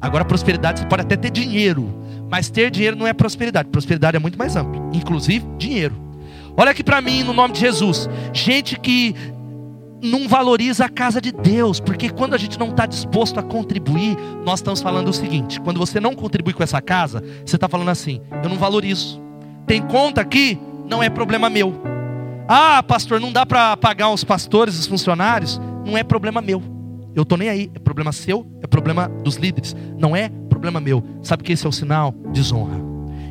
Agora 0.00 0.24
prosperidade 0.24 0.80
você 0.80 0.86
pode 0.86 1.02
até 1.02 1.16
ter 1.16 1.30
dinheiro, 1.30 2.05
mas 2.30 2.50
ter 2.50 2.70
dinheiro 2.70 2.96
não 2.96 3.06
é 3.06 3.12
prosperidade. 3.12 3.68
Prosperidade 3.68 4.16
é 4.16 4.20
muito 4.20 4.38
mais 4.38 4.56
amplo, 4.56 4.90
inclusive 4.92 5.46
dinheiro. 5.58 5.94
Olha 6.56 6.70
aqui 6.70 6.82
para 6.82 7.00
mim 7.00 7.22
no 7.22 7.32
nome 7.32 7.54
de 7.54 7.60
Jesus. 7.60 8.08
Gente 8.32 8.78
que 8.78 9.14
não 10.02 10.28
valoriza 10.28 10.84
a 10.84 10.88
casa 10.88 11.20
de 11.20 11.32
Deus, 11.32 11.80
porque 11.80 12.08
quando 12.08 12.34
a 12.34 12.38
gente 12.38 12.58
não 12.58 12.70
está 12.70 12.86
disposto 12.86 13.38
a 13.38 13.42
contribuir, 13.42 14.16
nós 14.44 14.60
estamos 14.60 14.80
falando 14.80 15.08
o 15.08 15.12
seguinte: 15.12 15.60
quando 15.60 15.78
você 15.78 16.00
não 16.00 16.14
contribui 16.14 16.52
com 16.52 16.62
essa 16.62 16.80
casa, 16.80 17.22
você 17.44 17.56
está 17.56 17.68
falando 17.68 17.90
assim, 17.90 18.20
eu 18.42 18.48
não 18.48 18.56
valorizo. 18.56 19.20
Tem 19.66 19.82
conta 19.82 20.20
aqui, 20.20 20.58
não 20.88 21.02
é 21.02 21.10
problema 21.10 21.50
meu. 21.50 21.74
Ah, 22.48 22.82
pastor, 22.82 23.20
não 23.20 23.32
dá 23.32 23.44
para 23.44 23.76
pagar 23.76 24.10
os 24.10 24.22
pastores, 24.22 24.78
os 24.78 24.86
funcionários, 24.86 25.60
não 25.84 25.98
é 25.98 26.04
problema 26.04 26.40
meu. 26.40 26.75
Eu 27.16 27.22
estou 27.22 27.38
nem 27.38 27.48
aí, 27.48 27.70
é 27.74 27.78
problema 27.78 28.12
seu, 28.12 28.46
é 28.62 28.66
problema 28.66 29.08
dos 29.24 29.36
líderes, 29.36 29.74
não 29.98 30.14
é 30.14 30.28
problema 30.50 30.78
meu. 30.78 31.02
Sabe 31.22 31.42
que 31.42 31.52
esse 31.54 31.64
é 31.64 31.68
o 31.68 31.72
sinal? 31.72 32.12
Desonra. 32.30 32.76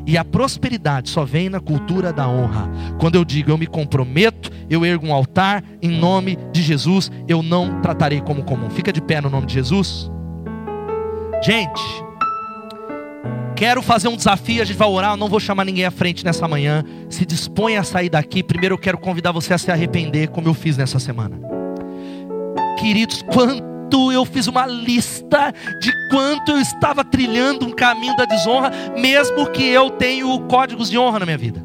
E 0.04 0.18
a 0.18 0.24
prosperidade 0.24 1.08
só 1.08 1.24
vem 1.24 1.48
na 1.48 1.60
cultura 1.60 2.12
da 2.12 2.28
honra. 2.28 2.68
Quando 2.98 3.14
eu 3.14 3.24
digo 3.24 3.52
eu 3.52 3.56
me 3.56 3.66
comprometo, 3.66 4.50
eu 4.68 4.84
ergo 4.84 5.06
um 5.06 5.14
altar 5.14 5.62
em 5.80 5.88
nome 5.88 6.36
de 6.52 6.62
Jesus, 6.62 7.12
eu 7.28 7.44
não 7.44 7.80
tratarei 7.80 8.20
como 8.20 8.42
comum. 8.42 8.68
Fica 8.70 8.92
de 8.92 9.00
pé 9.00 9.20
no 9.20 9.30
nome 9.30 9.46
de 9.46 9.54
Jesus. 9.54 10.10
Gente, 11.40 11.82
quero 13.54 13.82
fazer 13.82 14.08
um 14.08 14.16
desafio, 14.16 14.62
a 14.62 14.64
gente 14.64 14.76
vai 14.76 14.88
orar, 14.88 15.12
eu 15.12 15.16
não 15.16 15.28
vou 15.28 15.38
chamar 15.38 15.64
ninguém 15.64 15.84
à 15.84 15.92
frente 15.92 16.24
nessa 16.24 16.48
manhã. 16.48 16.84
Se 17.08 17.24
dispõe 17.24 17.76
a 17.76 17.84
sair 17.84 18.08
daqui. 18.08 18.42
Primeiro 18.42 18.74
eu 18.74 18.78
quero 18.78 18.98
convidar 18.98 19.30
você 19.30 19.54
a 19.54 19.58
se 19.58 19.70
arrepender, 19.70 20.28
como 20.28 20.48
eu 20.48 20.54
fiz 20.54 20.76
nessa 20.76 20.98
semana. 20.98 21.38
Queridos, 22.78 23.22
quanto 23.22 23.75
quanto 23.86 24.12
eu 24.12 24.24
fiz 24.24 24.46
uma 24.46 24.66
lista 24.66 25.52
de 25.80 25.92
quanto 26.10 26.52
eu 26.52 26.58
estava 26.58 27.04
trilhando 27.04 27.66
um 27.66 27.70
caminho 27.70 28.16
da 28.16 28.24
desonra, 28.24 28.70
mesmo 28.96 29.46
que 29.50 29.64
eu 29.66 29.90
tenho 29.90 30.38
códigos 30.40 30.90
de 30.90 30.98
honra 30.98 31.20
na 31.20 31.26
minha 31.26 31.38
vida. 31.38 31.64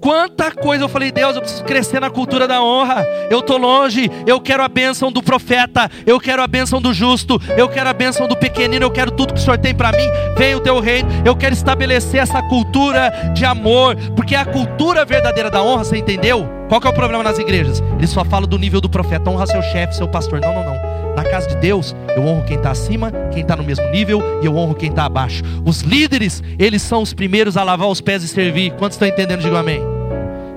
Quanta 0.00 0.52
coisa 0.52 0.84
eu 0.84 0.88
falei, 0.88 1.10
Deus, 1.10 1.34
eu 1.34 1.40
preciso 1.40 1.64
crescer 1.64 2.00
na 2.00 2.08
cultura 2.08 2.46
da 2.46 2.62
honra. 2.62 3.04
Eu 3.28 3.40
estou 3.40 3.58
longe, 3.58 4.08
eu 4.26 4.40
quero 4.40 4.62
a 4.62 4.68
bênção 4.68 5.10
do 5.10 5.20
profeta, 5.22 5.90
eu 6.06 6.20
quero 6.20 6.40
a 6.40 6.46
bênção 6.46 6.80
do 6.80 6.92
justo, 6.92 7.40
eu 7.56 7.68
quero 7.68 7.88
a 7.88 7.92
bênção 7.92 8.28
do 8.28 8.36
pequenino, 8.36 8.84
eu 8.84 8.90
quero 8.90 9.10
tudo 9.10 9.34
que 9.34 9.40
o 9.40 9.42
Senhor 9.42 9.58
tem 9.58 9.74
para 9.74 9.90
mim. 9.90 10.08
Vem 10.36 10.54
o 10.54 10.60
teu 10.60 10.78
reino, 10.78 11.08
eu 11.24 11.34
quero 11.34 11.54
estabelecer 11.54 12.20
essa 12.20 12.40
cultura 12.42 13.10
de 13.34 13.44
amor, 13.44 13.96
porque 14.14 14.36
é 14.36 14.38
a 14.38 14.44
cultura 14.44 15.04
verdadeira 15.04 15.50
da 15.50 15.62
honra, 15.62 15.84
você 15.84 15.96
entendeu? 15.96 16.57
Qual 16.68 16.80
que 16.80 16.86
é 16.86 16.90
o 16.90 16.94
problema 16.94 17.22
nas 17.22 17.38
igrejas? 17.38 17.82
Eles 17.96 18.10
só 18.10 18.24
falam 18.24 18.48
do 18.48 18.58
nível 18.58 18.80
do 18.80 18.90
profeta, 18.90 19.30
honra 19.30 19.46
seu 19.46 19.62
chefe, 19.62 19.96
seu 19.96 20.06
pastor. 20.06 20.40
Não, 20.40 20.54
não, 20.54 20.64
não. 20.64 21.14
Na 21.16 21.24
casa 21.24 21.48
de 21.48 21.56
Deus, 21.56 21.96
eu 22.14 22.22
honro 22.22 22.44
quem 22.44 22.58
está 22.58 22.70
acima, 22.70 23.10
quem 23.32 23.42
está 23.42 23.56
no 23.56 23.64
mesmo 23.64 23.88
nível, 23.90 24.22
e 24.42 24.46
eu 24.46 24.54
honro 24.54 24.74
quem 24.74 24.90
está 24.90 25.04
abaixo. 25.04 25.42
Os 25.64 25.80
líderes, 25.80 26.42
eles 26.58 26.82
são 26.82 27.02
os 27.02 27.14
primeiros 27.14 27.56
a 27.56 27.64
lavar 27.64 27.88
os 27.88 28.00
pés 28.00 28.22
e 28.22 28.28
servir. 28.28 28.72
Quantos 28.72 28.96
estão 28.96 29.08
entendendo? 29.08 29.40
Digam 29.40 29.56
amém. 29.56 29.80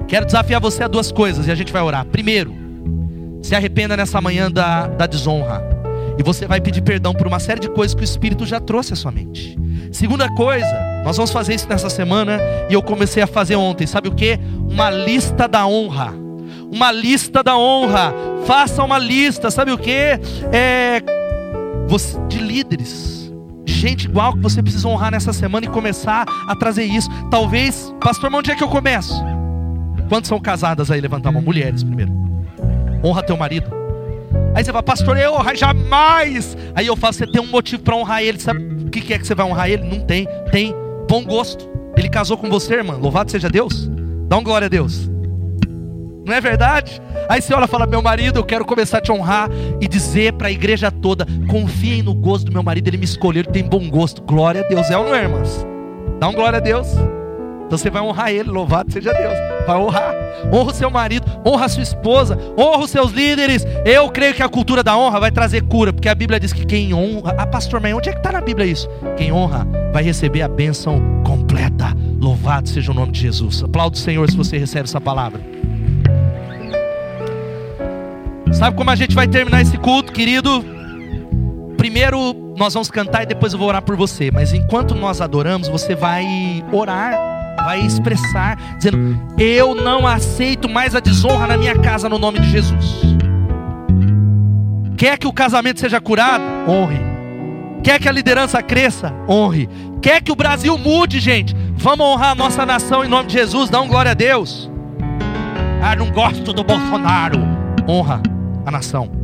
Quero 0.07 0.26
desafiar 0.26 0.59
você 0.59 0.84
a 0.84 0.88
duas 0.88 1.12
coisas 1.12 1.47
e 1.47 1.51
a 1.51 1.55
gente 1.55 1.72
vai 1.72 1.82
orar. 1.82 2.05
Primeiro, 2.05 2.53
se 3.41 3.55
arrependa 3.55 3.95
nessa 3.95 4.20
manhã 4.20 4.51
da, 4.51 4.88
da 4.88 5.07
desonra. 5.07 5.64
E 6.20 6.24
você 6.24 6.45
vai 6.45 6.59
pedir 6.59 6.82
perdão 6.82 7.14
por 7.14 7.26
uma 7.26 7.39
série 7.39 7.62
de 7.62 7.70
coisas 7.70 7.95
que 7.95 8.01
o 8.01 8.03
Espírito 8.03 8.45
já 8.45 8.59
trouxe 8.59 8.93
à 8.93 8.95
sua 8.95 9.12
mente. 9.12 9.57
Segunda 9.91 10.30
coisa, 10.36 10.91
nós 11.04 11.18
vamos 11.18 11.32
fazer 11.32 11.56
isso 11.56 11.68
nessa 11.68 11.89
semana 11.89 12.39
e 12.70 12.74
eu 12.74 12.82
comecei 12.82 13.22
a 13.22 13.28
fazer 13.28 13.56
ontem. 13.56 13.88
Sabe 13.88 14.08
o 14.08 14.16
que? 14.16 14.39
Uma 14.70 14.89
lista 14.89 15.47
da 15.47 15.66
honra 15.66 16.22
uma 16.72 16.91
lista 16.91 17.43
da 17.43 17.58
honra. 17.58 18.14
Faça 18.45 18.82
uma 18.82 18.97
lista, 18.97 19.52
sabe 19.52 19.72
o 19.72 19.78
que? 19.78 19.91
É, 20.52 21.04
de 22.30 22.39
líderes, 22.39 23.32
gente 23.66 24.06
igual 24.06 24.34
que 24.34 24.39
você 24.39 24.64
precisa 24.64 24.88
honrar 24.88 25.12
nessa 25.12 25.34
semana 25.34 25.66
e 25.66 25.70
começar 25.70 26.26
a 26.47 26.56
trazer 26.56 26.86
isso. 26.86 27.10
Talvez, 27.30 27.93
pastor, 28.02 28.34
onde 28.34 28.49
é 28.49 28.56
que 28.56 28.64
eu 28.64 28.70
começo? 28.70 29.14
Quantos 30.08 30.30
são 30.30 30.39
casadas 30.39 30.89
aí? 30.89 31.02
Levantar 31.02 31.30
uma 31.30 31.41
mulheres 31.41 31.84
primeiro. 31.84 32.12
Honra 33.04 33.22
teu 33.24 33.36
marido. 33.36 33.70
Aí 34.56 34.64
você 34.64 34.72
fala, 34.72 34.84
pastor, 34.84 35.18
eu 35.18 35.34
jamais. 35.56 36.58
Aí 36.74 36.88
eu 36.88 36.95
falo, 36.95 37.14
você 37.14 37.28
tem 37.28 37.41
um 37.41 37.47
motivo 37.47 37.84
para 37.84 37.95
honrar 37.95 38.24
ele. 38.24 38.39
Sabe 38.39 38.60
o 38.60 38.89
que 38.89 39.14
é 39.14 39.20
que 39.20 39.28
você 39.28 39.36
vai 39.36 39.45
honrar 39.45 39.70
ele? 39.70 39.84
Não 39.84 40.06
tem. 40.06 40.26
Tem 40.52 40.74
bom 41.12 41.26
gosto. 41.26 41.70
Ele 41.97 42.07
casou 42.07 42.38
com 42.38 42.49
você, 42.49 42.76
irmã. 42.76 42.95
Louvado 42.95 43.30
seja 43.30 43.49
Deus. 43.49 43.89
Dá 44.30 44.38
um 44.38 44.43
glória 44.43 44.68
a 44.68 44.70
Deus. 44.70 45.09
Não 46.26 46.34
é 46.34 46.39
verdade? 46.39 47.01
Aí 47.28 47.41
você 47.41 47.53
olha 47.53 47.66
e 47.66 47.68
fala: 47.68 47.86
Meu 47.86 48.01
marido, 48.01 48.39
eu 48.39 48.45
quero 48.45 48.64
começar 48.64 48.99
a 48.99 49.01
te 49.01 49.12
honrar 49.12 49.49
e 49.82 49.89
dizer 49.89 50.32
para 50.34 50.47
a 50.47 50.51
igreja 50.51 50.89
toda: 50.89 51.28
Confiem 51.49 52.01
no 52.01 52.14
gosto 52.14 52.45
do 52.45 52.53
meu 52.53 52.64
marido, 52.64 52.88
ele 52.88 52.97
me 52.97 53.03
escolheu, 53.03 53.41
ele 53.41 53.51
tem 53.51 53.62
bom 53.62 53.89
gosto. 53.89 54.22
Glória 54.22 54.62
a 54.64 54.68
Deus. 54.70 54.89
É 54.89 54.97
ou 54.97 55.03
não 55.03 55.14
é, 55.14 55.24
irmãs? 55.24 55.68
Dá 56.18 56.30
um 56.30 56.34
glória 56.34 56.57
a 56.57 56.62
Deus. 56.62 56.88
Então 57.66 57.78
você 57.78 57.89
vai 57.89 58.01
honrar 58.01 58.32
ele, 58.32 58.49
louvado 58.49 58.89
seja 58.93 59.12
Deus. 59.12 59.38
Vai 59.68 59.78
honrar. 59.78 60.16
Honra 60.53 60.72
o 60.72 60.74
seu 60.74 60.89
marido, 60.89 61.20
honra 61.46 61.66
a 61.66 61.70
sua 61.70 61.84
esposa, 61.84 62.38
honra 62.58 62.84
os 62.84 62.92
seus 62.92 63.12
líderes. 63.12 63.66
Eu 63.86 64.10
creio 64.10 64.34
que 64.34 64.44
a 64.44 64.50
cultura 64.50 64.84
da 64.84 64.98
honra 64.98 65.20
vai 65.20 65.32
trazer 65.32 65.62
cura, 65.64 65.92
porque 65.92 66.10
a 66.10 66.16
Bíblia 66.16 66.39
diz 66.39 66.54
que 66.54 66.66
quem 66.66 66.94
honra. 66.94 67.36
Ah, 67.38 67.48
pastor, 67.48 67.80
mas 67.80 67.94
onde 67.94 68.10
é 68.10 68.14
que 68.14 68.20
está 68.20 68.32
na 68.32 68.42
Bíblia 68.42 68.66
isso? 68.66 68.88
Quem 69.18 69.32
honra 69.32 69.68
vai 69.94 70.04
receber 70.04 70.42
a 70.42 70.48
bênção 70.48 71.02
completa. 71.26 71.96
Louvado 72.20 72.70
seja 72.70 72.92
o 72.92 72.96
nome 72.96 73.12
de 73.12 73.22
Jesus. 73.22 73.64
Aplauda 73.64 73.96
o 73.96 74.00
Senhor 74.00 74.30
se 74.30 74.38
você 74.38 74.58
recebe 74.58 74.84
essa 74.84 75.02
palavra. 75.02 75.42
Sabe 78.54 78.76
como 78.78 78.89
a 78.89 78.96
gente 78.96 79.16
vai 79.16 79.28
terminar 79.28 79.62
esse 79.62 79.78
culto, 79.78 80.12
querido? 80.12 80.64
Primeiro 81.78 82.54
nós 82.58 82.76
vamos 82.76 82.92
cantar 82.92 83.24
e 83.24 83.26
depois 83.26 83.54
eu 83.54 83.60
vou 83.60 83.68
orar 83.68 83.82
por 83.82 83.96
você. 83.96 84.30
Mas 84.30 84.54
enquanto 84.54 84.94
nós 84.94 85.20
adoramos, 85.20 85.68
você 85.68 85.96
vai 85.96 86.24
orar, 86.72 87.18
vai 87.64 87.82
expressar, 87.82 88.57
dizendo: 88.78 89.20
Eu 89.38 89.74
não 89.76 90.05
aceito 90.05 90.70
mais 90.70 90.95
a 90.95 90.99
desonra 90.99 91.47
na 91.47 91.57
minha 91.57 91.78
casa 91.78 92.09
no 92.09 92.18
nome 92.18 92.39
de 92.39 92.49
Jesus. 92.49 93.01
Quer 94.97 95.18
que 95.18 95.28
o 95.28 95.34
casamento 95.34 95.80
seja 95.80 95.99
curado? 95.99 96.43
Honre. 96.68 96.99
Quer 97.84 97.99
que 97.99 98.07
a 98.07 98.12
liderança 98.12 98.62
cresça? 98.62 99.12
Honre. 99.28 99.68
Quer 100.01 100.22
que 100.22 100.32
o 100.32 100.36
Brasil 100.36 100.78
mude, 100.78 101.20
gente? 101.20 101.55
Vamos 101.76 102.05
honrar 102.05 102.32
a 102.32 102.36
nossa 102.36 102.66
nação 102.66 103.03
em 103.03 103.07
nome 103.07 103.28
de 103.28 103.34
Jesus. 103.34 103.70
Dá 103.70 103.82
um 103.82 103.88
glória 103.88 104.12
a 104.12 104.16
Deus. 104.16 104.70
Ah, 105.82 105.95
não 105.95 106.12
gosto 106.12 106.53
do 106.53 106.64
Bolsonaro. 106.64 107.39
Honra 107.88 108.22
a 108.66 108.72
nação. 108.72 109.20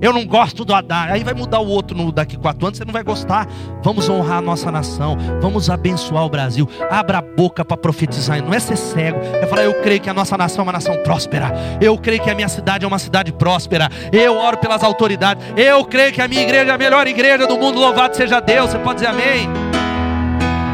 Eu 0.00 0.12
não 0.12 0.26
gosto 0.26 0.64
do 0.64 0.74
Haddad. 0.74 1.12
Aí 1.12 1.24
vai 1.24 1.34
mudar 1.34 1.60
o 1.60 1.66
outro 1.66 1.96
no, 1.96 2.12
daqui 2.12 2.36
quatro 2.36 2.66
anos, 2.66 2.78
você 2.78 2.84
não 2.84 2.92
vai 2.92 3.02
gostar. 3.02 3.46
Vamos 3.82 4.08
honrar 4.08 4.38
a 4.38 4.42
nossa 4.42 4.70
nação. 4.70 5.16
Vamos 5.40 5.70
abençoar 5.70 6.24
o 6.24 6.28
Brasil. 6.28 6.68
Abra 6.90 7.18
a 7.18 7.22
boca 7.22 7.64
para 7.64 7.76
profetizar. 7.76 8.42
Não 8.42 8.52
é 8.52 8.58
ser 8.58 8.76
cego. 8.76 9.18
É 9.22 9.46
falar, 9.46 9.64
eu 9.64 9.74
creio 9.82 10.00
que 10.00 10.10
a 10.10 10.14
nossa 10.14 10.36
nação 10.36 10.62
é 10.62 10.66
uma 10.66 10.72
nação 10.72 10.96
próspera. 11.02 11.52
Eu 11.80 11.96
creio 11.98 12.22
que 12.22 12.30
a 12.30 12.34
minha 12.34 12.48
cidade 12.48 12.84
é 12.84 12.88
uma 12.88 12.98
cidade 12.98 13.32
próspera. 13.32 13.88
Eu 14.12 14.36
oro 14.36 14.56
pelas 14.58 14.82
autoridades. 14.82 15.44
Eu 15.56 15.84
creio 15.84 16.12
que 16.12 16.20
a 16.20 16.28
minha 16.28 16.42
igreja 16.42 16.72
é 16.72 16.74
a 16.74 16.78
melhor 16.78 17.06
igreja 17.06 17.46
do 17.46 17.58
mundo. 17.58 17.78
Louvado 17.78 18.16
seja 18.16 18.40
Deus. 18.40 18.70
Você 18.70 18.78
pode 18.78 19.00
dizer 19.00 19.10
amém? 19.10 19.48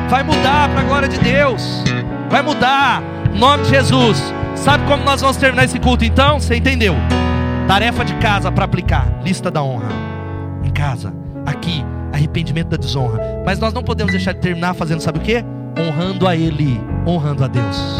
Vai 0.08 0.22
mudar 0.22 0.68
para 0.70 0.80
a 0.80 0.84
glória 0.84 1.08
de 1.08 1.18
Deus. 1.18 1.84
Vai 2.28 2.42
mudar. 2.42 3.02
Em 3.34 3.38
nome 3.38 3.64
de 3.64 3.70
Jesus. 3.70 4.32
Sabe 4.54 4.86
como 4.86 5.02
nós 5.04 5.20
vamos 5.20 5.36
terminar 5.36 5.64
esse 5.64 5.78
culto 5.80 6.04
então? 6.04 6.38
Você 6.38 6.56
entendeu? 6.56 6.94
Tarefa 7.66 8.04
de 8.04 8.14
casa 8.14 8.50
para 8.50 8.64
aplicar: 8.64 9.22
lista 9.22 9.50
da 9.50 9.62
honra. 9.62 9.88
Em 10.64 10.70
casa, 10.70 11.12
aqui, 11.46 11.84
arrependimento 12.12 12.68
da 12.68 12.76
desonra. 12.76 13.42
Mas 13.44 13.58
nós 13.58 13.72
não 13.72 13.82
podemos 13.82 14.12
deixar 14.12 14.32
de 14.32 14.40
terminar 14.40 14.74
fazendo, 14.74 15.00
sabe 15.00 15.18
o 15.18 15.22
que? 15.22 15.44
Honrando 15.78 16.28
a 16.28 16.36
Ele, 16.36 16.80
honrando 17.06 17.44
a 17.44 17.48
Deus. 17.48 17.98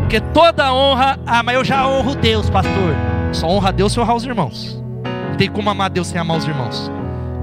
Porque 0.00 0.20
toda 0.20 0.72
honra, 0.72 1.18
ah, 1.26 1.42
mas 1.42 1.54
eu 1.54 1.64
já 1.64 1.86
honro 1.86 2.14
Deus, 2.14 2.50
pastor. 2.50 2.94
Só 3.32 3.48
honra 3.48 3.70
a 3.70 3.72
Deus 3.72 3.92
se 3.92 4.00
honrar 4.00 4.16
os 4.16 4.24
irmãos. 4.24 4.82
Não 5.28 5.36
tem 5.36 5.50
como 5.50 5.70
amar 5.70 5.90
Deus 5.90 6.06
sem 6.08 6.20
amar 6.20 6.36
os 6.36 6.46
irmãos. 6.46 6.90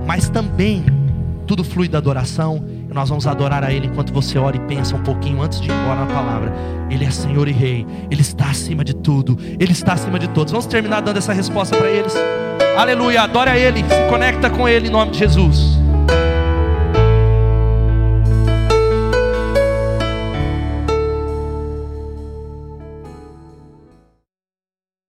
Mas 0.06 0.30
também, 0.30 0.86
tudo 1.48 1.64
flui 1.64 1.88
da 1.88 1.98
adoração 1.98 2.64
nós 2.94 3.10
vamos 3.10 3.26
adorar 3.26 3.64
a 3.64 3.72
Ele 3.72 3.88
enquanto 3.88 4.12
você 4.12 4.38
ora 4.38 4.56
e 4.56 4.60
pensa 4.62 4.96
um 4.96 5.04
pouquinho 5.04 5.42
antes 5.42 5.62
de 5.62 5.70
ir 5.70 5.74
embora 5.74 6.02
na 6.02 6.08
palavra. 6.08 6.54
Ele 6.90 7.06
é 7.06 7.10
Senhor 7.10 7.48
e 7.48 7.52
Rei. 7.52 7.88
Ele 8.10 8.22
está 8.22 8.50
acima 8.50 8.84
de 8.84 8.94
tudo. 8.94 9.38
Ele 9.60 9.72
está 9.72 9.94
acima 9.94 10.20
de 10.20 10.28
todos. 10.30 10.52
Vamos 10.52 10.66
terminar 10.66 11.02
dando 11.02 11.18
essa 11.18 11.32
resposta 11.32 11.78
para 11.78 11.90
eles. 11.90 12.14
Aleluia. 12.78 13.22
Adora 13.22 13.58
Ele. 13.58 13.80
Se 13.84 14.10
conecta 14.10 14.50
com 14.50 14.68
Ele 14.68 14.88
em 14.88 14.92
nome 14.92 15.12
de 15.12 15.20
Jesus. 15.20 15.80